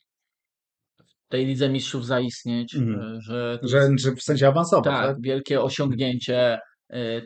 tej 1.29 1.45
Lidze 1.45 1.69
Mistrzów 1.69 2.05
zaistnieć, 2.05 2.75
Mhm. 2.75 2.99
e, 3.01 3.21
że 3.21 3.59
Że, 3.63 3.89
że 3.97 4.11
w 4.15 4.21
sensie 4.21 4.47
awansować, 4.47 4.83
tak, 4.85 5.07
tak? 5.07 5.17
wielkie 5.21 5.61
osiągnięcie 5.61 6.59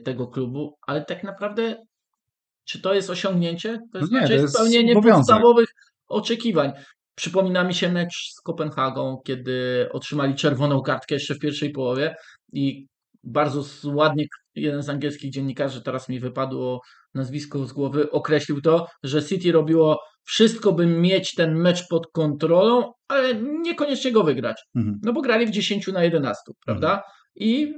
tego 0.06 0.28
klubu, 0.28 0.76
ale 0.88 1.06
tak 1.06 1.24
naprawdę 1.24 1.76
czy 2.66 2.82
to 2.82 2.94
jest 2.94 3.10
osiągnięcie? 3.10 3.78
To 3.78 3.84
No 3.94 4.00
jest 4.00 4.12
nie, 4.12 4.20
raczej 4.20 4.36
to 4.38 4.42
jest 4.42 4.54
spełnienie 4.54 4.92
obowiązek. 4.92 5.18
podstawowych 5.18 5.70
oczekiwań. 6.08 6.72
Przypomina 7.16 7.64
mi 7.64 7.74
się 7.74 7.92
mecz 7.92 8.14
z 8.34 8.42
Kopenhagą, 8.42 9.18
kiedy 9.26 9.88
otrzymali 9.92 10.36
czerwoną 10.36 10.82
kartkę 10.82 11.16
jeszcze 11.16 11.36
w 11.36 11.40
pierwszej 11.40 11.72
połowie 11.72 12.16
i 12.54 12.88
bardzo 13.24 13.64
ładnie 13.86 14.26
jeden 14.56 14.84
z 14.84 14.90
angielskich 14.90 15.32
dziennikarzy, 15.32 15.82
teraz 15.82 16.10
mi 16.10 16.20
wypadło 16.20 16.82
nazwisko 17.14 17.66
z 17.66 17.74
głowy, 17.74 18.12
określił 18.12 18.62
to, 18.62 18.88
że 19.04 19.24
City 19.24 19.52
robiło 19.52 20.00
wszystko, 20.24 20.72
by 20.72 20.86
mieć 20.86 21.36
ten 21.36 21.56
mecz 21.56 21.88
pod 21.88 22.08
kontrolą, 22.12 22.92
ale 23.08 23.36
niekoniecznie 23.42 24.12
go 24.12 24.24
wygrać. 24.24 24.62
Mhm. 24.76 25.00
No 25.04 25.14
bo 25.14 25.22
grali 25.22 25.46
w 25.46 25.52
10 25.52 25.88
na 25.88 26.04
11, 26.04 26.42
prawda? 26.66 27.04
I 27.36 27.74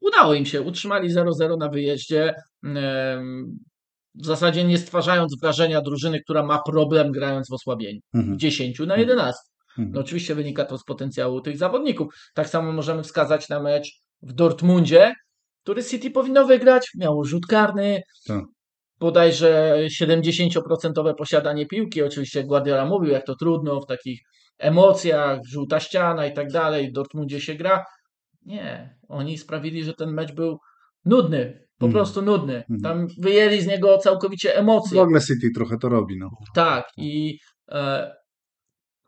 udało 0.00 0.34
im 0.34 0.46
się. 0.46 0.62
Utrzymali 0.62 1.14
0-0 1.14 1.58
na 1.58 1.68
wyjeździe. 1.68 2.34
W 4.14 4.26
zasadzie 4.26 4.64
nie 4.64 4.78
stwarzając 4.78 5.40
wrażenia 5.40 5.80
drużyny, 5.80 6.20
która 6.20 6.42
ma 6.42 6.62
problem 6.66 7.12
grając 7.12 7.48
w 7.50 7.52
osłabieniu. 7.52 8.00
Mhm. 8.14 8.38
10 8.38 8.78
na 8.78 8.96
11. 8.96 9.40
Mhm. 9.78 9.94
No 9.94 10.00
oczywiście 10.00 10.34
wynika 10.34 10.64
to 10.64 10.78
z 10.78 10.84
potencjału 10.84 11.40
tych 11.40 11.58
zawodników. 11.58 12.14
Tak 12.34 12.48
samo 12.48 12.72
możemy 12.72 13.02
wskazać 13.02 13.48
na 13.48 13.60
mecz 13.60 13.90
w 14.22 14.32
Dortmundzie, 14.32 15.12
który 15.62 15.84
City 15.84 16.10
powinno 16.10 16.46
wygrać. 16.46 16.90
Miało 16.98 17.24
rzut 17.24 17.46
karny, 17.46 18.02
Tak. 18.26 18.44
bodajże 18.98 19.78
70% 19.88 21.14
posiadanie 21.14 21.66
piłki. 21.66 22.02
Oczywiście 22.02 22.44
Guardiola 22.44 22.84
mówił, 22.84 23.10
jak 23.10 23.26
to 23.26 23.34
trudno 23.36 23.80
w 23.80 23.86
takich 23.86 24.20
emocjach, 24.58 25.38
żółta 25.48 25.80
ściana 25.80 26.26
i 26.26 26.34
tak 26.34 26.52
dalej. 26.52 26.88
W 26.90 26.92
Dortmundzie 26.92 27.40
się 27.40 27.54
gra. 27.54 27.84
Nie, 28.46 28.98
oni 29.08 29.38
sprawili, 29.38 29.84
że 29.84 29.94
ten 29.94 30.12
mecz 30.12 30.32
był 30.32 30.58
nudny, 31.04 31.66
po 31.78 31.86
Mhm. 31.86 31.92
prostu 31.92 32.22
nudny. 32.22 32.54
Mhm. 32.70 32.80
Tam 32.80 33.06
wyjęli 33.18 33.60
z 33.60 33.66
niego 33.66 33.98
całkowicie 33.98 34.48
W 34.52 34.56
emocje. 34.56 35.02
ogóle 35.02 35.20
City 35.20 35.50
trochę 35.54 35.78
to 35.78 35.88
robi, 35.88 36.18
no. 36.18 36.30
Tak, 36.54 36.88
i 36.96 37.38
e, 37.68 38.12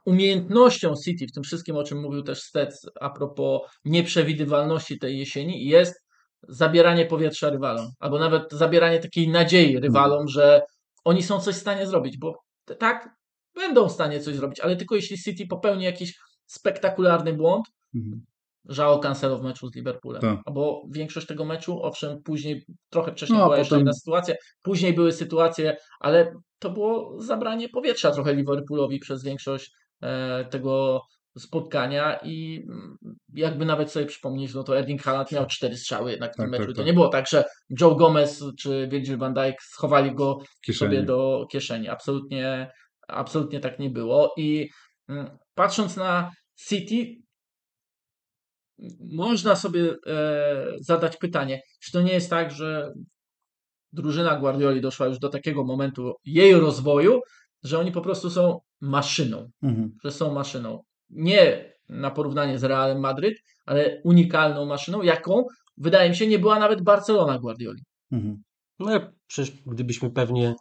umiejętnością 0.07 0.95
City 1.05 1.27
w 1.27 1.33
tym 1.33 1.43
wszystkim, 1.43 1.77
o 1.77 1.85
czym 1.85 2.01
mówił 2.01 2.23
też 2.23 2.41
Stec 2.43 2.87
a 3.01 3.11
propos 3.11 3.61
nieprzewidywalności 3.85 4.99
tej 4.99 5.19
jesieni, 5.19 5.65
jest 5.67 6.05
zabieranie 6.49 7.07
powietrza 7.07 7.51
rywalom, 7.51 7.87
albo 8.01 8.19
nawet 8.19 8.53
zabieranie 8.53 8.99
takiej 8.99 9.29
nadziei 9.29 9.81
rywalom, 9.81 10.29
że 10.29 10.63
oni 11.05 11.23
są 11.23 11.41
coś 11.41 11.55
w 11.55 11.59
stanie 11.61 11.87
zrobić, 11.87 12.19
bo 12.19 12.39
tak, 12.79 13.09
będą 13.55 13.89
w 13.89 13.93
stanie 13.93 14.21
coś 14.21 14.35
zrobić, 14.37 14.61
ale 14.61 14.77
tylko 14.77 14.95
jeśli 14.95 15.19
City 15.19 15.47
popełni 15.47 15.85
jakiś 15.85 16.19
spektakularny 16.47 17.33
błąd, 17.33 17.67
Mhm. 17.95 18.25
Żało 18.69 18.99
Cancelo 18.99 19.39
w 19.39 19.43
meczu 19.43 19.69
z 19.69 19.75
Liverpoolem. 19.75 20.21
Tak. 20.23 20.55
Bo 20.55 20.83
większość 20.91 21.27
tego 21.27 21.45
meczu, 21.45 21.83
owszem, 21.83 22.23
później, 22.23 22.65
trochę 22.91 23.13
wcześniej 23.13 23.39
No, 23.39 23.45
była 23.45 23.59
jeszcze 23.59 23.71
potem- 23.75 23.83
inna 23.83 23.93
sytuacja, 23.93 24.35
później 24.63 24.93
były 24.93 25.13
sytuacje, 25.13 25.77
ale 26.01 26.33
to 26.59 26.71
było 26.71 27.23
zabranie 27.23 27.69
powietrza 27.69 28.11
trochę 28.11 28.35
Liverpoolowi 28.35 28.99
przez 28.99 29.25
większość 29.25 29.73
e, 30.03 30.45
tego 30.45 31.03
spotkania 31.39 32.19
i 32.25 32.65
mm, 32.69 32.97
jakby 33.35 33.65
nawet 33.67 33.91
sobie 33.91 34.07
przypomnieć, 34.07 34.55
no 34.55 34.63
to 34.65 34.79
Erling 34.79 35.03
Haaland 35.03 35.33
miał 35.33 35.47
cztery 35.47 35.77
strzały 35.77 36.11
jednak 36.11 36.33
w 36.33 36.37
tym 36.37 36.45
Tak, 36.45 36.51
meczu. 36.51 36.65
tak, 36.65 36.73
To 36.75 36.77
tak. 36.81 36.87
nie 36.87 36.93
było 36.93 37.09
tak, 37.09 37.27
że 37.29 37.45
Joe 37.81 37.95
Gomez 37.95 38.45
czy 38.59 38.89
Virgil 38.91 39.19
van 39.19 39.35
Dijk 39.35 39.63
schowali 39.63 40.15
go 40.15 40.39
Kieszeni. 40.67 40.91
sobie 40.91 41.03
do 41.03 41.47
kieszeni. 41.51 41.89
Absolutnie, 41.89 42.71
absolutnie 43.09 43.61
tak 43.61 43.79
nie 43.79 43.91
było. 43.91 44.35
I 44.37 44.69
mm, 45.09 45.39
patrząc 45.55 45.97
na 45.97 46.31
City, 46.69 47.23
można 49.01 49.57
sobie 49.57 49.95
e, 50.07 50.67
zadać 50.81 51.17
pytanie, 51.17 51.61
czy 51.81 51.93
to 51.93 52.03
nie 52.03 52.13
jest 52.13 52.31
tak, 52.31 52.51
że 52.51 52.93
drużyna 53.93 54.37
Guardioli 54.37 54.81
doszła 54.81 55.07
już 55.07 55.19
do 55.19 55.29
takiego 55.29 55.65
momentu 55.65 56.15
jej 56.25 56.55
rozwoju, 56.55 57.21
że 57.65 57.79
oni 57.79 57.93
po 57.93 58.01
prostu 58.01 58.31
są 58.31 58.61
maszyną, 58.81 59.49
Mhm. 59.63 59.93
że 60.05 60.13
są 60.13 60.35
maszyną. 60.35 60.83
Nie 61.11 61.73
na 61.89 62.11
porównanie 62.11 62.59
z 62.59 62.65
Realem 62.65 63.01
Madryt, 63.01 63.35
ale 63.67 64.01
unikalną 64.05 64.67
maszyną, 64.67 65.03
jaką 65.03 65.45
wydaje 65.77 66.11
mi 66.11 66.17
się 66.17 66.27
nie 66.27 66.39
była 66.39 66.59
nawet 66.59 66.83
Barcelona 66.83 67.39
Guardioli. 67.39 67.83
Mhm. 68.13 68.43
No 68.79 69.01
przecież 69.27 69.53
gdybyśmy 69.67 70.11
pewnie 70.11 70.55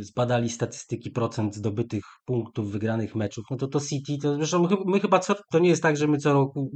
zbadali 0.00 0.50
statystyki 0.50 1.10
procent 1.10 1.54
zdobytych 1.54 2.04
punktów, 2.24 2.72
wygranych 2.72 3.14
meczów, 3.14 3.44
no 3.50 3.56
to 3.56 3.66
to 3.68 3.80
City, 3.80 4.16
to 4.22 4.34
zresztą 4.34 4.62
my, 4.62 4.68
chy- 4.68 4.84
my 4.86 5.00
chyba 5.00 5.18
co, 5.18 5.34
to 5.52 5.58
nie 5.58 5.68
jest 5.68 5.82
tak, 5.82 5.96
że 5.96 6.06
my 6.06 6.18
co 6.18 6.32
roku 6.32 6.70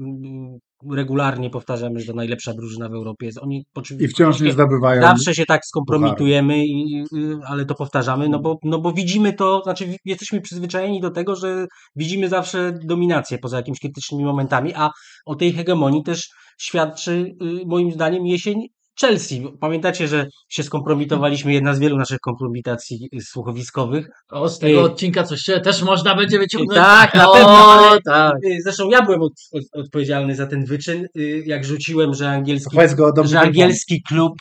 y, 0.85 0.95
regularnie 0.97 1.51
powtarzamy, 1.51 2.01
że 2.01 2.07
to 2.07 2.13
najlepsza 2.13 2.55
drużyna 2.55 2.89
w 2.89 2.95
Europie 2.95 3.27
jest. 3.27 3.39
Oni 3.39 3.65
I 4.05 4.09
wciąż 4.09 4.41
nie 4.41 4.53
zdobywają. 4.53 5.03
Zawsze 5.03 5.35
się 5.35 5.47
tak 5.47 5.67
skompromitujemy, 5.67 6.67
i, 6.67 7.05
y, 7.17 7.39
ale 7.47 7.65
to 7.65 7.75
powtarzamy, 7.75 8.29
no 8.29 8.39
bo, 8.39 8.59
no 8.65 8.81
bo 8.81 8.93
widzimy 8.93 9.33
to, 9.33 9.61
znaczy 9.65 9.95
jesteśmy 10.05 10.41
przyzwyczajeni 10.41 11.01
do 11.01 11.11
tego, 11.11 11.37
że 11.37 11.67
widzimy 11.97 12.29
zawsze 12.29 12.79
dominację 12.85 13.39
poza 13.39 13.57
jakimiś 13.57 13.81
krytycznymi 13.81 14.25
momentami, 14.25 14.73
a 14.75 14.91
o 15.27 15.35
tej 15.35 15.53
hegemonii 15.53 16.03
też 16.03 16.29
świadczy 16.61 17.35
y, 17.43 17.67
moim 17.67 17.93
zdaniem 17.93 18.27
jesień 18.27 18.67
Chelsea. 19.01 19.43
Pamiętacie, 19.61 20.09
że 20.09 20.27
się 20.49 20.63
skompromitowaliśmy, 20.63 21.53
jedna 21.53 21.75
z 21.75 21.79
wielu 21.79 21.97
naszych 21.97 22.19
kompromitacji 22.19 23.09
y, 23.15 23.21
słuchowiskowych. 23.21 24.09
O, 24.31 24.49
z 24.49 24.59
tego 24.59 24.79
Ej. 24.79 24.85
odcinka 24.85 25.23
coś 25.23 25.41
się 25.41 25.61
też 25.61 25.83
można 25.83 26.15
będzie 26.15 26.39
wyciągnąć. 26.39 26.81
Tak, 26.81 27.15
na 27.15 27.31
o, 27.31 27.35
pewno, 27.35 27.73
ale- 27.73 27.99
tak. 28.05 28.35
Y, 28.45 28.57
Zresztą 28.65 28.91
ja 28.91 29.03
byłem 29.03 29.23
od, 29.23 29.33
od, 29.53 29.63
odpowiedzialny 29.85 30.35
za 30.35 30.47
ten 30.47 30.65
wyczyn, 30.65 31.07
y, 31.17 31.43
jak 31.47 31.65
rzuciłem, 31.65 32.15
że 32.15 32.29
angielski, 32.31 32.77
go 32.97 33.13
dobrze 33.13 33.31
że 33.31 33.41
angielski 33.41 34.03
klub 34.09 34.33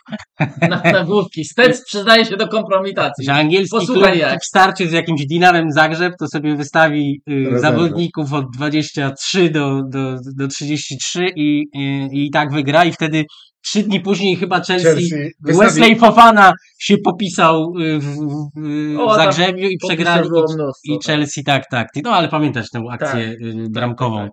Na, 0.70 0.82
na 0.92 1.04
główki. 1.06 1.46
Stec 1.46 1.86
przyznaje 1.86 2.26
się 2.26 2.38
do 2.38 2.48
kompromitacji. 2.48 3.26
że 3.26 3.34
angielski 3.34 3.78
Posłuchaj 3.78 4.12
klub 4.12 4.22
jak. 4.22 4.42
w 4.42 4.46
starcie 4.46 4.88
z 4.88 4.92
jakimś 4.92 5.26
Dinarem 5.26 5.72
Zagrzeb 5.72 6.14
to 6.20 6.28
sobie 6.28 6.56
wystawi 6.56 7.22
y, 7.30 7.60
zawodników 7.60 8.34
od 8.34 8.46
23 8.58 9.50
do, 9.50 9.82
do, 9.90 10.16
do 10.38 10.48
33 10.48 11.26
i, 11.36 11.64
i, 11.74 12.10
i 12.26 12.32
tak 12.32 12.52
wygra 12.52 12.86
i 12.86 12.92
wtedy 12.92 13.26
trzy 13.62 13.84
dni 13.84 14.00
później 14.00 14.36
chyba 14.36 14.62
Chelsea, 14.62 14.84
Chelsea 14.84 15.32
Wesley 15.42 15.96
Fofana 15.96 16.54
się 16.80 16.98
popisał 16.98 17.74
y, 17.80 18.00
w, 18.00 18.06
w, 18.06 18.52
w 18.96 19.00
O, 19.00 19.16
Zagrzebiu 19.16 19.70
i 19.70 19.78
przegrali 19.78 20.28
i, 20.28 20.32
mnóstwo, 20.32 20.72
i 20.84 20.98
Chelsea, 21.06 21.44
tak, 21.44 21.64
tak. 21.72 21.88
No 22.04 22.12
ale 22.12 22.28
pamiętasz 22.28 22.70
tę 22.70 22.84
akcję 22.92 23.10
Tak. 23.10 23.42
y, 23.42 23.70
bramkową. 23.70 24.18
tak, 24.18 24.32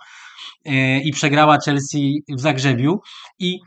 Y, 0.69 1.01
I 1.05 1.13
przegrała 1.13 1.59
Chelsea 1.65 2.23
w 2.37 2.41
Zagrzebiu. 2.41 3.01
I, 3.39 3.59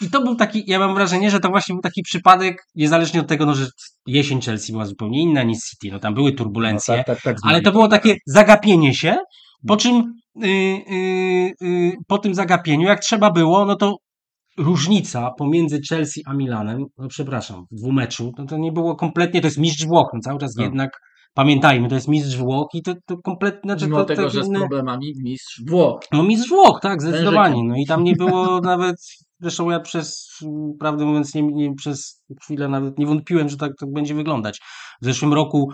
I 0.00 0.10
to 0.12 0.22
był 0.22 0.34
taki, 0.34 0.64
ja 0.66 0.78
mam 0.78 0.94
wrażenie, 0.94 1.30
że 1.30 1.40
to 1.40 1.48
właśnie 1.48 1.74
był 1.74 1.82
taki 1.82 2.02
przypadek, 2.02 2.56
niezależnie 2.74 3.20
od 3.20 3.26
tego, 3.26 3.46
no, 3.46 3.54
że 3.54 3.66
jesień 4.06 4.40
Chelsea 4.42 4.72
była 4.72 4.86
zupełnie 4.86 5.20
inna 5.22 5.42
niż 5.42 5.58
City. 5.58 5.88
No 5.92 5.98
tam 5.98 6.14
były 6.14 6.30
No, 6.30 6.36
turbulencje, 6.36 6.96
tak, 6.96 7.06
tak, 7.06 7.22
tak, 7.22 7.36
ale 7.42 7.60
to 7.60 7.72
było 7.72 7.88
takie 7.88 8.16
zagapienie 8.26 8.94
się, 8.94 9.16
po 9.68 9.76
czym 9.76 10.14
y, 10.44 10.46
y, 10.46 11.54
y, 11.62 11.92
po 12.06 12.18
tym 12.18 12.34
zagapieniu, 12.34 12.86
jak 12.88 13.00
trzeba 13.00 13.30
było, 13.30 13.64
no 13.64 13.76
to 13.76 13.96
różnica 14.58 15.30
pomiędzy 15.38 15.80
Chelsea 15.88 16.22
a 16.26 16.34
Milanem, 16.34 16.84
no 16.98 17.08
przepraszam, 17.08 17.64
w 17.70 17.74
dwumeczu, 17.74 18.32
no 18.38 18.46
to 18.46 18.56
nie 18.58 18.72
było 18.72 18.96
kompletnie, 18.96 19.40
to 19.40 19.46
jest 19.46 19.58
mistrz 19.58 19.86
Włoch, 19.86 20.08
no 20.14 20.20
cały 20.20 20.38
czas 20.40 20.54
Tak. 20.54 20.64
jednak 20.64 20.90
pamiętajmy, 21.34 21.88
to 21.88 21.94
jest 21.94 22.08
mistrz 22.08 22.36
Włoch 22.36 22.66
i 22.74 22.82
to, 22.82 22.94
to 23.06 23.16
kompletnie, 23.24 23.60
znaczy 23.70 23.84
Mimo 23.84 23.96
to, 23.98 24.04
tego, 24.04 24.30
że 24.30 24.44
z 24.44 24.48
inne- 24.48 24.58
problemami 24.60 25.12
mistrz 25.24 25.62
Włoch. 25.68 26.00
no 26.12 26.22
mistrz 26.22 26.48
Włoch, 26.48 26.78
tak, 26.82 27.02
zdecydowanie. 27.02 27.62
No 27.64 27.74
i 27.76 27.86
tam 27.86 28.04
nie 28.04 28.16
było 28.16 28.60
nawet, 28.72 28.96
zresztą 29.40 29.70
ja 29.70 29.80
przez, 29.80 30.28
prawdę 30.80 31.04
mówiąc, 31.04 31.34
nie, 31.34 31.42
nie, 31.42 31.74
przez 31.74 32.22
chwilę 32.42 32.68
nawet 32.68 32.98
nie 32.98 33.06
wątpiłem, 33.06 33.48
że 33.48 33.56
tak 33.56 33.72
to 33.80 33.86
będzie 33.86 34.14
wyglądać. 34.14 34.60
W 35.02 35.04
zeszłym 35.04 35.32
roku, 35.34 35.72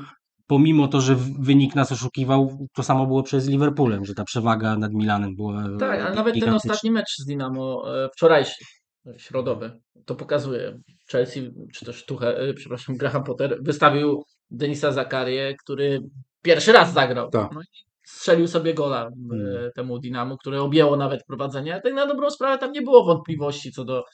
pomimo 0.52 0.88
to, 0.88 1.00
że 1.00 1.16
wynik 1.38 1.74
nas 1.74 1.92
oszukiwał, 1.92 2.66
to 2.74 2.82
samo 2.82 3.06
było 3.06 3.22
przez 3.22 3.48
Liverpoolem, 3.48 4.04
że 4.04 4.14
ta 4.14 4.24
przewaga 4.24 4.76
nad 4.76 4.92
Milanem 4.92 5.34
była 5.36 5.64
Tak, 5.78 6.00
ale 6.00 6.14
nawet 6.14 6.40
ten 6.40 6.54
ostatni 6.54 6.90
mecz 6.90 7.16
z 7.18 7.24
Dynamo, 7.24 7.94
e, 8.04 8.08
wczorajszy, 8.08 8.64
e, 9.06 9.18
środowy, 9.18 9.80
to 10.06 10.14
pokazuje. 10.14 10.78
Chelsea, 11.10 11.50
czy 11.74 11.84
też 11.84 12.04
Tuchel, 12.04 12.50
e, 12.50 12.54
przepraszam, 12.54 12.96
Graham 12.96 13.24
Potter 13.24 13.58
wystawił 13.62 14.22
Denisa 14.50 14.92
Zakarię, 14.92 15.54
który 15.64 16.00
pierwszy 16.42 16.72
raz 16.72 16.92
zagrał. 16.92 17.30
Tak. 17.30 17.52
No 17.54 17.60
i 17.60 17.64
strzelił 18.06 18.48
sobie 18.48 18.74
gola 18.74 19.06
e, 19.06 19.10
Hmm. 19.28 19.70
temu 19.74 19.98
Dynamo, 19.98 20.36
które 20.36 20.62
objęło 20.62 20.96
nawet 20.96 21.20
prowadzenie. 21.28 21.80
Tak 21.84 21.94
na 21.94 22.06
dobrą 22.06 22.30
sprawę 22.30 22.58
tam 22.58 22.72
nie 22.72 22.82
było 22.82 23.04
wątpliwości 23.04 23.72
co 23.72 23.84
do 23.84 24.04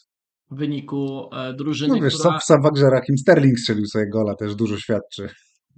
wyniku 0.50 1.30
e, 1.34 1.54
drużyny, 1.54 1.94
No 1.94 2.02
wiesz, 2.02 2.14
która... 2.14 2.38
w 2.38 2.44
Savagerze 2.44 2.90
Rakim 2.90 3.18
Sterling 3.18 3.58
strzelił 3.58 3.86
sobie 3.86 4.08
gola, 4.08 4.34
też 4.34 4.54
dużo 4.54 4.76
świadczy. 4.76 5.28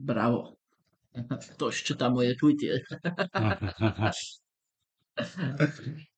Brawo. 0.01 0.57
Ktoś 1.55 1.83
czyta 1.83 2.11
moje 2.11 2.35
tweety. 2.37 2.81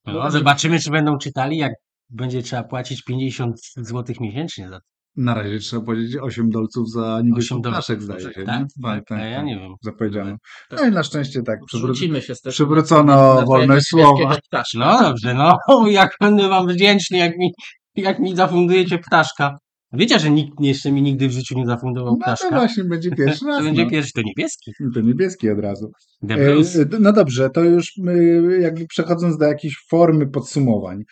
No, 0.07 0.30
zobaczymy, 0.30 0.80
czy 0.80 0.91
będą 0.91 1.18
czytali, 1.18 1.57
jak 1.57 1.72
będzie 2.11 2.43
trzeba 2.43 2.62
płacić 2.64 3.03
50 3.05 3.57
zł 3.76 4.16
miesięcznie 4.20 4.68
za 4.68 4.80
to. 4.80 4.87
Na 5.16 5.35
razie 5.35 5.59
trzeba 5.59 5.83
powiedzieć 5.85 6.16
8 6.16 6.51
dolców 6.51 6.91
za 6.91 7.20
niebieską 7.24 7.55
Osiem 7.57 7.72
ptaszek, 7.72 7.99
dolców, 8.05 8.20
zdaje 8.20 8.35
się. 8.35 8.45
tak? 8.45 8.61
nie? 8.61 8.66
Tak, 8.83 9.12
a 9.12 9.24
ja 9.24 9.43
nie 9.43 9.59
wiem. 9.59 9.74
Zapowiedziano. 9.83 10.37
Tak. 10.70 10.80
No 10.80 10.87
i 10.87 10.91
na 10.91 11.03
szczęście 11.03 11.43
tak. 11.43 11.59
Przywró- 11.72 11.87
Rzucimy 11.87 12.22
się 12.22 12.35
z 12.35 12.41
tego. 12.41 12.53
przywrócono 12.53 13.43
wolność 13.47 13.87
słowa. 13.87 14.37
No 14.74 15.03
dobrze, 15.03 15.35
no 15.35 15.59
jak 15.91 16.11
będę 16.20 16.49
wam 16.49 16.66
wdzięczny, 16.68 17.18
jak 17.18 17.39
mi, 17.39 17.51
jak 17.97 18.18
mi 18.18 18.37
zafundujecie 18.37 18.99
ptaszka. 18.99 19.59
Wiecie, 19.93 20.18
że 20.18 20.30
nikt 20.30 20.61
jeszcze 20.61 20.93
mi 20.93 21.03
nigdy 21.03 21.28
w 21.28 21.32
życiu 21.32 21.59
nie 21.59 21.66
zafundował 21.66 22.12
No 22.12 22.18
to 22.18 22.22
ptaszka? 22.22 22.51
właśnie 22.59 22.84
będzie 22.84 23.11
pierwszy 23.18 23.47
raz. 23.47 23.59
To 23.59 23.64
będzie 23.64 23.84
no. 23.84 23.90
pierwszy, 23.90 24.12
to 24.12 24.22
niebieski. 24.22 24.72
To 24.95 25.01
niebieski 25.01 25.51
od 25.51 25.59
razu. 25.59 25.93
E, 26.30 26.57
No 27.01 27.12
dobrze, 27.12 27.51
to 27.51 27.64
już 27.64 27.93
my, 27.99 28.43
jakby 28.61 28.86
przechodząc 28.86 29.38
do 29.38 29.45
jakiejś 29.45 29.76
formy 29.90 30.26
podsumowań. 30.26 31.03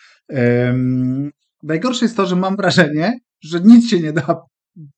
Najgorsze 1.63 2.05
jest 2.05 2.17
to, 2.17 2.27
że 2.27 2.37
mam 2.37 2.57
wrażenie, 2.57 3.19
że 3.45 3.61
nic 3.61 3.91
się 3.91 4.01
nie 4.01 4.13
da 4.13 4.37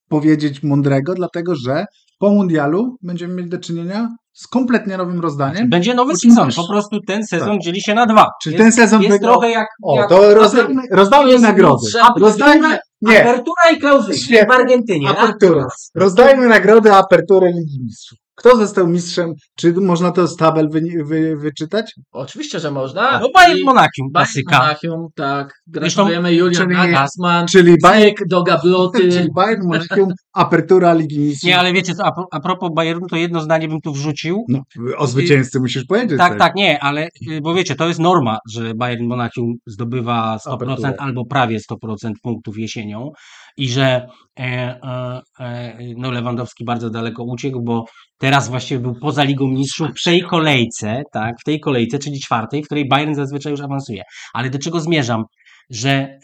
powiedzieć 0.09 0.63
mądrego, 0.63 1.13
dlatego 1.15 1.55
że 1.55 1.85
po 2.19 2.31
mundialu 2.31 2.97
będziemy 3.01 3.33
mieli 3.35 3.49
do 3.49 3.57
czynienia 3.59 4.09
z 4.33 4.47
kompletnie 4.47 4.97
nowym 4.97 5.19
rozdaniem. 5.19 5.69
Będzie 5.69 5.93
nowy 5.93 6.13
sezon. 6.17 6.49
Po 6.55 6.67
prostu 6.67 6.99
ten 7.07 7.25
sezon 7.27 7.49
Tak. 7.49 7.61
dzieli 7.61 7.81
się 7.81 7.93
na 7.93 8.05
dwa. 8.05 8.27
Czyli 8.43 8.55
jest, 8.55 8.63
ten 8.63 8.71
sezon 8.71 9.01
jest 9.01 9.15
wygrał- 9.15 9.31
trochę 9.33 9.49
jak, 9.51 9.67
O, 9.83 9.95
jak 9.97 10.09
to 10.09 10.33
rozdajmy, 10.33 10.81
rozdajmy 10.91 11.39
nagrody. 11.39 11.87
Rozdajmy, 12.19 12.79
nie, 13.01 13.21
Apertura 13.21 13.63
i 13.73 13.79
klauzula 13.79 14.45
w 14.47 14.51
Argentynie. 14.51 15.09
Apertura. 15.09 15.67
rozdajmy 15.95 16.47
nagrody 16.47 16.93
Apertury 16.93 17.47
Ligi 17.47 17.79
Mistrzów. 17.83 18.19
Kto 18.35 18.57
został 18.57 18.87
mistrzem? 18.87 19.33
Czy 19.55 19.73
można 19.73 20.11
to 20.11 20.27
z 20.27 20.35
tabel 20.35 20.69
wy, 20.69 20.81
wy, 21.05 21.37
wyczytać? 21.37 21.93
Oczywiście, 22.11 22.59
że 22.59 22.71
można. 22.71 23.19
No 23.19 23.29
Bayern 23.35 23.59
I 23.59 23.63
Monachium, 23.63 24.11
Bayern 24.11 24.29
klasyka. 24.31 24.59
Monachium, 24.59 25.07
tak. 25.15 25.53
Gratulujemy 25.67 26.33
Julian 26.33 26.63
czyli- 26.63 26.75
Nagelsmann. 26.77 27.47
Czyli 27.47 27.75
Bayern, 27.83 28.15
do 28.29 28.43
gabloty. 28.43 28.99
czyli 29.13 29.29
Bayern 29.35 29.67
Monachium, 29.67 30.09
Apertura 30.33 30.93
Ligi 30.93 31.19
Mistrzów. 31.19 31.47
Nie, 31.47 31.59
ale 31.59 31.73
wiecie 31.73 31.95
co, 31.95 32.05
a, 32.05 32.11
pro- 32.11 32.27
a 32.31 32.39
propos 32.39 32.69
Bayernu, 32.75 33.07
to 33.07 33.15
jedno 33.15 33.41
zdanie 33.41 33.67
bym 33.67 33.81
tu 33.81 33.93
wrzucił. 33.93 34.45
No, 34.49 34.61
o 34.97 35.07
zwycięzcy 35.07 35.59
musisz 35.59 35.85
powiedzieć. 35.85 36.17
Tak, 36.17 36.29
coś. 36.31 36.39
tak, 36.39 36.55
nie, 36.55 36.79
ale 36.83 37.07
y, 37.31 37.41
bo 37.41 37.53
wiecie, 37.53 37.75
to 37.75 37.87
jest 37.87 37.99
norma, 37.99 38.37
że 38.51 38.73
Bayern 38.75 39.05
Monachium 39.05 39.53
zdobywa 39.67 40.37
100% 40.47 40.53
Aperturę. 40.53 40.93
albo 40.97 41.25
prawie 41.25 41.59
100% 41.59 42.11
punktów 42.23 42.57
jesienią 42.57 43.11
i 43.57 43.69
że 43.69 44.07
e, 44.39 44.43
e, 44.43 45.21
e, 45.39 45.77
no 45.97 46.11
Lewandowski 46.11 46.65
bardzo 46.65 46.89
daleko 46.89 47.23
uciekł, 47.23 47.61
bo 47.61 47.85
teraz 48.17 48.49
właściwie 48.49 48.79
był 48.79 48.95
poza 49.01 49.23
Ligą 49.23 49.47
Mistrzów 49.47 49.87
w 49.99 50.03
tej 50.03 50.21
kolejce, 50.21 51.03
tak, 51.13 51.35
w 51.41 51.43
tej 51.43 51.59
kolejce, 51.59 51.99
czyli 51.99 52.19
czwartej, 52.19 52.63
w 52.63 52.65
której 52.65 52.87
Bayern 52.87 53.13
zazwyczaj 53.13 53.51
już 53.51 53.61
awansuje. 53.61 54.03
Ale 54.33 54.49
do 54.49 54.59
czego 54.59 54.79
zmierzam? 54.79 55.23
Że 55.69 56.19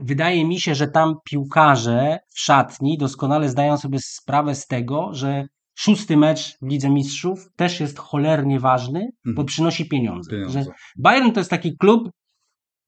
wydaje 0.00 0.44
mi 0.44 0.60
się, 0.60 0.74
że 0.74 0.88
tam 0.88 1.14
piłkarze 1.30 2.18
w 2.34 2.40
szatni 2.40 2.98
doskonale 2.98 3.48
zdają 3.48 3.76
sobie 3.76 3.98
sprawę 4.02 4.54
z 4.54 4.66
tego, 4.66 5.08
że 5.12 5.44
szósty 5.78 6.16
mecz 6.16 6.56
w 6.62 6.70
Lidze 6.70 6.90
Mistrzów 6.90 7.46
też 7.56 7.80
jest 7.80 7.98
cholernie 7.98 8.60
ważny, 8.60 9.00
bo 9.24 9.30
Mhm. 9.30 9.46
przynosi 9.46 9.88
pieniądze. 9.88 10.30
Pieniądze. 10.30 10.62
Że 10.62 10.70
Bayern 10.98 11.32
to 11.32 11.40
jest 11.40 11.50
taki 11.50 11.76
klub 11.76 12.10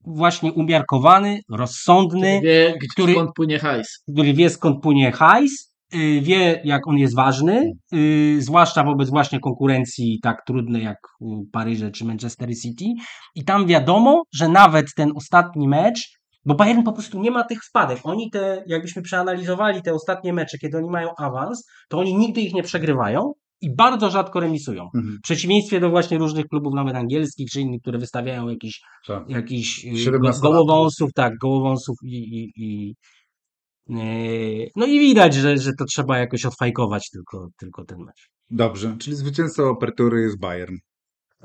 właśnie 0.06 0.52
umiarkowany, 0.52 1.40
rozsądny, 1.50 2.40
Wie, 2.44 2.74
gdzie- 2.78 2.88
który- 2.88 3.12
skąd 3.12 3.30
płynie 3.34 3.58
hajs. 3.58 4.02
który 4.12 4.34
wie 4.34 4.50
skąd 4.50 4.82
płynie 4.82 5.12
hajs, 5.12 5.74
y, 5.94 6.20
wie 6.20 6.60
jak 6.64 6.88
on 6.88 6.98
jest 6.98 7.16
ważny, 7.16 7.72
y, 7.94 8.36
zwłaszcza 8.42 8.84
wobec 8.84 9.10
właśnie 9.10 9.40
konkurencji 9.40 10.18
tak 10.22 10.42
trudnej 10.46 10.84
jak 10.84 10.98
Paryże 11.52 11.90
czy 11.90 12.04
Manchester 12.04 12.48
City. 12.62 12.84
I 13.34 13.44
tam 13.44 13.66
wiadomo, 13.66 14.22
że 14.34 14.48
nawet 14.48 14.86
ten 14.96 15.12
ostatni 15.16 15.68
mecz, 15.68 16.00
bo 16.46 16.54
Bayern 16.54 16.82
po 16.82 16.92
prostu 16.92 17.20
nie 17.20 17.30
ma 17.30 17.44
tych 17.44 17.58
wpadek. 17.64 17.98
Oni 18.04 18.30
te, 18.30 18.64
jakbyśmy 18.66 19.02
przeanalizowali 19.02 19.82
te 19.82 19.94
ostatnie 19.94 20.32
mecze, 20.32 20.58
kiedy 20.58 20.76
oni 20.78 20.90
mają 20.90 21.08
awans, 21.18 21.64
to 21.88 21.98
oni 21.98 22.14
nigdy 22.16 22.40
ich 22.40 22.54
nie 22.54 22.62
przegrywają 22.62 23.32
i 23.64 23.74
bardzo 23.76 24.10
rzadko 24.10 24.40
remisują. 24.40 24.82
Mhm. 24.94 25.16
W 25.18 25.20
przeciwieństwie 25.22 25.80
do 25.80 25.90
właśnie 25.90 26.18
różnych 26.18 26.46
klubów, 26.46 26.74
nawet 26.74 26.94
angielskich 26.96 27.50
czy 27.50 27.60
innych, 27.60 27.80
które 27.80 27.98
wystawiają 27.98 28.48
jakiś 28.48 28.80
Tak. 29.06 29.30
jakichś 29.30 29.84
y, 29.84 29.98
17 29.98 30.42
gołowąsów, 30.42 31.10
tak, 31.14 31.32
gołowąsów 31.42 31.96
i, 32.02 32.16
i, 32.16 32.52
i 32.56 32.94
yy, 33.88 34.68
no 34.76 34.86
i 34.86 34.98
widać, 35.00 35.34
że, 35.34 35.58
że 35.58 35.72
to 35.78 35.84
trzeba 35.84 36.18
jakoś 36.18 36.44
odfajkować 36.44 37.10
tylko, 37.10 37.48
tylko 37.58 37.84
ten 37.84 37.98
mecz. 37.98 38.28
Dobrze, 38.50 38.96
czyli 38.98 39.16
zwycięzcą 39.16 39.70
Apertury 39.70 40.20
jest 40.20 40.38
Bayern. 40.38 40.74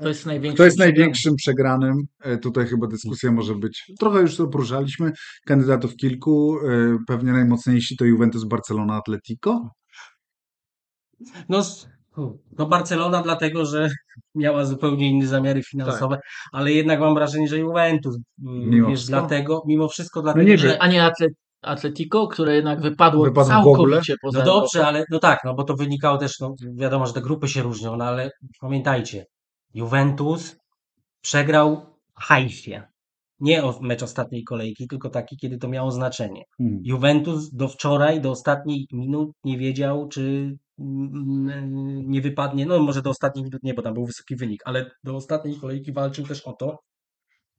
To 0.00 0.08
jest. 0.08 0.26
Kto 0.54 0.64
jest 0.64 0.78
największym 0.78 1.34
przegranym? 1.36 1.96
E, 2.20 2.38
Tutaj 2.38 2.66
chyba 2.66 2.86
dyskusja 2.86 3.32
może 3.32 3.54
być. 3.54 3.92
Trochę 3.98 4.20
już 4.20 4.36
to 4.36 4.48
poruszaliśmy. 4.48 5.12
Kandydatów 5.46 5.96
kilku. 5.96 6.56
e, 6.68 6.98
Pewnie 7.06 7.32
najmocniejsi 7.32 7.96
to 7.96 8.04
Juventus, 8.04 8.44
Barcelona, 8.44 8.94
Atletico. 8.96 9.70
No, 11.48 11.62
no 12.58 12.66
Barcelona 12.66 13.22
dlatego, 13.22 13.64
że 13.66 13.88
miała 14.34 14.64
zupełnie 14.64 15.10
inne 15.10 15.26
zamiary 15.26 15.62
finansowe, 15.62 16.20
ale 16.52 16.72
jednak 16.72 17.00
mam 17.00 17.14
wrażenie, 17.14 17.48
że 17.48 17.58
Juventus, 17.58 18.16
Mimo 18.38 18.88
wiesz, 18.88 18.98
wszystko? 18.98 19.20
dlatego, 19.20 19.62
mimo 19.66 19.88
wszystko 19.88 20.22
dlatego, 20.22 20.48
nie 20.48 20.58
że. 20.58 20.82
A 20.82 20.86
nie 20.88 21.04
Atle, 21.04 21.28
Atletico, 21.62 22.28
które 22.28 22.54
jednak 22.54 22.80
wypadło, 22.80 23.24
Wypadło 23.24 23.54
w 23.54 23.66
ogóle? 23.66 23.96
całkowicie 23.96 24.14
poza 24.22 24.38
No 24.38 24.44
dobrze, 24.44 24.86
ale 24.86 25.04
no 25.10 25.18
tak, 25.18 25.38
no 25.44 25.54
bo 25.54 25.64
to 25.64 25.74
wynikało 25.74 26.18
też, 26.18 26.40
no 26.40 26.54
wiadomo, 26.74 27.06
że 27.06 27.12
te 27.12 27.20
grupy 27.20 27.48
się 27.48 27.62
różnią, 27.62 27.96
no 27.96 28.04
ale 28.04 28.30
pamiętajcie, 28.60 29.26
Juventus 29.74 30.56
przegrał 31.20 31.86
Hajfie. 32.14 32.82
Nie 33.40 33.64
o 33.64 33.78
mecz 33.80 34.02
ostatniej 34.02 34.44
kolejki, 34.44 34.88
tylko 34.88 35.10
taki, 35.10 35.36
kiedy 35.36 35.58
to 35.58 35.68
miało 35.68 35.90
znaczenie. 35.90 36.44
Hmm. 36.58 36.80
Juventus 36.84 37.50
do 37.54 37.68
wczoraj, 37.68 38.20
do 38.20 38.30
ostatnich 38.30 38.92
minut 38.92 39.30
nie 39.44 39.58
wiedział, 39.58 40.08
czy 40.08 40.20
mm, 40.20 40.58
nie 42.04 42.20
wypadnie, 42.20 42.66
no 42.66 42.78
może 42.78 43.02
do 43.02 43.10
ostatnich 43.10 43.44
minut 43.44 43.62
nie, 43.62 43.74
bo 43.74 43.82
tam 43.82 43.94
był 43.94 44.06
wysoki 44.06 44.36
wynik, 44.36 44.62
ale 44.64 44.90
do 45.04 45.16
ostatniej 45.16 45.60
kolejki 45.60 45.92
walczył 45.92 46.26
też 46.26 46.40
o 46.40 46.52
to, 46.52 46.78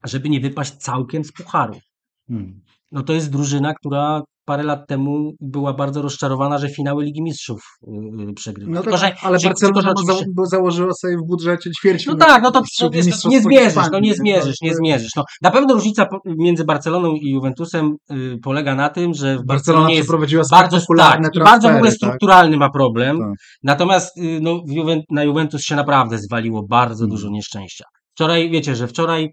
żeby 0.04 0.30
nie 0.30 0.40
wypaść 0.40 0.74
całkiem 0.74 1.24
z 1.24 1.32
pucharu 1.32 1.80
Hmm. 2.28 2.62
no 2.92 3.04
to 3.04 3.14
jest 3.14 3.32
drużyna, 3.32 3.74
która 3.74 4.24
parę 4.52 4.64
lat 4.64 4.88
temu 4.88 5.32
była 5.40 5.74
bardzo 5.74 6.02
rozczarowana, 6.02 6.58
że 6.58 6.70
finały 6.70 7.04
Ligi 7.04 7.22
Mistrzów 7.22 7.62
yy, 7.88 8.34
przegrywa. 8.34 8.72
No 8.72 8.84
tak, 8.84 8.98
że, 8.98 9.16
ale 9.22 9.40
że, 9.40 9.48
Barcelona 9.48 9.82
tylko, 9.94 10.04
za, 10.06 10.14
oczywiście- 10.14 10.46
założyła 10.46 10.94
sobie 10.94 11.18
w 11.18 11.28
budżecie 11.28 11.70
ćwierć. 11.72 12.06
no 12.06 12.16
tak, 12.16 12.44
no 12.44 12.52
to 12.52 12.62
no, 12.82 12.90
mistrzostw 12.94 13.26
nie 13.26 13.42
zmierzysz, 13.42 13.84
no 13.92 14.00
nie 14.00 14.14
zmierzysz, 14.16 14.56
nie 14.62 14.70
To- 14.72 14.76
zmierzysz. 14.78 15.12
No, 15.16 15.24
na 15.42 15.52
pewno 15.52 15.74
różnica 15.74 16.08
między 16.26 16.64
Barceloną 16.66 17.14
i 17.16 17.30
Juventusem 17.32 17.96
y, 18.12 18.38
polega 18.44 18.76
na 18.76 18.90
tym, 18.90 19.14
że 19.14 19.36
w 19.38 19.46
Barcelona 19.46 19.46
Barcelonie 19.46 19.96
jest 19.96 20.06
przeprowadziła 20.08 20.44
bardzo, 20.52 20.78
tak, 20.98 21.20
i 21.36 21.40
bardzo 21.40 21.70
w 21.70 21.76
ogóle 21.76 21.90
tak? 21.90 21.98
strukturalny 21.98 22.58
ma 22.58 22.70
problem. 22.70 23.20
Tak. 23.20 23.28
Natomiast 23.64 24.18
y, 24.18 24.40
no, 24.42 24.56
w 24.68 24.72
Juven- 24.72 25.02
na 25.12 25.24
Juventus 25.24 25.62
się 25.62 25.76
naprawdę 25.76 26.18
zwaliło 26.18 26.64
bardzo 26.70 27.04
Mm. 27.04 27.10
dużo 27.16 27.30
nieszczęścia. 27.30 27.86
Wczoraj, 28.16 28.50
wiecie, 28.50 28.76
że 28.76 28.88
wczoraj 28.88 29.24
y, 29.26 29.30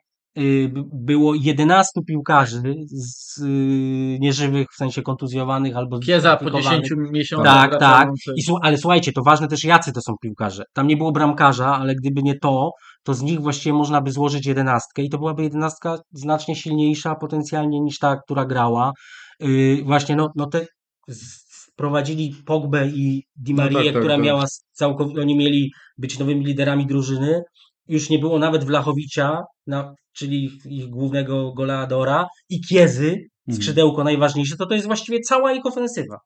było 0.92 1.34
11 1.34 2.00
piłkarzy 2.06 2.74
z 2.86 3.38
y, 3.38 4.18
nieżywych, 4.20 4.66
w 4.72 4.76
sensie 4.76 5.02
kontuzjowanych 5.02 5.76
albo 5.76 5.98
Kieza 5.98 6.36
po 6.36 6.44
zdyskwalifikowanych. 6.44 6.84
10 6.84 7.12
miesiącach 7.12 7.70
Tak, 7.70 7.80
tak. 7.80 8.08
I, 8.36 8.42
ale 8.62 8.78
słuchajcie, 8.78 9.12
to 9.12 9.22
ważne 9.22 9.48
też 9.48 9.64
jacy 9.64 9.92
to 9.92 10.00
są 10.00 10.12
piłkarze. 10.22 10.62
Tam 10.74 10.86
nie 10.86 10.96
było 10.96 11.12
bramkarza, 11.12 11.76
ale 11.76 11.94
gdyby 11.94 12.22
nie 12.22 12.38
to, 12.38 12.70
to 13.04 13.14
z 13.14 13.22
nich 13.22 13.40
właściwie 13.40 13.72
można 13.72 14.00
by 14.00 14.12
złożyć 14.12 14.46
jedenastkę 14.46 15.02
i 15.02 15.10
to 15.10 15.18
byłaby 15.18 15.42
jedenastka 15.42 15.98
znacznie 16.12 16.56
silniejsza 16.56 17.14
potencjalnie 17.14 17.80
niż 17.80 17.98
ta, 17.98 18.16
która 18.16 18.44
grała. 18.44 18.92
Yy, 19.40 19.84
właśnie, 19.84 20.16
no, 20.16 20.28
no 20.36 20.46
te 20.46 20.66
wprowadzili 21.78 22.34
Pogbę 22.46 22.88
i 22.88 23.22
Di 23.36 23.54
No 23.54 23.62
Marię, 23.62 23.76
tak, 23.76 23.84
tak, 23.84 24.02
która 24.02 24.14
tak. 24.14 24.24
miała 24.24 24.44
całkowicie, 24.72 25.20
oni 25.20 25.36
mieli 25.36 25.72
być 25.98 26.18
nowymi 26.18 26.44
liderami 26.44 26.86
drużyny. 26.86 27.42
Już 27.88 28.10
nie 28.10 28.18
było 28.18 28.38
nawet 28.38 28.64
Wlachowicza, 28.64 29.42
na, 29.66 29.94
czyli 30.12 30.44
ich, 30.44 30.66
ich 30.66 30.88
głównego 30.90 31.52
goleadora 31.52 32.26
i 32.48 32.60
Kiezy, 32.60 33.16
Mhm. 33.48 33.62
skrzydełko 33.62 34.04
najważniejsze, 34.04 34.56
to 34.56 34.66
to 34.66 34.74
jest 34.74 34.86
właściwie 34.86 35.20
cała 35.20 35.52
ich 35.52 35.66
ofensywa. 35.66 36.16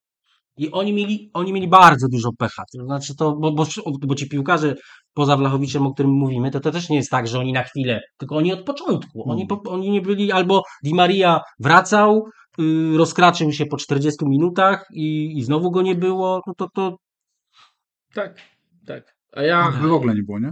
I 0.56 0.70
oni 0.70 0.92
mieli, 0.92 1.30
oni 1.34 1.52
mieli 1.52 1.68
bardzo 1.68 2.08
dużo 2.08 2.30
pecha. 2.38 2.62
To 2.72 2.84
znaczy 2.84 3.16
to, 3.16 3.36
bo, 3.36 3.52
bo, 3.52 3.66
bo 4.06 4.14
ci 4.14 4.28
piłkarze 4.28 4.74
poza 5.14 5.36
Wlachowiczem, 5.36 5.86
o 5.86 5.94
którym 5.94 6.12
mówimy, 6.12 6.50
to 6.50 6.60
to 6.60 6.70
też 6.70 6.88
nie 6.88 6.96
jest 6.96 7.10
tak, 7.10 7.28
że 7.28 7.38
oni 7.38 7.52
na 7.52 7.62
chwilę, 7.62 8.00
tylko 8.18 8.36
oni 8.36 8.52
od 8.52 8.64
początku. 8.64 9.30
Oni, 9.30 9.46
po, 9.46 9.62
oni 9.66 9.90
nie 9.90 10.00
byli, 10.02 10.32
albo 10.32 10.62
Di 10.84 10.94
Maria 10.94 11.40
wracał, 11.58 12.24
yy, 12.58 12.96
rozkraczył 12.96 13.52
się 13.52 13.66
po 13.66 13.76
40 13.76 14.26
minutach 14.26 14.84
i, 14.94 15.38
i 15.38 15.42
znowu 15.42 15.70
go 15.70 15.82
nie 15.82 15.94
było, 15.94 16.40
no 16.46 16.54
to, 16.56 16.68
to 16.74 16.96
Tak, 18.14 18.40
tak. 18.86 19.14
A 19.32 19.42
ja... 19.42 19.70
W 19.70 19.92
ogóle 19.92 20.14
nie 20.14 20.22
było, 20.22 20.38
nie? 20.40 20.50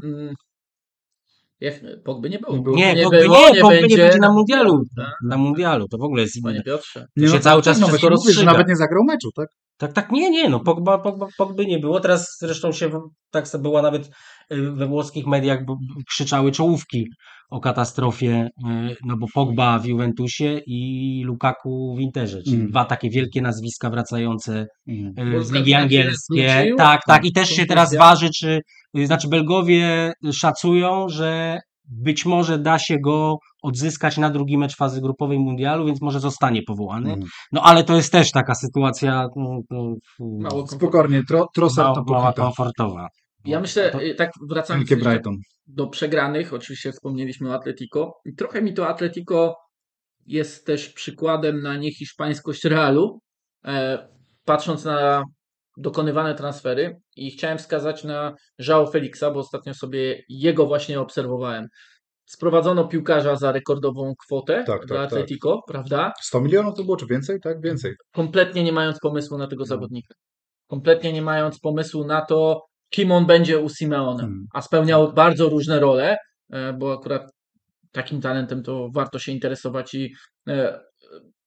Jak, 1.61 1.75
Pogby 2.05 2.31
nie 2.31 2.39
było. 2.39 2.57
Nie 2.57 2.63
było. 2.63 2.77
nie, 2.77 2.95
nie 2.95 3.03
Pogby 3.03 3.21
było, 3.23 3.39
nie, 3.49 3.53
nie 3.53 3.61
Pogby 3.61 3.75
nie 3.77 3.81
będzie. 3.81 3.97
będzie 3.97 4.19
na 4.19 4.33
mundialu. 4.33 4.83
Tak. 4.97 5.15
Na 5.25 5.37
mundialu, 5.37 5.89
to 5.89 5.99
w 5.99 6.03
ogóle 6.03 6.23
jest 6.23 6.37
inne. 6.37 6.51
Panie 6.51 6.63
Piotrze. 6.63 7.07
To 7.21 7.27
się 7.27 7.41
cały 7.41 7.63
czas 7.63 7.81
no 7.81 7.87
wszystko 7.87 8.07
że 8.07 8.11
rozstrzyga. 8.11 8.53
nawet 8.53 8.69
nie 8.69 8.77
zagrał 8.77 9.05
meczu, 9.05 9.29
tak? 9.37 9.49
Tak, 9.81 9.93
tak, 9.93 10.13
nie, 10.13 10.31
nie, 10.31 10.49
no 10.49 10.61
Pogba, 10.61 10.99
Pogba, 10.99 11.27
Pogby 11.39 11.67
nie 11.67 11.79
było, 11.79 12.01
teraz 12.01 12.37
zresztą 12.41 12.73
się, 12.73 12.91
tak 13.31 13.45
była 13.63 13.83
nawet 13.83 14.11
y, 14.53 14.71
we 14.73 14.87
włoskich 14.87 15.27
mediach, 15.27 15.65
bo 15.65 15.79
krzyczały 16.09 16.53
czołówki 16.53 17.07
o 17.51 17.61
katastrofie, 17.61 18.49
y, 18.91 18.97
no 19.05 19.17
bo 19.17 19.27
Pogba 19.35 19.79
w 19.79 19.87
Juventusie 19.87 20.61
i 20.67 21.23
Lukaku 21.25 21.95
w 21.97 22.01
Interze, 22.01 22.43
czyli 22.43 22.57
Mm. 22.57 22.69
dwa 22.69 22.85
takie 22.85 23.11
wielkie 23.11 23.43
nazwiska 23.43 23.91
wracające 23.91 24.67
y, 24.89 25.13
z 25.17 25.33
Polska 25.35 25.59
Ligi 25.59 25.75
Angielskie, 25.75 26.55
wrócił? 26.57 26.77
tak, 26.77 27.01
tak, 27.07 27.25
i 27.25 27.33
też 27.33 27.49
się 27.49 27.67
teraz 27.67 27.89
Kontuzja. 27.89 28.01
waży, 28.11 28.31
czy, 28.31 28.61
znaczy 29.07 29.29
Belgowie 29.29 30.13
szacują, 30.33 31.09
że 31.09 31.59
być 31.85 32.27
może 32.27 32.59
da 32.59 32.79
się 32.79 32.99
go 32.99 33.37
odzyskać 33.63 34.19
na 34.19 34.31
drugi 34.31 34.59
mecz 34.59 34.77
fazy 34.77 35.01
grupowej 35.01 35.39
mundialu, 35.39 35.87
więc 35.87 36.01
może 36.01 36.21
zostanie 36.21 36.63
powołany. 36.63 37.13
Mhm. 37.13 37.31
No 37.53 37.63
ale 37.63 37.85
to 37.85 37.97
jest 37.97 38.13
też 38.13 38.31
taka 38.31 38.55
sytuacja 38.55 39.29
no, 39.37 39.61
no, 39.71 39.95
Mało. 40.21 40.67
Spokojnie, 40.67 41.23
tro, 41.29 41.49
Trossard 41.55 41.89
mała, 41.89 42.05
to 42.05 42.13
mała 42.13 42.33
komfortowa. 42.33 43.09
Ja 43.45 43.61
myślę, 43.61 43.91
To- 43.91 44.03
y, 44.03 44.15
tak 44.15 44.31
wracając 44.49 44.91
do 45.67 45.87
przegranych, 45.87 46.55
oczywiście 46.55 46.93
wspomnieliśmy 46.93 47.51
o 47.51 47.55
Atletico. 47.55 48.13
I 48.25 48.35
trochę 48.35 48.63
mi 48.63 48.75
to 48.75 48.89
Atletico 48.89 49.55
jest 50.27 50.67
też 50.67 50.89
przykładem 50.89 51.63
na 51.63 51.77
niehiszpańskość 51.77 52.65
Realu, 52.65 53.21
e, 53.65 54.09
patrząc 54.45 54.85
na 54.85 55.23
dokonywane 55.77 56.35
transfery 56.35 56.97
i 57.17 57.31
chciałem 57.31 57.59
wskazać 57.59 58.05
na 58.05 58.35
João 58.63 58.91
Felixa, 58.93 59.25
bo 59.35 59.41
ostatnio 59.41 59.75
sobie 59.75 60.23
jego 60.29 60.67
właśnie 60.67 61.01
obserwowałem. 61.01 61.67
Sprowadzono 62.31 62.89
piłkarza 62.89 63.37
za 63.37 63.53
rekordową 63.53 64.15
kwotę 64.19 64.65
Tak, 64.67 64.67
dla 64.67 64.77
tak, 64.77 64.89
tak. 64.89 64.99
Atletico, 65.07 65.61
prawda? 65.67 66.13
100 66.21 66.41
milionów 66.41 66.75
to 66.75 66.85
było, 66.85 66.97
czy 66.97 67.07
więcej? 67.07 67.41
Tak, 67.41 67.61
więcej. 67.61 67.95
kompletnie 68.13 68.65
nie 68.65 68.73
mając 68.73 68.99
pomysłu 69.01 69.39
na 69.39 69.47
tego 69.47 69.63
No. 69.63 69.67
zawodnika. 69.67 70.15
Kompletnie 70.69 71.13
nie 71.13 71.23
mając 71.23 71.61
pomysłu 71.61 72.05
na 72.07 72.25
to, 72.25 72.63
kim 72.91 73.13
on 73.13 73.27
będzie 73.27 73.59
u 73.59 73.69
Simeone. 73.69 74.23
Mhm. 74.23 74.47
A 74.55 74.63
spełniał 74.63 75.13
bardzo 75.13 75.49
różne 75.49 75.81
role, 75.81 76.17
e, 76.53 76.73
bo 76.73 76.93
akurat 76.93 77.31
takim 77.93 78.21
talentem 78.21 78.63
to 78.63 78.89
warto 78.95 79.19
się 79.19 79.33
interesować 79.33 79.95
i 79.95 80.15
e, 80.49 80.81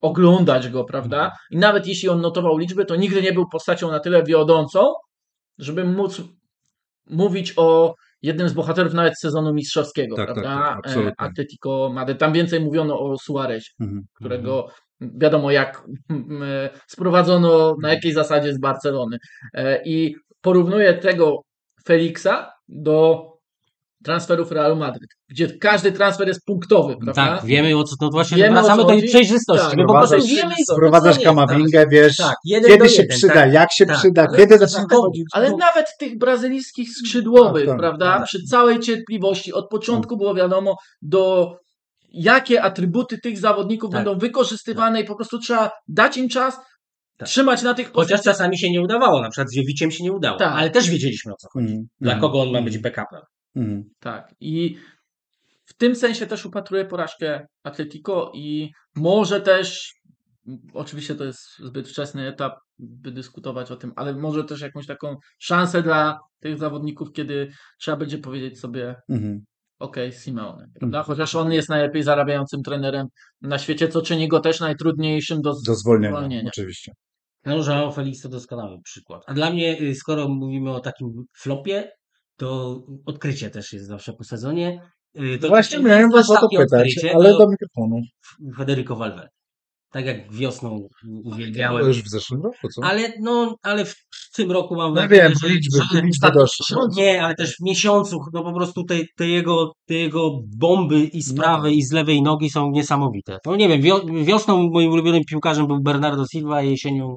oglądać 0.01 0.69
go, 0.69 0.84
prawda? 0.84 1.17
Mhm. 1.17 1.38
I 1.51 1.57
nawet 1.57 1.88
jeśli 1.88 2.09
on 2.09 2.21
notował 2.21 2.57
liczby, 2.57 2.86
to 2.86 2.95
nigdy 2.95 3.21
nie 3.21 3.34
był 3.34 3.49
postacią 3.49 3.91
na 3.91 3.99
tyle 3.99 4.23
wiodącą, 4.23 4.93
żeby 5.57 5.84
móc 5.84 6.21
mówić 7.09 7.53
o 7.57 7.95
jednym 8.24 8.49
z 8.49 8.53
bohaterów 8.53 8.93
nawet 8.93 9.19
sezonu 9.19 9.53
mistrzowskiego, 9.53 10.15
Tak, 10.15 10.28
tak, 10.28 10.36
prawda? 10.36 10.80
tak. 10.84 10.97
E, 10.97 11.11
Atletico 11.17 11.91
Madryt. 11.93 12.19
Tam 12.19 12.34
więcej 12.34 12.59
mówiono 12.59 12.99
o 12.99 13.17
Suarezie 13.17 13.69
Mhm. 13.80 14.01
którego 14.13 14.67
wiadomo 15.01 15.51
jak 15.51 15.84
mm, 16.09 16.43
e, 16.43 16.69
sprowadzono, 16.88 17.76
na 17.82 17.89
jakiej 17.93 18.13
zasadzie 18.13 18.53
z 18.53 18.59
Barcelony. 18.59 19.17
E, 19.53 19.84
I 19.86 20.15
porównuję 20.41 20.93
tego 20.93 21.41
Felixa 21.86 22.51
do 22.67 23.28
transferów 24.04 24.51
Realu 24.51 24.76
Madryt, 24.76 25.10
gdzie 25.30 25.58
każdy 25.58 25.91
transfer 25.91 26.28
jest 26.28 26.45
punktowy, 26.45 26.95
prawda? 27.04 27.26
Tak, 27.38 27.45
wiemy 27.45 27.78
o 27.78 27.84
co 27.84 27.95
to 27.99 28.10
właśnie 28.10 28.38
Wiemy, 28.38 28.51
wracamy 28.54 28.82
do 28.84 28.88
tej 28.88 29.04
przejrzystości. 29.08 29.68
Tak, 29.68 29.78
my 29.78 29.86
po 29.86 29.93
prostu 29.93 30.28
wiemy, 30.28 30.54
Wprowadzasz 30.74 31.16
co 31.16 31.20
jest, 31.22 31.26
kamawingę, 31.26 31.88
wiesz, 31.88 32.18
Tak, 32.18 32.36
jeden 32.45 32.72
kiedy 32.72 32.89
się 32.89 33.01
jeden, 33.01 33.18
przyda, 33.18 33.34
tak. 33.34 33.54
jak 33.54 33.72
się 33.74 33.86
tak. 33.86 33.97
przyda, 33.97 34.26
Ale 34.28 34.38
kiedy 34.38 34.58
zaczyna 34.58 34.86
tak, 34.89 34.97
chodzić. 34.97 35.24
Ale 35.34 35.51
No, 35.51 35.58
nawet 35.58 35.86
tych 35.99 36.18
brazylijskich 36.18 36.89
skrzydłowych, 36.97 37.64
Tak, 37.66 37.72
tak, 37.74 37.80
prawda? 37.80 38.18
tak. 38.18 38.26
Przy 38.26 38.43
całej 38.43 38.80
cierpliwości 38.80 39.54
od 39.54 39.70
początku 39.70 40.18
było 40.18 40.36
wiadomo, 40.36 40.76
do 41.01 41.51
jakie 42.14 42.62
atrybuty 42.62 43.18
tych 43.18 43.39
zawodników 43.39 43.91
Tak. 43.91 44.04
będą 44.04 44.20
wykorzystywane 44.20 45.01
i 45.01 45.06
po 45.06 45.16
prostu 45.16 45.39
trzeba 45.39 45.72
dać 45.88 46.18
im 46.18 46.30
czas, 46.30 46.56
Tak. 47.18 47.28
trzymać 47.30 47.62
na 47.62 47.74
tych 47.74 47.86
Chociaż 47.91 47.95
pozycjach. 48.12 48.36
czasami 48.36 48.58
się 48.58 48.72
nie 48.72 48.82
udawało, 48.82 49.22
na 49.22 49.30
przykład 49.30 49.49
z 49.49 49.56
Jowiciem 49.56 49.91
się 49.91 50.04
nie 50.04 50.12
udało, 50.12 50.38
Tak. 50.38 50.54
ale 50.56 50.70
też 50.70 50.89
wiedzieliśmy 50.89 51.34
o 51.34 51.36
co 51.36 51.47
chodzi. 51.54 51.66
Mhm. 51.66 51.86
Dla 52.01 52.14
Mhm. 52.14 52.22
kogo 52.22 52.41
on 52.41 52.51
ma 52.51 52.62
być 52.62 52.76
Mhm. 52.76 52.82
backupem. 52.95 53.22
Mhm. 53.56 53.84
Tak. 53.99 54.36
I 54.39 54.78
w 55.66 55.74
tym 55.78 55.95
sensie 55.95 56.28
też 56.28 56.45
upatruję 56.45 56.86
porażkę 56.86 57.47
Atletico 57.64 58.32
i 58.36 58.72
może 58.95 59.41
też, 59.41 59.93
oczywiście 60.74 61.16
to 61.16 61.24
jest 61.24 61.41
zbyt 61.60 61.88
wczesny 61.89 62.28
etap, 62.28 62.54
by 62.80 63.12
dyskutować 63.12 63.72
o 63.72 63.76
tym, 63.76 63.93
ale 63.95 64.14
może 64.14 64.43
też 64.43 64.62
jakąś 64.62 64.88
taką 64.88 65.16
szansę 65.39 65.84
dla 65.84 66.20
tych 66.39 66.58
zawodników, 66.58 67.12
kiedy 67.14 67.51
trzeba 67.80 67.97
będzie 67.97 68.18
powiedzieć 68.18 68.60
sobie, 68.60 68.95
Mhm. 69.10 69.39
ok, 69.80 69.97
Simeone, 70.24 70.68
prawda? 70.80 71.04
Chociaż 71.04 71.36
on 71.36 71.51
jest 71.54 71.70
najlepiej 71.70 72.04
zarabiającym 72.04 72.64
trenerem 72.64 73.08
na 73.41 73.60
świecie, 73.60 73.88
co 73.88 74.01
czyni 74.01 74.28
go 74.28 74.39
też 74.39 74.60
najtrudniejszym 74.60 75.41
do, 75.41 75.54
Do 75.68 75.76
zwolnienia, 75.76 76.18
zwolnienia. 76.18 76.47
oczywiście. 76.54 76.91
No, 77.45 77.58
João 77.58 77.93
Felix 77.95 78.22
to 78.22 78.30
doskonały 78.30 78.78
przykład. 78.84 79.24
A 79.28 79.34
dla 79.34 79.49
mnie, 79.49 79.82
y, 79.82 79.95
skoro 79.95 80.28
mówimy 80.28 80.72
o 80.72 80.80
takim 80.80 81.26
flopie, 81.38 81.91
to 82.38 82.79
odkrycie 83.05 83.49
też 83.49 83.73
jest 83.73 83.88
zawsze 83.88 84.13
po 84.13 84.23
sezonie. 84.23 84.81
Y, 85.19 85.38
To 85.41 85.47
Właśnie 85.47 85.77
to 85.77 85.84
miałem 85.84 86.11
was 86.11 86.29
o 86.29 86.36
to 86.36 86.49
pytać, 86.57 86.95
ale 87.15 87.31
to 87.31 87.38
do 87.38 87.47
mikrofonu. 87.49 88.01
Federico 88.57 88.95
Valverde. 88.95 89.29
Tak 89.91 90.05
jak 90.05 90.31
wiosną 90.31 90.79
To 90.79 91.07
uwielbiałem. 91.23 91.88
już 91.88 92.03
w 92.03 92.09
zeszłym 92.09 92.41
roku, 92.41 92.67
co? 92.75 92.84
Ale, 92.84 93.13
no, 93.21 93.55
ale 93.63 93.86
w 93.86 93.95
tym 94.36 94.51
roku 94.51 94.75
mam 94.75 94.88
No 94.89 94.93
wrażenie, 95.01 95.21
wiem, 95.21 95.34
że, 95.43 95.49
liczby, 95.49 95.77
że 95.93 96.01
liczby 96.01 96.31
doszły. 96.31 96.75
no 96.75 96.88
Nie, 96.97 97.23
ale 97.23 97.36
też 97.36 97.55
w 97.55 97.61
miesiącu, 97.63 98.19
no 98.34 98.43
po 98.43 98.53
prostu 98.53 98.84
te, 98.84 98.95
te, 99.17 99.27
jego, 99.27 99.71
te 99.88 99.93
jego 99.93 100.39
bomby 100.57 100.99
i 101.03 101.21
z 101.21 101.34
No 101.34 101.43
prawej 101.43 101.71
tak. 101.71 101.77
i 101.77 101.84
z 101.84 101.91
lewej 101.91 102.21
nogi 102.21 102.49
są 102.49 102.71
niesamowite. 102.71 103.38
No 103.45 103.55
nie 103.55 103.69
wiem, 103.69 103.81
wio- 103.81 104.23
wiosną 104.25 104.69
moim 104.69 104.91
ulubionym 104.91 105.23
piłkarzem 105.29 105.67
był 105.67 105.81
Bernardo 105.81 106.25
Silva, 106.31 106.55
a 106.55 106.61
jesienią 106.61 107.15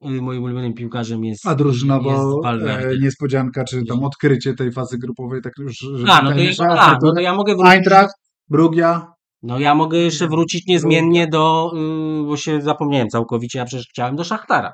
moim 0.00 0.42
ulubionym 0.42 0.74
piłkarzem 0.74 1.24
jest 1.24 1.46
A 1.46 1.54
drużyna, 1.54 2.00
bo 2.00 2.40
jest 2.56 3.02
niespodzianka, 3.02 3.64
czy 3.64 3.84
tam 3.84 4.04
odkrycie 4.04 4.54
tej 4.54 4.72
fazy 4.72 4.98
grupowej, 4.98 5.42
tak 5.42 5.52
już, 5.58 5.78
że 5.78 6.12
A, 6.12 6.22
no 6.22 6.30
to, 6.30 6.36
nasza 6.36 6.64
a, 6.64 6.74
no 6.74 6.80
Artur, 6.80 7.14
to 7.14 7.20
ja 7.20 7.34
mogę 7.34 7.54
wrócić, 7.54 7.74
Eintracht, 7.74 8.14
Brugia, 8.48 9.12
no 9.42 9.58
ja 9.58 9.74
mogę 9.74 9.98
jeszcze 9.98 10.28
wrócić 10.28 10.66
niezmiennie 10.66 11.28
do, 11.28 11.72
y, 12.22 12.26
bo 12.26 12.36
się 12.36 12.62
zapomniałem 12.62 13.08
całkowicie, 13.08 13.58
ja 13.58 13.64
przecież 13.64 13.86
chciałem 13.88 14.16
do 14.16 14.24
Szachtara. 14.24 14.72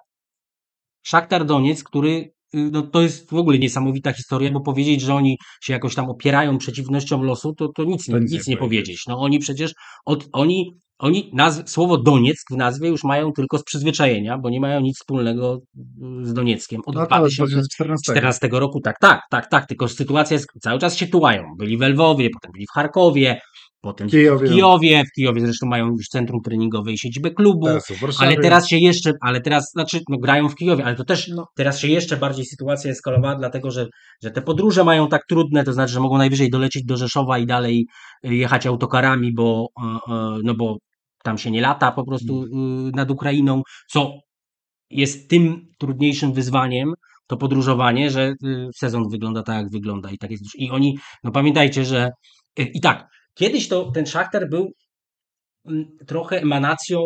Szachtar 1.03 1.45
Doniec, 1.45 1.85
który 1.85 2.33
no 2.55 2.83
to 2.83 3.03
jest 3.03 3.31
w 3.31 3.35
ogóle 3.35 3.59
niesamowita 3.59 4.13
historia, 4.13 4.51
bo 4.51 4.61
powiedzieć, 4.61 5.01
że 5.01 5.15
oni 5.15 5.39
się 5.63 5.73
jakoś 5.73 5.95
tam 5.95 6.11
opierają 6.11 6.59
przeciwnościom 6.59 7.23
losu, 7.23 7.55
to, 7.55 7.69
to 7.69 7.85
nic, 7.85 8.07
To 8.07 8.13
nie, 8.13 8.21
nic 8.21 8.33
nic 8.33 8.47
nie 8.47 8.57
powiedzieć. 8.57 9.05
No 9.09 9.19
oni 9.19 9.39
przecież, 9.39 9.73
od, 10.05 10.29
oni, 10.33 10.73
oni 10.99 11.31
nazw, 11.35 11.71
słowo 11.71 11.99
Donieck 11.99 12.43
w 12.51 12.57
nazwie 12.57 12.89
już 12.89 13.05
mają 13.05 13.33
tylko 13.33 13.59
z 13.59 13.65
przyzwyczajenia, 13.65 14.39
bo 14.39 14.51
nie 14.51 14.61
mają 14.61 14.81
nic 14.81 14.97
wspólnego 14.97 15.61
y, 16.23 16.27
z 16.27 16.33
Donieckiem. 16.33 16.81
Od 16.87 16.95
no 16.95 17.07
to 17.07 17.17
od 17.17 17.33
2014 17.33 18.13
2014. 18.13 18.49
roku, 18.53 18.81
tak, 18.81 18.97
tak, 19.01 19.21
tak, 19.31 19.51
tak, 19.51 19.67
tylko 19.67 19.89
sytuacja 19.89 20.35
jest, 20.35 20.47
cały 20.61 20.79
czas 20.79 20.97
się 20.97 21.07
tułają. 21.07 21.43
Byli 21.59 21.79
w 21.79 21.81
Lwowie, 21.81 22.31
potem 22.31 22.53
byli 22.53 22.67
w 22.67 22.75
Charkowie, 22.75 23.41
potem 23.83 24.09
Kijowie. 24.09 24.49
w 24.49 24.51
Kijowie, 24.53 25.03
w 25.05 25.13
Kijowie 25.15 25.41
zresztą 25.41 25.67
mają 25.67 25.87
już 25.87 26.09
centrum 26.09 26.41
treningowe 26.45 26.93
i 26.93 26.99
siedzibę 26.99 27.31
klubu. 27.31 27.67
Teraz 27.67 27.87
w 27.87 28.01
Warszawie. 28.01 28.27
Ale 28.27 28.37
teraz 28.37 28.69
się 28.69 28.77
jeszcze, 28.79 29.13
ale 29.21 29.41
teraz, 29.41 29.71
znaczy, 29.73 30.01
no 30.09 30.19
grają 30.19 30.49
w 30.49 30.55
Kijowie, 30.55 30.85
ale 30.85 30.97
to 30.97 31.05
też, 31.05 31.29
No. 31.29 31.47
teraz 31.57 31.81
się 31.81 31.89
jeszcze 31.89 32.17
bardziej 32.17 32.45
sytuacja 32.45 32.91
eskalowała, 32.91 33.35
dlatego 33.35 33.71
że, 33.71 33.87
że 34.23 34.31
te 34.31 34.43
podróże 34.43 34.85
mają 34.85 35.09
tak 35.09 35.23
trudne, 35.29 35.65
to 35.65 35.73
znaczy, 35.73 35.93
że 35.93 36.01
mogą 36.01 36.19
najwyżej 36.19 36.51
dolecieć 36.51 36.85
do 36.85 36.97
Rzeszowa 36.97 37.39
i 37.39 37.47
dalej 37.47 37.87
y, 38.27 38.35
jechać 38.35 38.67
autokarami, 38.67 39.33
bo, 39.35 39.67
e, 39.83 40.13
e, 40.13 40.39
no 40.45 40.55
bo 40.55 40.77
tam 41.25 41.39
się 41.39 41.51
nie 41.51 41.61
lata 41.61 41.93
po 41.93 42.05
prostu 42.05 42.43
y, 42.45 42.49
nad 42.95 43.11
Ukrainą, 43.11 43.63
co 43.91 44.13
jest 44.91 45.31
tym 45.31 45.67
trudniejszym 45.79 46.33
wyzwaniem, 46.33 46.93
to 47.27 47.37
podróżowanie, 47.37 48.11
że 48.11 48.35
y, 48.45 48.69
sezon 48.77 49.09
wygląda 49.09 49.43
tak, 49.43 49.57
jak 49.57 49.71
wygląda 49.71 50.11
i 50.11 50.19
tak 50.19 50.31
jest. 50.31 50.45
I 50.55 50.71
oni, 50.71 50.99
no 51.25 51.31
pamiętajcie, 51.33 51.85
że 51.85 52.11
y, 52.59 52.63
i 52.63 52.81
tak, 52.81 53.09
kiedyś 53.35 53.69
to 53.69 53.91
ten 53.91 54.07
Szachtar 54.07 54.49
był 54.49 54.73
mm, 55.67 55.97
trochę 56.07 56.41
emanacją 56.41 56.99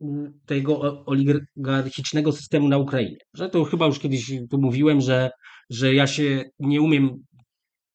mm, 0.00 0.40
tego 0.46 1.04
oligarchicznego 1.06 2.32
systemu 2.32 2.68
na 2.68 2.78
Ukrainie. 2.78 3.16
Że 3.34 3.48
to 3.48 3.64
chyba 3.64 3.86
już 3.86 3.98
kiedyś 3.98 4.32
tu 4.50 4.58
mówiłem, 4.60 5.00
że, 5.00 5.30
że 5.70 5.94
ja 5.94 6.06
się 6.06 6.42
nie 6.58 6.82
umiem, 6.82 7.10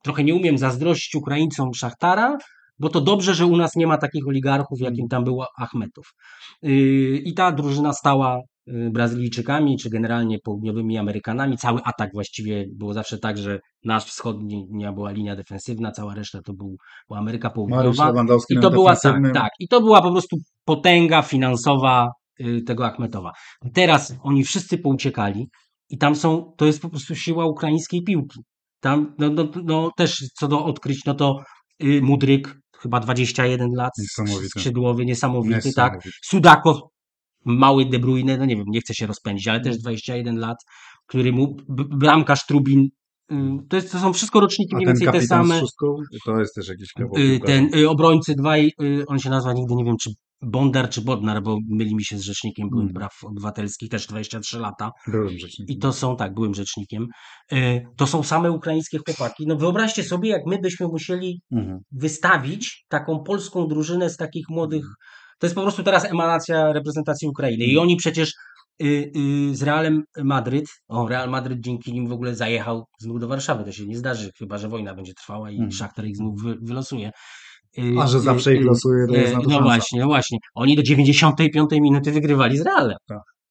trochę 0.03 0.23
nie 0.23 0.35
umiem 0.35 0.57
zazdrościć 0.57 1.15
Ukraińcom 1.15 1.73
Szachtara, 1.73 2.37
bo 2.79 2.89
to 2.89 3.01
dobrze, 3.01 3.35
że 3.35 3.45
u 3.45 3.57
nas 3.57 3.75
nie 3.75 3.87
ma 3.87 3.97
takich 3.97 4.27
oligarchów, 4.27 4.79
jakim 4.81 5.07
tam 5.07 5.23
był 5.23 5.41
Achmetow. 5.57 6.05
Yy, 6.61 7.17
I 7.17 7.33
ta 7.33 7.51
drużyna 7.51 7.93
stała 7.93 8.39
Brazylijczykami, 8.91 9.77
czy 9.77 9.89
generalnie 9.89 10.39
południowymi 10.39 10.97
Amerykanami. 10.97 11.57
Cały 11.57 11.81
atak 11.83 12.09
właściwie 12.13 12.65
było 12.73 12.93
zawsze 12.93 13.17
tak, 13.17 13.37
że 13.37 13.59
nasz 13.83 14.05
wschodnia 14.05 14.93
była 14.93 15.11
linia 15.11 15.35
defensywna, 15.35 15.91
cała 15.91 16.15
reszta 16.15 16.41
to 16.41 16.53
był, 16.53 16.75
była 17.07 17.19
Ameryka 17.19 17.49
Południowa. 17.49 18.13
I 18.49 18.59
to 18.59 18.71
była 18.71 18.95
tak, 18.95 19.33
tak. 19.33 19.49
I 19.59 19.67
to 19.67 19.81
była 19.81 20.01
po 20.01 20.11
prostu 20.11 20.37
potęga 20.65 21.21
finansowa 21.21 22.07
y, 22.39 22.61
tego 22.61 22.85
Achmetowa. 22.85 23.31
Teraz 23.73 24.15
oni 24.23 24.43
wszyscy 24.43 24.77
pouciekali 24.77 25.49
i 25.89 25.97
tam 25.97 26.15
są, 26.15 26.53
to 26.57 26.65
jest 26.65 26.81
po 26.81 26.89
prostu 26.89 27.15
siła 27.15 27.45
ukraińskiej 27.45 28.03
piłki. 28.03 28.39
Tam, 28.79 29.15
no, 29.19 29.29
no, 29.29 29.47
no 29.63 29.91
też 29.97 30.23
co 30.39 30.47
do 30.47 30.65
odkryć, 30.65 31.05
no 31.05 31.13
to 31.13 31.35
y, 31.83 32.01
Mudryk, 32.01 32.59
chyba 32.79 32.99
21 32.99 33.69
lat, 33.75 33.91
Niesamowity. 33.99 34.49
skrzydłowy, 34.49 35.05
niesamowity, 35.05 35.73
tak. 35.73 35.93
Niesamowity. 35.93 36.09
Sudakow, 36.23 36.77
mały 37.45 37.85
De 37.85 37.99
Bruyne, 37.99 38.37
no 38.37 38.45
nie 38.45 38.55
wiem, 38.55 38.65
nie 38.67 38.81
chce 38.81 38.93
się 38.93 39.07
rozpędzić, 39.07 39.47
ale 39.47 39.59
też 39.61 39.77
21 39.77 40.37
lat, 40.37 40.57
który 41.07 41.31
mu, 41.33 41.55
bramkarz 41.69 42.45
Trubin, 42.45 42.87
y, 43.31 43.35
to, 43.69 43.75
jest, 43.75 43.91
to 43.91 43.99
są 43.99 44.13
wszystko 44.13 44.39
roczniki 44.39 44.75
mniej 44.75 44.87
więcej 44.87 45.07
te 45.11 45.21
same. 45.21 45.59
szóstką, 45.59 45.95
to 46.25 46.39
jest 46.39 46.55
też 46.55 46.67
jakiś 46.67 46.89
Y, 46.89 46.93
piłkarza. 46.95 47.39
Ten 47.45 47.69
y, 47.75 47.89
obrońcy 47.89 48.35
dwaj, 48.35 48.71
y, 48.81 49.03
on 49.07 49.19
się 49.19 49.29
nazywa 49.29 49.53
nigdy 49.53 49.75
nie 49.75 49.83
wiem, 49.85 49.95
czy 50.01 50.09
Bondar 50.41 50.89
czy 50.89 51.01
Bodnar, 51.01 51.43
bo 51.43 51.57
myli 51.69 51.95
mi 51.95 52.03
się 52.05 52.17
z 52.17 52.21
rzecznikiem 52.21 52.69
byłym 52.69 52.87
Mhm. 52.87 52.99
praw 52.99 53.11
obywatelskich, 53.23 53.89
też 53.89 54.07
23 54.07 54.59
lata. 54.59 54.91
Byłem 55.07 55.37
rzecznikiem. 55.37 55.75
I 55.75 55.79
to 55.79 55.93
są, 55.93 56.15
tak, 56.15 56.33
byłym 56.33 56.53
rzecznikiem. 56.53 57.07
Y, 57.53 57.85
To 57.97 58.07
są 58.07 58.23
same 58.23 58.51
ukraińskie 58.51 58.97
chłopaki. 59.05 59.47
No 59.47 59.55
wyobraźcie 59.55 60.03
sobie, 60.03 60.29
jak 60.29 60.41
my 60.45 60.59
byśmy 60.61 60.87
musieli 60.87 61.41
Mhm. 61.51 61.79
wystawić 61.91 62.85
taką 62.89 63.23
polską 63.23 63.67
drużynę 63.67 64.09
z 64.09 64.17
takich 64.17 64.45
młodych. 64.49 64.85
To 65.39 65.45
jest 65.47 65.55
po 65.55 65.61
prostu 65.61 65.83
teraz 65.83 66.05
emanacja 66.05 66.73
reprezentacji 66.73 67.27
Ukrainy. 67.27 67.63
Mhm. 67.63 67.71
I 67.71 67.77
oni 67.77 67.95
przecież 67.95 68.33
y, 68.83 69.11
y, 69.51 69.55
z 69.55 69.63
Realem 69.63 70.03
Madryt, 70.23 70.65
o 70.87 71.07
Real 71.07 71.29
Madryt 71.29 71.59
dzięki 71.59 71.93
nim 71.93 72.07
w 72.07 72.11
ogóle 72.13 72.35
zajechał 72.35 72.85
znów 73.01 73.19
do 73.19 73.27
Warszawy. 73.27 73.63
To 73.63 73.71
się 73.71 73.85
nie 73.87 73.97
zdarzy, 73.97 74.29
chyba 74.39 74.57
że 74.57 74.67
wojna 74.69 74.95
będzie 74.95 75.13
trwała 75.13 75.49
i 75.51 75.53
Mhm. 75.53 75.71
Szachtar 75.71 76.05
ich 76.05 76.15
znów 76.17 76.41
wy, 76.43 76.55
wylosuje. 76.61 77.11
Y, 77.77 77.81
A 78.01 78.07
że 78.07 78.19
zawsze 78.19 78.55
ich 78.55 78.65
losuje, 78.65 79.07
to 79.07 79.15
jest 79.15 79.33
na 79.33 79.39
to 79.39 79.45
No 79.45 79.49
szansa. 79.49 79.63
właśnie, 79.63 79.99
no 79.99 80.05
właśnie. 80.07 80.37
Oni 80.55 80.75
do 80.75 80.83
95 80.83 81.71
minuty 81.71 82.11
wygrywali 82.11 82.57
z 82.57 82.61
Realem. 82.61 82.97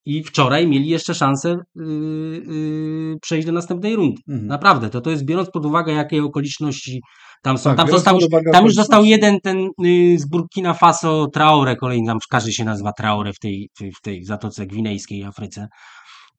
I 0.09 0.25
wczoraj 0.25 0.67
mieli 0.67 0.89
jeszcze 0.89 1.15
szansę 1.15 1.51
y, 1.51 1.81
y, 1.81 3.17
przejść 3.23 3.47
do 3.47 3.53
następnej 3.53 3.97
rundy. 3.97 4.23
Mhm. 4.29 4.47
Naprawdę, 4.47 4.91
to, 4.91 5.01
to 5.01 5.11
jest 5.11 5.25
biorąc 5.25 5.51
pod 5.51 5.67
uwagę, 5.67 5.93
jakie 5.93 6.25
okoliczności 6.25 7.01
tam 7.43 7.59
są. 7.59 7.71
Tak, 7.71 7.77
tam, 7.77 7.89
został, 7.89 8.19
tam 8.53 8.65
już 8.65 8.75
został 8.75 9.05
jeden 9.05 9.41
ten 9.41 9.69
y, 9.85 10.19
z 10.19 10.29
Burkina 10.29 10.75
Faso 10.75 11.27
Traore, 11.33 11.77
kolejny 11.77 12.07
tam 12.07 12.19
każdy 12.31 12.53
się 12.53 12.65
nazywa 12.65 12.93
Traore 12.93 13.33
w 13.33 13.39
tej, 13.39 13.71
w 13.99 14.01
tej 14.03 14.25
Zatoce 14.25 14.67
Gwinejskiej 14.67 15.25
Afryce. 15.25 15.69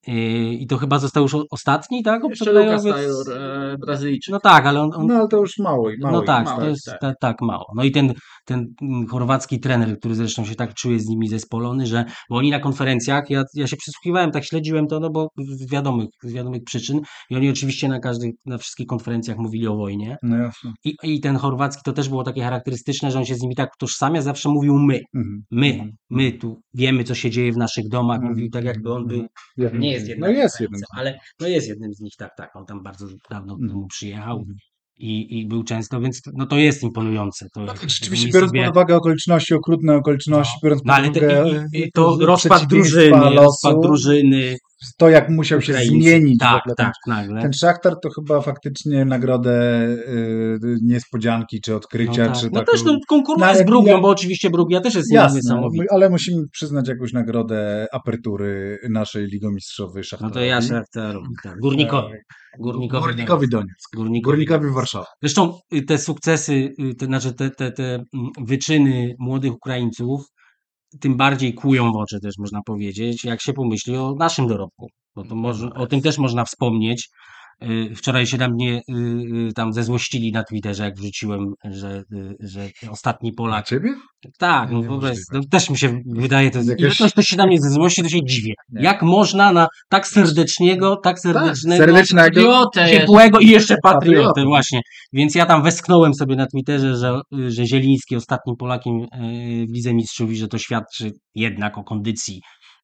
Y, 0.09 0.53
I 0.53 0.67
to 0.67 0.77
chyba 0.77 0.99
został 0.99 1.23
już 1.23 1.35
ostatni, 1.51 2.03
tak? 2.03 2.21
Jeszcze 2.29 2.53
Lucas? 2.53 2.83
Taylor, 2.83 3.31
e, 3.37 3.77
Brazylijczyk. 3.77 4.31
No 4.31 4.39
tak, 4.39 4.65
ale 4.65 4.81
on, 4.81 4.89
on 4.95 5.07
No 5.07 5.13
ale 5.15 5.27
to 5.27 5.37
już 5.37 5.57
mało. 5.57 5.89
mało 6.01 6.15
no 6.17 6.21
tak, 6.21 6.43
ich, 6.47 6.49
to 6.53 6.59
tak, 6.59 6.69
jest 6.69 6.85
tak. 6.85 6.99
tak. 7.01 7.15
tak 7.21 7.41
mało. 7.41 7.65
No 7.75 7.83
i 7.83 7.91
ten, 7.91 8.13
ten 8.45 8.67
chorwacki 9.09 9.59
trener, 9.59 9.99
który 9.99 10.15
zresztą 10.15 10.45
się 10.45 10.55
tak 10.55 10.73
czuje 10.73 10.99
z 10.99 11.07
nimi 11.07 11.27
zespolony, 11.27 11.85
że 11.87 12.05
bo 12.29 12.37
oni 12.37 12.51
na 12.51 12.59
konferencjach, 12.59 13.29
ja, 13.29 13.43
ja 13.55 13.67
się 13.67 13.77
przysłuchiwałem, 13.77 14.31
tak 14.31 14.45
śledziłem 14.45 14.87
to, 14.87 14.99
no 14.99 15.09
bo 15.09 15.27
z 15.37 15.71
wiadomych, 15.71 16.07
z 16.23 16.33
wiadomych 16.33 16.63
przyczyn 16.65 16.99
i 17.29 17.35
oni 17.35 17.49
oczywiście 17.49 17.87
na 17.87 17.99
każdych, 17.99 18.31
na 18.45 18.57
wszystkich 18.57 18.87
konferencjach 18.87 19.37
mówili 19.37 19.67
o 19.67 19.75
wojnie 19.75 20.17
No 20.23 20.37
jasne. 20.37 20.71
i, 20.85 20.95
i 21.03 21.19
ten 21.19 21.35
chorwacki 21.35 21.81
to 21.85 21.93
też 21.93 22.09
było 22.09 22.23
takie 22.23 22.41
charakterystyczne, 22.43 23.11
że 23.11 23.17
on 23.19 23.25
się 23.25 23.35
z 23.35 23.41
nimi 23.41 23.55
tak 23.55 23.69
utożsamia, 23.75 24.21
zawsze 24.21 24.49
mówił 24.49 24.79
my, 24.79 24.99
Mhm. 25.15 25.43
my, 25.51 25.67
Mhm. 25.67 25.91
my 26.09 26.31
tu 26.31 26.61
wiemy, 26.73 27.03
co 27.03 27.15
się 27.15 27.29
dzieje 27.29 27.51
w 27.51 27.57
naszych 27.57 27.87
domach, 27.89 28.15
Mhm. 28.17 28.33
mówił 28.33 28.49
tak 28.49 28.65
jakby 28.65 28.93
on 28.93 29.07
był 29.07 29.25
Jednym 29.57 29.81
nie 29.81 29.98
jest 29.99 30.07
nich. 30.07 30.09
jednym 30.09 30.31
No 30.31 30.37
jest 30.41 30.55
z 30.55 30.59
jednym. 30.59 30.77
z 30.77 30.81
nich. 30.81 30.99
ale 30.99 31.19
no 31.39 31.47
jest 31.47 31.67
jednym 31.67 31.93
z 31.93 31.99
nich, 32.01 32.13
tak, 32.17 32.31
tak. 32.37 32.55
On 32.55 32.65
tam 32.65 32.83
bardzo 32.83 33.07
dawno 33.29 33.57
temu 33.67 33.87
przyjechał 33.87 34.37
Mhm. 34.37 34.57
i, 34.97 35.39
i 35.39 35.47
był 35.47 35.63
często, 35.63 36.01
więc 36.01 36.21
no 36.33 36.45
to 36.45 36.57
jest 36.57 36.83
imponujące. 36.83 37.47
To 37.53 37.61
jest, 37.61 37.81
Rzeczywiście, 37.81 38.25
oni 38.25 38.33
biorąc 38.33 38.51
sobie- 38.51 38.65
pod 38.65 38.71
uwagę 38.75 38.95
okoliczności, 38.95 39.53
okrutne 39.53 39.95
okoliczności, 39.95 40.57
biorąc 40.63 40.81
No 40.85 40.93
pod 40.93 41.03
ale 41.03 41.11
te, 41.13 41.19
uwagę 41.43 41.65
i, 41.73 41.79
i, 41.81 41.91
to 41.91 42.17
e, 42.21 42.25
rozpad 42.25 42.65
drużyny, 42.65 43.09
losu, 43.17 43.35
rozpad 43.35 43.75
drużyny. 43.81 44.57
To 44.97 45.09
jak 45.09 45.29
musiał 45.29 45.61
się 45.61 45.73
Ukraińcy. 45.73 46.09
zmienić 46.09 46.39
Tak, 46.39 46.63
tak, 46.77 46.93
nagle. 47.07 47.41
Ten 47.41 47.53
Szachtar 47.53 47.93
to 48.03 48.09
chyba 48.09 48.41
faktycznie 48.41 49.05
nagrodę 49.05 49.87
y, 49.89 50.59
niespodzianki, 50.83 51.61
czy 51.61 51.75
odkrycia, 51.75 52.25
no, 52.25 52.31
tak. 52.31 52.37
czy 52.39 52.45
no 52.45 52.59
taką... 52.59 52.71
też 52.71 52.83
no, 52.83 52.97
konkuruje 53.07 53.47
No, 53.47 53.55
z 53.55 53.63
Brugią, 53.65 53.93
ja- 53.95 54.01
bo 54.01 54.07
oczywiście 54.09 54.49
Brugia 54.49 54.81
też 54.81 54.95
jest 54.95 55.11
Jasne, 55.11 55.61
ale 55.91 56.09
musimy 56.09 56.47
przyznać 56.51 56.87
jakąś 56.87 57.13
nagrodę 57.13 57.87
apertury 57.93 58.77
naszej 58.89 59.25
ligomistrzowej 59.25 59.99
No 59.99 60.03
Szachtarowi. 60.03 60.33
to 60.33 60.41
ja 60.41 60.61
Szachtarowi, 60.61 61.29
tak. 61.43 61.59
Górnikowi. 61.59 62.13
Górnikowi, 62.59 63.05
Górnikowi 63.05 63.49
Doniec. 63.49 63.83
Górnikowi. 63.95 64.21
Górnikowi 64.21 64.69
Warszawa. 64.73 65.05
Zresztą 65.21 65.59
y, 65.73 65.81
te 65.81 65.97
sukcesy, 65.97 66.53
y, 66.79 66.95
te, 66.95 67.05
znaczy 67.05 67.33
te, 67.33 67.49
te, 67.49 67.71
te 67.71 67.93
mm, 67.93 68.05
wyczyny 68.45 69.15
młodych 69.19 69.53
Ukraińców 69.53 70.21
tym 71.01 71.17
bardziej 71.17 71.53
kłują 71.53 71.91
w 71.91 71.95
oczy 71.95 72.19
też 72.19 72.33
można 72.37 72.61
powiedzieć, 72.65 73.23
jak 73.23 73.41
się 73.41 73.53
pomyśli 73.53 73.95
o 73.95 74.15
naszym 74.15 74.47
dorobku. 74.47 74.87
Bo 75.15 75.23
to 75.23 75.35
może, 75.35 75.73
o 75.73 75.87
tym 75.87 76.01
też 76.01 76.17
można 76.17 76.45
wspomnieć. 76.45 77.09
Y, 77.63 77.95
Wczoraj 77.95 78.25
się 78.27 78.37
na 78.37 78.47
mnie 78.49 78.81
y, 78.89 78.93
y, 79.49 79.53
tam 79.53 79.73
zezłościli 79.73 80.31
na 80.31 80.43
Twitterze, 80.43 80.83
jak 80.83 80.95
wrzuciłem, 80.95 81.45
że, 81.71 82.03
że 82.39 82.69
ostatni 82.89 83.33
Polak. 83.33 83.67
ciebie? 83.67 83.89
Tak, 84.37 84.71
no, 84.71 84.81
Nie 84.81 84.87
po 84.87 84.97
prostu, 84.99 85.07
możliwe. 85.07 85.25
no 85.33 85.41
też 85.59 85.69
mi 85.69 85.77
się 85.77 85.99
wydaje, 86.05 86.51
to 86.51 86.57
jest, 86.57 86.69
Jakieś- 86.69 86.95
ktoś, 86.95 87.11
ktoś 87.11 87.27
się 87.27 87.37
na 87.37 87.47
mnie 87.47 87.61
zezłości, 87.61 88.03
to 88.03 88.09
się 88.09 88.25
dziwię. 88.25 88.53
Nie. 88.69 88.83
Jak 88.83 89.01
można 89.03 89.51
na 89.53 89.67
tak 89.89 90.07
serdecznego, 90.07 90.95
tak 91.03 91.19
serdecznego, 91.19 91.83
Serdecznego. 91.85 92.41
Jest. 92.75 92.91
ciepłego 92.91 93.39
i 93.39 93.47
jeszcze 93.47 93.75
patriotę, 93.83 94.17
Patriotę. 94.27 94.43
właśnie. 94.45 94.79
Więc 95.13 95.35
ja 95.35 95.45
tam 95.45 95.63
westchnąłem 95.63 96.13
sobie 96.13 96.35
na 96.35 96.45
Twitterze, 96.47 96.95
że, 96.95 97.19
że 97.47 97.65
Zieliński 97.65 98.15
ostatnim 98.15 98.55
Polakiem 98.55 98.93
w 99.69 99.73
Lidze 99.73 99.93
Mistrzów 99.93 100.31
i 100.31 100.35
że 100.35 100.47
to 100.47 100.57
świadczy 100.57 101.11
jednak 101.35 101.77
o 101.77 101.83
kondycji 101.83 102.41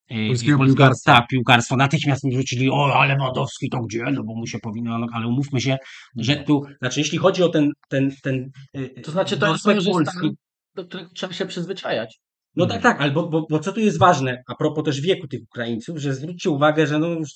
Polskiego 0.08 0.58
polskiego- 0.58 0.66
piłkarstwa. 0.66 1.12
Tak, 1.12 1.28
piłkarstwa. 1.28 1.76
Natychmiast 1.76 2.24
mi 2.24 2.36
rzucili, 2.36 2.70
o, 2.70 2.94
ale 2.94 3.14
Lewandowski 3.14 3.70
to 3.70 3.80
gdzie? 3.80 4.04
No 4.04 4.22
bo 4.24 4.34
mu 4.34 4.46
się 4.46 4.58
powinno, 4.58 4.98
no, 4.98 5.06
ale 5.12 5.26
umówmy 5.26 5.60
się, 5.60 5.78
że 6.16 6.36
tu, 6.36 6.62
znaczy 6.78 7.00
jeśli 7.00 7.18
chodzi 7.18 7.42
o 7.42 7.48
ten, 7.48 7.72
ten, 7.88 8.12
ten 8.22 8.50
e, 8.74 9.00
To 9.00 9.10
znaczy, 9.10 9.36
to 9.36 9.52
jest 9.52 9.64
polski, 9.64 10.30
do 10.74 10.84
którego 10.84 11.10
trzeba 11.14 11.32
się 11.32 11.46
przyzwyczajać. 11.46 12.20
No 12.56 12.66
tak, 12.66 12.82
tak, 12.82 13.00
ale 13.00 13.10
bo, 13.10 13.28
bo, 13.28 13.46
bo 13.50 13.58
co 13.58 13.72
tu 13.72 13.80
jest 13.80 13.98
ważne, 13.98 14.42
a 14.46 14.54
propos 14.54 14.84
też 14.84 15.00
wieku 15.00 15.28
tych 15.28 15.42
Ukraińców, 15.42 15.98
że 15.98 16.14
zwróćcie 16.14 16.50
uwagę, 16.50 16.86
że 16.86 16.98
no 16.98 17.06
już, 17.06 17.30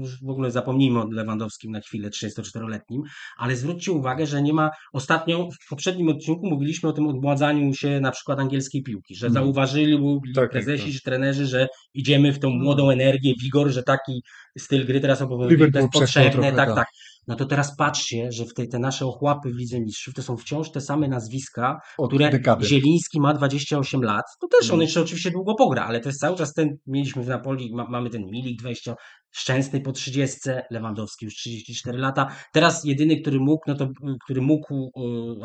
już 0.00 0.22
w 0.22 0.28
ogóle 0.28 0.50
zapomnijmy 0.50 1.00
o 1.00 1.06
Lewandowskim 1.10 1.72
na 1.72 1.80
chwilę, 1.80 2.10
34-letnim, 2.10 3.02
ale 3.38 3.56
zwróćcie 3.56 3.92
uwagę, 3.92 4.26
że 4.26 4.42
nie 4.42 4.52
ma, 4.52 4.70
ostatnio 4.92 5.48
w 5.64 5.68
poprzednim 5.68 6.08
odcinku 6.08 6.46
mówiliśmy 6.46 6.88
o 6.88 6.92
tym 6.92 7.08
odmładzaniu 7.08 7.74
się 7.74 8.00
na 8.00 8.10
przykład 8.10 8.40
angielskiej 8.40 8.82
piłki, 8.82 9.14
że 9.14 9.26
Mhm. 9.26 9.44
zauważyli 9.44 9.98
Tak, 10.34 10.50
prezesi 10.50 10.82
tak, 10.82 10.92
tak. 10.92 10.96
czy 10.96 11.02
trenerzy, 11.04 11.46
że 11.46 11.68
idziemy 11.94 12.32
w 12.32 12.38
tą 12.38 12.50
młodą 12.50 12.90
energię, 12.90 13.34
wigor, 13.42 13.68
że 13.68 13.82
taki 13.82 14.22
styl 14.58 14.86
gry 14.86 15.00
teraz 15.00 15.22
obowiązuje, 15.22 15.56
Liverpool 15.56 15.82
jest 15.82 16.12
trochę, 16.12 16.52
tak, 16.52 16.56
tak. 16.56 16.74
tak. 16.74 16.88
No 17.26 17.36
to 17.36 17.46
teraz 17.46 17.76
patrzcie, 17.76 18.32
że 18.32 18.44
w 18.44 18.54
tej, 18.54 18.68
te 18.68 18.78
nasze 18.78 19.06
ochłapy 19.06 19.50
w 19.50 19.56
Lidze 19.56 19.80
Mistrzów 19.80 20.14
to 20.14 20.22
są 20.22 20.36
wciąż 20.36 20.70
te 20.70 20.80
same 20.80 21.08
nazwiska, 21.08 21.80
Od 21.98 22.08
które 22.10 22.30
dekady. 22.30 22.66
Zieliński 22.66 23.20
ma 23.20 23.34
28 23.34 24.02
lat, 24.02 24.24
to 24.40 24.48
też 24.48 24.60
on 24.60 24.74
Mhm. 24.74 24.80
jeszcze 24.82 25.00
oczywiście 25.00 25.30
długo 25.30 25.54
pogra, 25.54 25.84
ale 25.86 26.00
to 26.00 26.08
jest 26.08 26.20
cały 26.20 26.36
czas 26.36 26.52
ten, 26.52 26.68
mieliśmy 26.86 27.22
w 27.22 27.28
Napoli, 27.28 27.74
ma, 27.74 27.86
mamy 27.88 28.10
ten 28.10 28.22
Milik 28.30 28.60
20, 28.60 28.94
Szczęsny 29.32 29.80
po 29.80 29.92
30, 29.92 30.38
Lewandowski 30.70 31.24
już 31.24 31.34
34 31.34 31.98
lata. 31.98 32.36
Teraz 32.52 32.84
jedyny, 32.84 33.20
który 33.20 33.40
mógł, 33.40 33.62
no 33.66 33.74
to, 33.74 33.88
który 34.24 34.40
mógł 34.40 34.90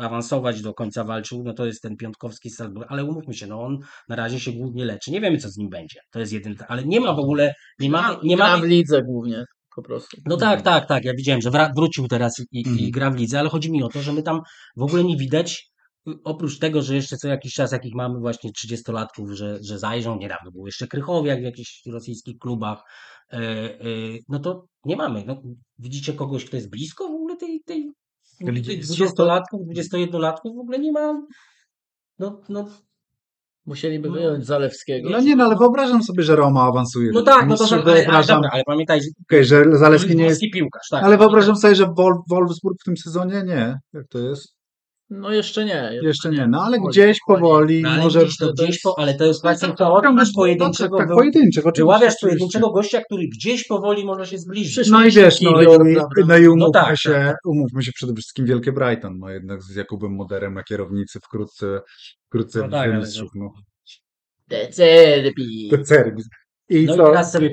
awansować 0.04 0.62
do 0.62 0.74
końca 0.74 1.04
walczył, 1.04 1.42
no 1.44 1.52
to 1.54 1.66
jest 1.66 1.82
ten 1.82 1.96
Piątkowski 1.96 2.50
z 2.50 2.56
Salzburg, 2.56 2.86
ale 2.90 3.04
umówmy 3.04 3.34
się, 3.34 3.46
no 3.46 3.62
on 3.62 3.78
na 4.08 4.16
razie 4.16 4.40
się 4.40 4.52
głównie 4.52 4.84
leczy. 4.84 5.10
Nie 5.10 5.20
wiemy, 5.20 5.38
co 5.38 5.48
z 5.48 5.56
nim 5.56 5.68
będzie. 5.68 6.00
To 6.10 6.20
jest 6.20 6.32
jeden, 6.32 6.56
ale 6.68 6.84
nie 6.84 7.00
ma 7.00 7.14
w 7.14 7.18
ogóle, 7.18 7.54
nie 7.78 7.90
ma, 7.90 8.20
nie 8.24 8.36
Gra 8.36 8.56
ma, 8.56 8.62
w 8.62 8.64
lidze 8.64 9.02
głównie, 9.02 9.44
po 9.76 9.82
prostu. 9.82 10.16
no 10.26 10.36
tak, 10.36 10.62
tak, 10.62 10.88
tak. 10.88 11.04
Ja 11.04 11.12
widziałem, 11.14 11.40
że 11.40 11.50
wrócił 11.76 12.08
teraz 12.08 12.38
i, 12.38 12.42
i, 12.52 12.62
i 12.62 12.68
Mhm. 12.68 12.90
gra 12.90 13.10
w 13.10 13.16
lidze, 13.16 13.38
ale 13.38 13.48
chodzi 13.48 13.72
mi 13.72 13.82
o 13.82 13.88
to, 13.88 14.02
że 14.02 14.12
my 14.12 14.22
tam 14.22 14.40
w 14.76 14.82
ogóle 14.82 15.04
nie 15.04 15.16
widać, 15.16 15.70
y, 16.08 16.12
oprócz 16.24 16.58
tego, 16.58 16.82
że 16.82 16.94
jeszcze 16.94 17.16
co 17.16 17.28
jakiś 17.28 17.54
czas, 17.54 17.72
jakich 17.72 17.94
mamy 17.94 18.18
właśnie 18.20 18.50
30-latków, 18.50 19.30
że, 19.32 19.58
że 19.62 19.78
zajrzą, 19.78 20.18
niedawno 20.18 20.50
był 20.50 20.66
jeszcze 20.66 20.86
Krychowiak 20.86 21.40
w 21.40 21.42
jakichś 21.42 21.82
rosyjskich 21.86 22.38
klubach, 22.38 22.82
e, 23.32 23.36
e, 23.36 23.84
no 24.28 24.38
to 24.38 24.66
nie 24.84 24.96
mamy. 24.96 25.24
No, 25.26 25.42
widzicie 25.78 26.12
kogoś, 26.12 26.44
kto 26.44 26.56
jest 26.56 26.70
blisko 26.70 27.08
w 27.08 27.14
ogóle 27.14 27.36
tej, 27.36 27.60
tej, 27.66 27.90
Mistrzów? 28.40 29.10
20-latków, 29.10 29.60
21-latków, 29.76 30.56
w 30.56 30.60
ogóle 30.60 30.78
nie 30.78 30.92
ma, 30.92 31.22
no, 32.18 32.40
no, 32.48 32.68
Musieliby 33.66 34.08
No. 34.08 34.14
wyjąć 34.14 34.46
Zalewskiego. 34.46 35.10
No 35.10 35.20
nie, 35.20 35.36
no 35.36 35.44
ale 35.44 35.56
wyobrażam 35.56 36.02
sobie, 36.02 36.22
że 36.22 36.36
Roma 36.36 36.62
awansuje. 36.62 37.10
no 37.14 37.22
tak, 37.22 37.48
no 37.48 37.56
to, 37.56 37.62
Mistrzów, 37.62 37.72
ale, 37.72 37.92
ale, 37.92 38.02
wyobrażam, 38.02 38.36
dobra, 38.36 38.50
ale 38.52 38.62
pamiętaj, 38.66 39.00
okej, 39.28 39.44
że 39.44 39.64
Zaleski 39.72 40.16
nie 40.16 40.24
jest... 40.24 40.40
piłkarz, 40.52 40.88
tak. 40.90 41.04
Ale 41.04 41.18
wyobrażam 41.18 41.56
sobie, 41.56 41.74
że 41.74 41.84
Wol- 41.84 42.22
Wolfsburg 42.30 42.76
w 42.80 42.84
tym 42.84 42.96
sezonie 42.96 43.42
nie. 43.46 43.78
Jak 43.92 44.08
to 44.08 44.18
jest? 44.18 44.54
No 45.10 45.32
jeszcze 45.32 45.64
nie. 45.64 45.90
Jeszcze 46.02 46.30
nie, 46.30 46.46
no 46.46 46.62
ale 46.64 46.78
gdzieś 46.88 47.18
powoli 47.26 47.82
No, 47.82 47.90
ale 47.90 48.02
może... 48.02 48.20
gdzieś, 48.20 48.36
to, 48.36 48.52
gdzieś 48.52 48.80
po, 48.82 48.98
ale 48.98 49.14
to 49.14 49.24
jest 49.24 49.42
właśnie 49.42 49.68
Tak, 49.68 50.12
masz 50.14 50.28
tak, 50.28 50.34
pojedynczego, 50.34 50.98
tak, 50.98 51.08
pojedynczych, 51.08 51.66
oczywiście, 51.66 51.82
wyławiasz 51.82 52.14
pojedynczego 52.20 52.70
gościa, 52.70 53.00
który 53.04 53.28
gdzieś 53.28 53.66
powoli 53.66 54.04
może 54.04 54.26
się 54.26 54.38
zbliżyć. 54.38 54.90
No 54.90 55.04
i 55.04 55.10
wiesz, 55.10 55.40
no 55.40 55.62
Igor, 55.62 55.88
i, 55.88 55.94
prawda? 55.94 56.24
no 56.26 56.36
i 56.36 56.48
umówmy, 56.48 56.72
tak, 56.72 56.98
się, 56.98 57.10
tak, 57.10 57.36
umówmy 57.46 57.82
się 57.82 57.92
przede 57.94 58.14
wszystkim 58.14 58.46
Wielkie 58.46 58.72
Brighton, 58.72 59.18
no 59.18 59.30
jednak 59.30 59.62
z 59.62 59.76
Jakubem 59.76 60.14
Moderem 60.14 60.54
na 60.54 60.62
kierownicy 60.62 61.18
wkrótce, 61.24 61.80
wkrótce 62.32 62.60
No 62.60 62.68
tak, 62.68 62.98
Mistrzów, 62.98 63.30
no. 63.34 63.52
De 64.48 64.72
Zerbi. 64.72 65.68
To 65.70 65.78
Cerbis. 65.78 66.28
I 66.68 66.84
No 66.86 66.94
i 66.94 66.96
co? 66.96 67.04
teraz 67.04 67.32
sobie 67.32 67.50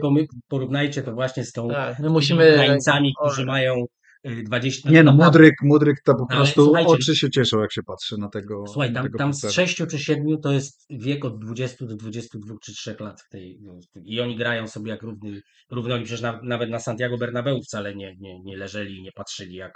porównajcie 0.48 1.02
to 1.02 1.14
właśnie 1.14 1.46
z 1.46 1.52
tą 1.52 1.70
Tak, 1.70 1.90
my 1.90 1.96
tymi 2.04 2.10
musimy... 2.10 2.54
Ukraińcami, 2.54 3.14
o, 3.20 3.26
którzy 3.26 3.46
mają 3.46 3.86
y, 4.28 4.44
20... 4.44 4.90
Nie 4.90 5.04
no, 5.04 5.12
Mudryk, 5.12 5.56
Mudryk 5.64 6.02
to 6.06 6.16
po 6.16 6.26
Ale 6.30 6.38
prostu 6.38 6.74
oczy 6.74 7.16
się 7.16 7.30
cieszą, 7.30 7.62
jak 7.62 7.74
się 7.74 7.84
patrzy 7.84 8.18
na 8.18 8.30
tego. 8.30 8.64
Słuchaj, 8.68 8.94
tam, 8.94 9.04
tego 9.04 9.18
tam 9.18 9.34
z 9.34 9.42
piłkarza. 9.42 9.68
6 9.68 9.78
czy 9.90 10.00
7 10.00 10.42
to 10.42 10.52
jest 10.52 10.86
wiek 10.90 11.26
od 11.26 11.40
20 11.40 11.86
do 11.86 11.96
22 11.96 12.56
czy 12.62 12.74
3 12.74 12.96
lat 13.00 13.22
w 13.22 13.30
tej. 13.30 13.60
no, 13.62 13.80
I 14.04 14.22
oni 14.22 14.36
grają 14.36 14.68
sobie 14.68 14.92
jak 14.92 15.02
równy, 15.02 15.42
równy. 15.72 15.94
Oni 15.94 16.04
przecież 16.04 16.22
na, 16.22 16.42
nawet 16.44 16.70
na 16.70 16.80
Santiago 16.80 17.18
Bernabeu 17.18 17.62
wcale 17.62 17.96
nie, 17.96 18.16
nie, 18.20 18.44
nie 18.44 18.58
leżeli 18.58 18.98
i 18.98 19.02
nie 19.02 19.12
patrzyli 19.12 19.56
jak 19.56 19.74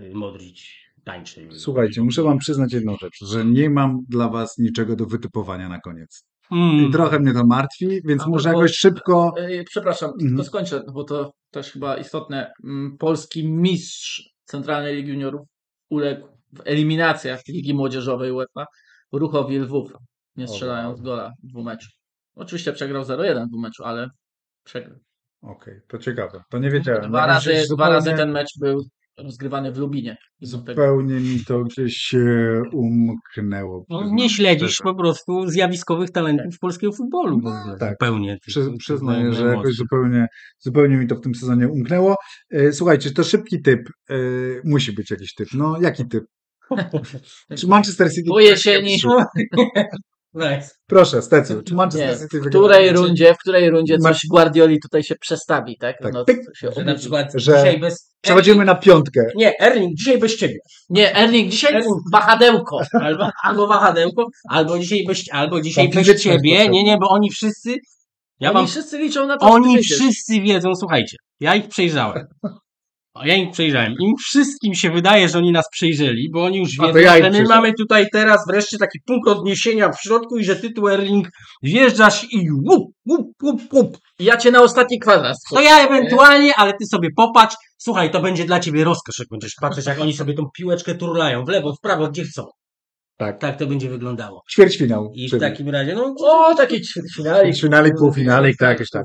y, 0.00 0.10
Modric 0.14 0.87
tańczy. 1.12 1.48
Słuchajcie, 1.52 2.02
muszę 2.02 2.22
wam 2.22 2.38
przyznać 2.38 2.72
jedną 2.72 2.96
rzecz, 2.96 3.18
że 3.24 3.44
nie 3.44 3.70
mam 3.70 4.00
dla 4.08 4.28
was 4.28 4.58
niczego 4.58 4.96
do 4.96 5.06
wytypowania 5.06 5.68
na 5.68 5.80
koniec. 5.80 6.24
I 6.50 6.54
Mm, 6.54 6.92
trochę 6.92 7.18
mnie 7.20 7.32
to 7.32 7.46
martwi, 7.46 8.00
więc 8.04 8.22
A 8.22 8.28
może 8.28 8.48
jakoś 8.48 8.72
szybko. 8.76 9.32
E, 9.38 9.64
Przepraszam, 9.64 10.10
Mhm. 10.10 10.36
to 10.36 10.44
skończę, 10.44 10.82
bo 10.92 11.04
to 11.04 11.32
też 11.50 11.72
chyba 11.72 11.96
istotne. 11.96 12.52
Mm, 12.64 12.96
Polski 12.98 13.48
mistrz 13.48 14.22
Centralnej 14.44 14.96
Ligi 14.96 15.10
Juniorów 15.10 15.46
uległ 15.90 16.26
w 16.52 16.60
eliminacjach 16.64 17.40
Ligi 17.48 17.74
Młodzieżowej 17.74 18.32
UEFA 18.32 18.66
Ruchowi 19.12 19.58
Lwów, 19.58 19.92
nie 20.36 20.48
strzelając 20.48 21.00
gola 21.00 21.32
w 21.42 21.46
dwóch 21.46 21.64
meczu. 21.64 21.88
Oczywiście 22.34 22.72
przegrał 22.72 23.02
0-1 23.04 23.46
w 23.58 23.60
meczu, 23.60 23.84
ale 23.84 24.08
przegrał. 24.64 24.98
Okej, 25.42 25.80
to 25.88 25.98
ciekawe. 25.98 26.42
To 26.50 26.58
nie 26.58 26.70
wiedziałem. 26.70 27.08
Dwa 27.10 27.26
razy, 27.26 27.62
dwa 27.74 27.88
razy 27.88 28.12
ten 28.16 28.30
mecz 28.32 28.48
był 28.60 28.84
rozgrywany 29.18 29.72
w 29.72 29.76
Lubinie. 29.78 30.16
Zupełnie 30.40 31.14
mi 31.14 31.44
to 31.46 31.64
gdzieś 31.64 31.96
się 31.96 32.62
umknęło. 32.72 33.84
no, 33.88 34.10
nie 34.14 34.30
śledzisz 34.30 34.78
po 34.82 34.94
prostu 34.94 35.48
zjawiskowych 35.48 36.10
talentów 36.10 36.58
polskiego 36.60 36.92
futbolu 36.92 37.40
w 37.40 37.46
ogóle. 37.46 37.76
tak. 37.80 37.90
Zupełnie. 37.90 38.38
Ty- 38.54 38.76
przyznaję, 38.78 39.32
że 39.32 39.46
jakoś 39.46 39.74
zupełnie, 39.74 40.26
zupełnie 40.58 40.96
mi 40.96 41.06
to 41.06 41.16
w 41.16 41.20
tym 41.20 41.34
sezonie 41.34 41.68
umknęło. 41.68 42.16
E, 42.50 42.72
Słuchajcie, 42.72 43.10
to 43.10 43.24
szybki 43.24 43.62
typ. 43.62 43.80
E, 44.10 44.14
Musi 44.64 44.92
być 44.92 45.10
jakiś 45.10 45.34
typ. 45.34 45.48
No, 45.54 45.80
jaki 45.80 46.08
typ? 46.08 46.24
Czy 47.58 47.66
Manchester 47.66 48.12
City... 48.12 48.28
Po 48.28 48.40
jesieni, 48.40 48.96
Nice. 50.34 50.70
Proszę, 50.86 51.22
Stecu. 51.22 51.62
Czy 51.62 51.74
Manchester 51.74 52.10
nie, 52.10 52.28
City 52.28 52.40
w 52.40 52.46
której 52.48 52.92
rundzie, 52.92 53.34
w 53.34 53.38
której 53.38 53.70
rundzie 53.70 53.98
coś 53.98 54.26
Guardioli 54.30 54.80
tutaj 54.80 55.02
się 55.02 55.14
przestawi, 55.16 55.78
tak? 55.78 55.98
Tak, 56.02 56.12
No, 56.12 56.24
pyk. 56.24 56.40
się 56.56 56.70
Że 56.76 56.84
na 56.84 56.94
przykład 56.94 57.32
Że 57.34 57.52
dzisiaj 57.56 57.80
bez. 57.80 58.14
Przechodzimy 58.20 58.64
na 58.64 58.74
piątkę. 58.74 59.20
Nie, 59.34 59.60
Erling, 59.60 59.94
dzisiaj 59.94 60.18
bez 60.18 60.36
ciebie. 60.36 60.58
Nie, 60.90 61.16
Erling, 61.16 61.50
dzisiaj 61.50 61.74
Erling. 61.74 61.96
wahadełko. 62.12 62.80
Albo, 63.02 63.30
albo 63.42 63.66
wahadełko, 63.66 64.26
albo 64.48 64.78
dzisiaj 64.78 65.04
bez, 65.06 65.24
albo 65.32 65.60
dzisiaj 65.60 65.90
Tam 65.90 66.04
bez 66.04 66.22
ciebie. 66.22 66.68
Nie, 66.68 66.84
nie, 66.84 66.96
bo 66.98 67.08
oni 67.08 67.30
wszyscy. 67.30 67.76
Ja 68.40 68.48
Oni 68.48 68.54
wam, 68.54 68.66
wszyscy 68.66 68.98
liczą 68.98 69.26
na 69.26 69.36
to, 69.36 69.46
oni 69.46 69.82
wszyscy 69.82 70.40
wiedzą, 70.40 70.74
słuchajcie, 70.74 71.16
ja 71.40 71.54
ich 71.54 71.68
przejrzałem. 71.68 72.26
O, 73.14 73.26
Ja 73.26 73.34
ich 73.34 73.50
przejrzałem. 73.50 73.94
Im 74.00 74.14
wszystkim 74.16 74.74
się 74.74 74.90
wydaje, 74.90 75.28
że 75.28 75.38
oni 75.38 75.52
nas 75.52 75.68
przejrzeli, 75.72 76.30
bo 76.32 76.44
oni 76.44 76.58
już 76.58 76.80
A 76.80 76.86
wiedzą, 76.86 76.98
ja 76.98 77.16
że 77.16 77.30
my 77.30 77.42
mamy 77.42 77.72
tutaj 77.78 78.06
teraz 78.12 78.40
wreszcie 78.48 78.78
taki 78.78 78.98
punkt 79.06 79.28
odniesienia 79.28 79.92
w 79.92 80.00
środku 80.02 80.38
i 80.38 80.44
że 80.44 80.56
ty 80.56 80.72
Erling 80.90 81.28
wjeżdżasz 81.62 82.26
i 82.32 82.50
łup, 82.50 82.92
łup, 83.08 83.26
łup, 83.42 83.72
łup. 83.72 83.98
Ja 84.18 84.36
cię 84.36 84.50
na 84.50 84.62
ostatni 84.62 84.98
kwadrat. 84.98 85.36
To 85.50 85.60
ja 85.60 85.86
ewentualnie, 85.86 86.54
ale 86.56 86.72
ty 86.72 86.86
sobie 86.86 87.08
popatrz. 87.16 87.56
Słuchaj, 87.78 88.10
to 88.10 88.20
będzie 88.20 88.44
dla 88.44 88.60
ciebie 88.60 88.84
rozkosz, 88.84 89.18
jak 89.18 89.28
będziesz 89.30 89.54
patrzeć, 89.60 89.86
jak 89.86 90.00
oni 90.00 90.12
sobie 90.12 90.34
tą 90.34 90.42
piłeczkę 90.56 90.94
turlają 90.94 91.44
w 91.44 91.48
lewo, 91.48 91.74
w 91.74 91.80
prawo, 91.80 92.08
gdzie 92.08 92.24
chcą. 92.24 92.42
Tak. 93.18 93.38
Tak 93.38 93.58
to 93.58 93.66
będzie 93.66 93.88
wyglądało. 93.90 94.42
Ćwierćfinał. 94.52 95.12
I 95.14 95.26
w 95.28 95.30
czyli. 95.30 95.40
takim 95.40 95.68
razie, 95.68 95.94
no. 95.94 96.14
O, 96.18 96.54
taki 96.54 96.80
ćwierćfinalik. 96.82 97.42
Ćwierćfinalik, 97.42 97.94
półfinalik, 97.98 98.56
tak, 98.56 98.68
jakoś 98.70 98.90
tak. 98.90 99.04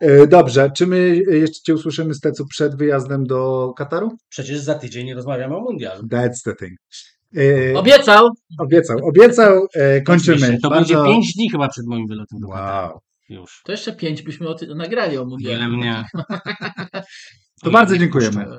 E, 0.00 0.26
Dobrze, 0.26 0.70
czy 0.76 0.86
my 0.86 1.16
jeszcze 1.30 1.60
Cię 1.66 1.74
usłyszymy, 1.74 2.14
Stecu, 2.14 2.46
przed 2.46 2.76
wyjazdem 2.76 3.24
do 3.26 3.72
Kataru? 3.76 4.08
Przecież 4.28 4.58
za 4.58 4.74
tydzień 4.74 5.14
rozmawiamy 5.14 5.56
o 5.56 5.60
mundialu. 5.60 6.02
That's 6.02 6.42
the 6.44 6.54
thing. 6.54 6.72
E, 7.36 7.78
Obiecał. 7.78 8.28
Obiecał, 8.60 8.98
obiecał, 9.08 9.66
e, 9.74 10.00
kończymy. 10.02 10.58
To 10.62 10.70
Bardzo- 10.70 10.94
będzie 10.94 11.12
5 11.12 11.32
dni 11.36 11.50
chyba 11.50 11.68
przed 11.68 11.86
moim 11.86 12.06
wylotem 12.06 12.38
do 12.40 12.48
Kataru. 12.48 12.88
Wow. 12.92 13.00
Już. 13.28 13.60
To 13.64 13.72
jeszcze 13.72 13.92
pięć 13.92 14.22
byśmy 14.22 14.48
o 14.48 14.54
tym 14.54 14.78
nagrali 14.78 15.18
o 15.18 15.26
Wiele 15.26 15.68
mundialu. 15.68 15.76
mnie. 15.76 16.04
To 17.62 17.70
bardzo 17.70 17.98
dziękujemy. 17.98 18.46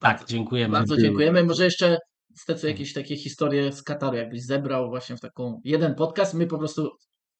Tak, 0.00 0.24
dziękujemy. 0.26 0.72
Bardzo 0.72 0.96
dziękujemy. 0.96 1.44
Może 1.44 1.64
jeszcze 1.64 1.98
Stecu 2.36 2.66
jakieś 2.66 2.92
takie 2.92 3.16
historie 3.16 3.72
z 3.72 3.82
Kataru, 3.82 4.16
jakbyś 4.16 4.42
zebrał 4.42 4.88
właśnie 4.88 5.16
w 5.16 5.20
taką 5.20 5.60
jeden 5.64 5.94
podcast. 5.94 6.34
My 6.34 6.46
po 6.46 6.58
prostu 6.58 6.90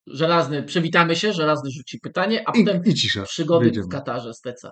żelazny, 0.06 0.62
przywitamy 0.62 1.16
się, 1.16 1.32
żelazny 1.32 1.70
rzuci 1.70 1.98
pytanie, 2.02 2.44
a 2.46 2.52
I, 2.52 2.64
potem 2.64 2.84
i 2.84 2.94
cisza. 2.94 3.22
przygody 3.22 3.64
Wyjdziemy. 3.64 3.86
w 3.86 3.88
Katarze 3.90 4.34
Steca. 4.34 4.70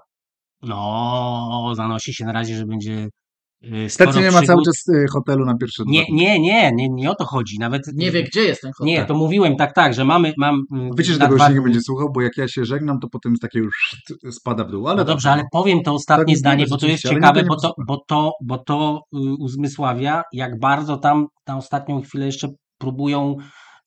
No, 0.63 1.73
zanosi 1.77 2.15
się 2.15 2.25
na 2.25 2.33
razie, 2.33 2.57
że 2.57 2.67
będzie. 2.67 3.09
Y, 3.65 3.91
sporo 3.91 4.21
nie 4.21 4.31
ma 4.31 4.43
cały 4.43 4.63
czas 4.63 4.89
e, 4.89 5.07
hotelu 5.13 5.45
na 5.45 5.57
pierwsze 5.57 5.83
dwa 5.85 5.93
Nie, 5.93 6.07
nie, 6.11 6.41
nie, 6.41 6.73
nie, 6.73 6.89
nie 6.89 7.11
o 7.11 7.15
to 7.15 7.25
chodzi. 7.25 7.59
Nawet 7.59 7.83
Nie 7.95 8.11
wie, 8.11 8.23
gdzie 8.23 8.41
jest 8.41 8.61
ten 8.61 8.73
hotel. 8.73 8.95
Nie, 8.95 9.05
to 9.05 9.15
mówiłem 9.15 9.57
tak, 9.57 9.75
tak, 9.75 9.95
że 9.95 10.05
mamy. 10.05 10.33
Mam, 10.39 10.61
y, 10.61 10.91
Wiecie, 10.99 11.13
że 11.13 11.19
tego 11.19 11.35
już 11.35 11.55
nie 11.55 11.63
będzie 11.63 11.81
słuchał, 11.81 12.13
bo 12.13 12.21
jak 12.21 12.37
ja 12.37 12.49
się 12.49 12.65
żegnam, 12.65 13.01
to 13.01 13.09
potem 13.09 13.37
z 13.37 13.41
takiego 13.41 13.65
już 13.67 13.97
spada 14.39 14.65
w 14.65 14.71
dół. 14.71 14.89
Ale 14.89 14.97
No 14.97 15.05
dobrze, 15.05 15.31
ale 15.31 15.45
powiem 15.53 15.83
to 15.83 15.93
ostatnie 15.93 16.35
Tak, 16.35 16.39
zdanie, 16.39 16.67
bo 16.67 16.77
to 16.77 16.87
jest 16.87 17.03
ciekawe, 17.03 17.43
bo 17.45 17.57
to, 17.57 17.75
bo 17.87 18.05
to, 18.09 18.33
bo 18.45 18.59
to 18.59 19.03
y, 19.15 19.19
uzmysławia, 19.39 20.23
jak 20.33 20.59
bardzo 20.59 20.97
tam 20.97 21.27
na 21.47 21.57
ostatnią 21.57 22.03
chwilę 22.03 22.27
jeszcze 22.27 22.49
próbują 22.79 23.37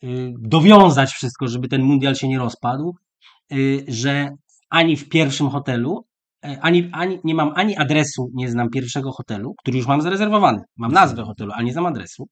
y, 0.04 0.34
dowiązać 0.40 1.12
wszystko, 1.12 1.48
żeby 1.48 1.68
ten 1.68 1.82
mundial 1.82 2.16
się 2.16 2.28
nie 2.28 2.40
rozpadł, 2.40 2.96
y, 3.54 3.86
że 3.88 4.30
ani 4.70 4.98
w 4.98 5.10
pierwszym 5.10 5.50
hotelu, 5.50 6.00
y, 6.00 6.13
ani, 6.62 6.90
ani 6.94 7.20
nie 7.24 7.36
mam 7.36 7.52
ani 7.56 7.78
adresu, 7.78 8.30
nie 8.34 8.50
znam 8.52 8.70
pierwszego 8.70 9.12
hotelu, 9.12 9.54
który 9.60 9.78
już 9.78 9.88
mam 9.88 10.02
zarezerwowany. 10.02 10.60
Mam 10.78 10.92
nazwę 10.92 11.24
hotelu, 11.24 11.52
ale 11.56 11.64
nie 11.64 11.72
znam 11.74 11.86
adresu. 11.86 12.26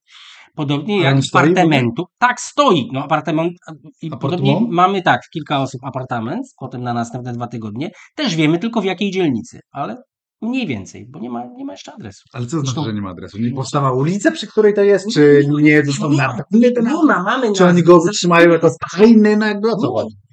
Podobnie 0.56 0.96
Ale 0.96 1.04
jak 1.16 1.24
stoi 1.26 1.42
apartamentu. 1.42 2.04
Tak, 2.20 2.40
stoi. 2.40 2.90
No, 2.94 3.04
apartament. 3.04 3.54
I 4.02 4.10
podobnie 4.10 4.62
mamy 4.70 5.02
tak, 5.02 5.22
kilka 5.34 5.60
osób 5.62 5.82
apartament, 5.84 6.46
potem 6.60 6.84
na 6.84 6.94
następne 6.94 7.34
dwa 7.34 7.48
tygodnie. 7.48 7.90
Też 8.16 8.36
wiemy 8.36 8.60
tylko 8.60 8.82
w 8.82 8.86
jakiej 8.86 9.12
dzielnicy, 9.12 9.60
ale 9.72 9.98
mniej 10.42 10.68
więcej, 10.68 11.08
bo 11.10 11.20
nie 11.20 11.30
ma, 11.30 11.46
nie 11.58 11.66
ma 11.66 11.72
jeszcze 11.74 11.94
adresu. 11.94 12.24
Ale 12.34 12.46
co 12.46 12.50
znaczy, 12.52 12.66
Zresztą- 12.66 12.84
że 12.86 12.94
nie 12.94 13.02
ma 13.02 13.10
adresu? 13.10 13.38
Nie 13.38 13.52
powstała 13.52 13.92
ulica, 13.94 14.32
przy 14.32 14.48
której 14.48 14.74
to 14.74 14.82
jest, 14.84 15.06
czy 15.14 15.44
nie 15.62 15.86
został 15.86 16.12
nie, 16.12 16.18
nadany 16.18 16.72
ten 16.76 16.86
nie 16.86 16.94
ma, 17.06 17.24
mamy 17.24 17.54
Czy 17.54 17.64
oni 17.66 17.74
nazwę. 17.74 17.84
go 17.84 17.98
utrzymają 17.98 18.50
jako 18.50 18.70
tajny 18.98 19.38
na 19.38 19.50
o 19.52 19.62
co 19.62 19.88
Nie. 19.88 19.94
chodzi? 19.94 20.16
Tabliczki 20.16 20.22
jeszcze 20.22 20.22
nikt 20.22 20.22
nie 20.22 20.22
Nie, 20.22 20.22
dokręcił. 20.22 20.22
nie 20.22 20.31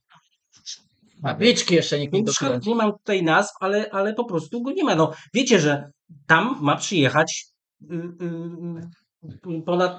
mam 2.75 2.93
tutaj 2.93 3.23
nazw, 3.23 3.55
ale, 3.61 3.91
ale 3.91 4.15
po 4.15 4.25
prostu 4.25 4.63
go 4.63 4.73
nie 4.73 4.85
ma. 4.85 4.95
No, 4.95 5.13
wiecie, 5.35 5.61
że 5.61 5.91
tam 6.27 6.57
ma 6.61 6.77
przyjechać 6.77 7.47
y, 7.83 7.95
y, 7.95 9.57
y, 9.57 9.63
ponad 9.63 9.99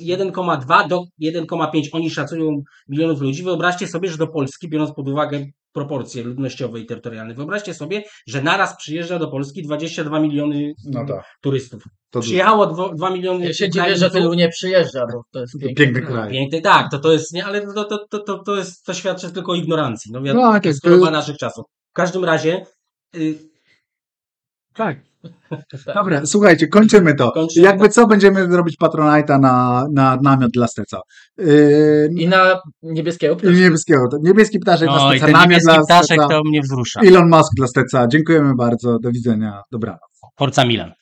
1,2 0.00 0.88
do 0.88 1.04
1,5 1.22 1.88
oni 1.92 2.10
szacują 2.10 2.62
milionów 2.88 3.20
ludzi. 3.20 3.42
Wyobraźcie 3.42 3.88
sobie, 3.88 4.08
że 4.08 4.16
do 4.16 4.26
Polski, 4.26 4.68
biorąc 4.68 4.94
pod 4.94 5.08
uwagę 5.08 5.46
proporcje 5.72 6.22
ludnościowe 6.22 6.80
i 6.80 6.86
terytorialne, 6.86 7.34
wyobraźcie 7.34 7.74
sobie, 7.74 8.02
że 8.28 8.42
naraz 8.42 8.76
przyjeżdża 8.76 9.18
do 9.18 9.28
Polski 9.28 9.62
22 9.62 10.20
miliony 10.20 10.72
No 10.86 11.06
tak, 11.06 11.24
turystów. 11.40 11.82
to. 12.10 12.20
Przyjechało 12.20 12.66
2, 12.66 12.94
2 12.94 13.10
miliony 13.10 13.46
Ja 13.46 13.52
się 13.54 13.70
dziwię, 13.70 13.96
że 13.96 14.10
tylu 14.10 14.34
nie 14.34 14.48
przyjeżdża, 14.48 15.06
bo 15.12 15.22
to 15.32 15.40
jest 15.40 15.52
piękny, 15.60 15.84
Piękny 15.84 16.02
kraj. 16.02 16.30
Piękny, 16.30 16.60
tak, 16.60 16.90
to, 16.90 16.98
to 16.98 17.12
jest, 17.12 17.32
nie, 17.34 17.44
ale 17.44 17.60
to, 17.74 17.84
to, 17.84 18.06
to, 18.10 18.18
to, 18.18 18.38
to, 18.38 18.56
jest, 18.56 18.84
to 18.84 18.94
świadczy 18.94 19.30
tylko 19.32 19.52
o 19.52 19.54
ignorancji. 19.54 20.12
No, 20.12 20.22
wiadomo, 20.22 20.46
No, 20.46 20.52
tak, 20.52 20.64
jest 20.64 20.82
to 20.82 20.90
jest- 20.90 21.02
naszych 21.10 21.36
czasów. 21.36 21.64
W 21.90 21.92
każdym 21.92 22.24
razie, 22.24 22.66
y, 23.16 23.49
Tak. 24.80 24.96
Dobra, 25.94 26.26
słuchajcie, 26.26 26.68
kończymy 26.68 27.14
to. 27.14 27.32
Kończymy 27.32 27.66
Jakby 27.66 27.88
co, 27.88 28.06
będziemy 28.06 28.46
robić 28.46 28.76
Patronite'a 28.82 29.40
na, 29.40 29.86
na 29.94 30.18
namiot 30.22 30.50
dla 30.50 30.66
Steca. 30.66 31.00
Yy, 31.38 32.08
I 32.16 32.28
na 32.28 32.60
niebieskiego 32.82 33.34
I 33.34 33.36
ptaszka. 33.36 33.56
niebieskiego. 33.58 34.08
to 34.08 34.16
Niebieski 34.22 34.58
ptaszek 34.58 34.88
dla 34.88 34.98
no 34.98 35.14
i 35.14 35.18
Steca, 35.18 35.26
ten 35.26 35.42
namiot 35.42 35.60
dla 35.62 35.82
ptaszek 35.82 36.04
Steca. 36.04 36.28
to 36.28 36.40
mnie 36.44 36.60
wzrusza. 36.62 37.00
Elon 37.00 37.28
Musk 37.28 37.52
dla 37.56 37.66
Steca. 37.66 38.08
Dziękujemy 38.08 38.54
bardzo. 38.54 38.98
Do 38.98 39.10
widzenia. 39.10 39.62
Dobranoc. 39.72 40.00
Forza 40.38 40.64
Milan. 40.64 40.92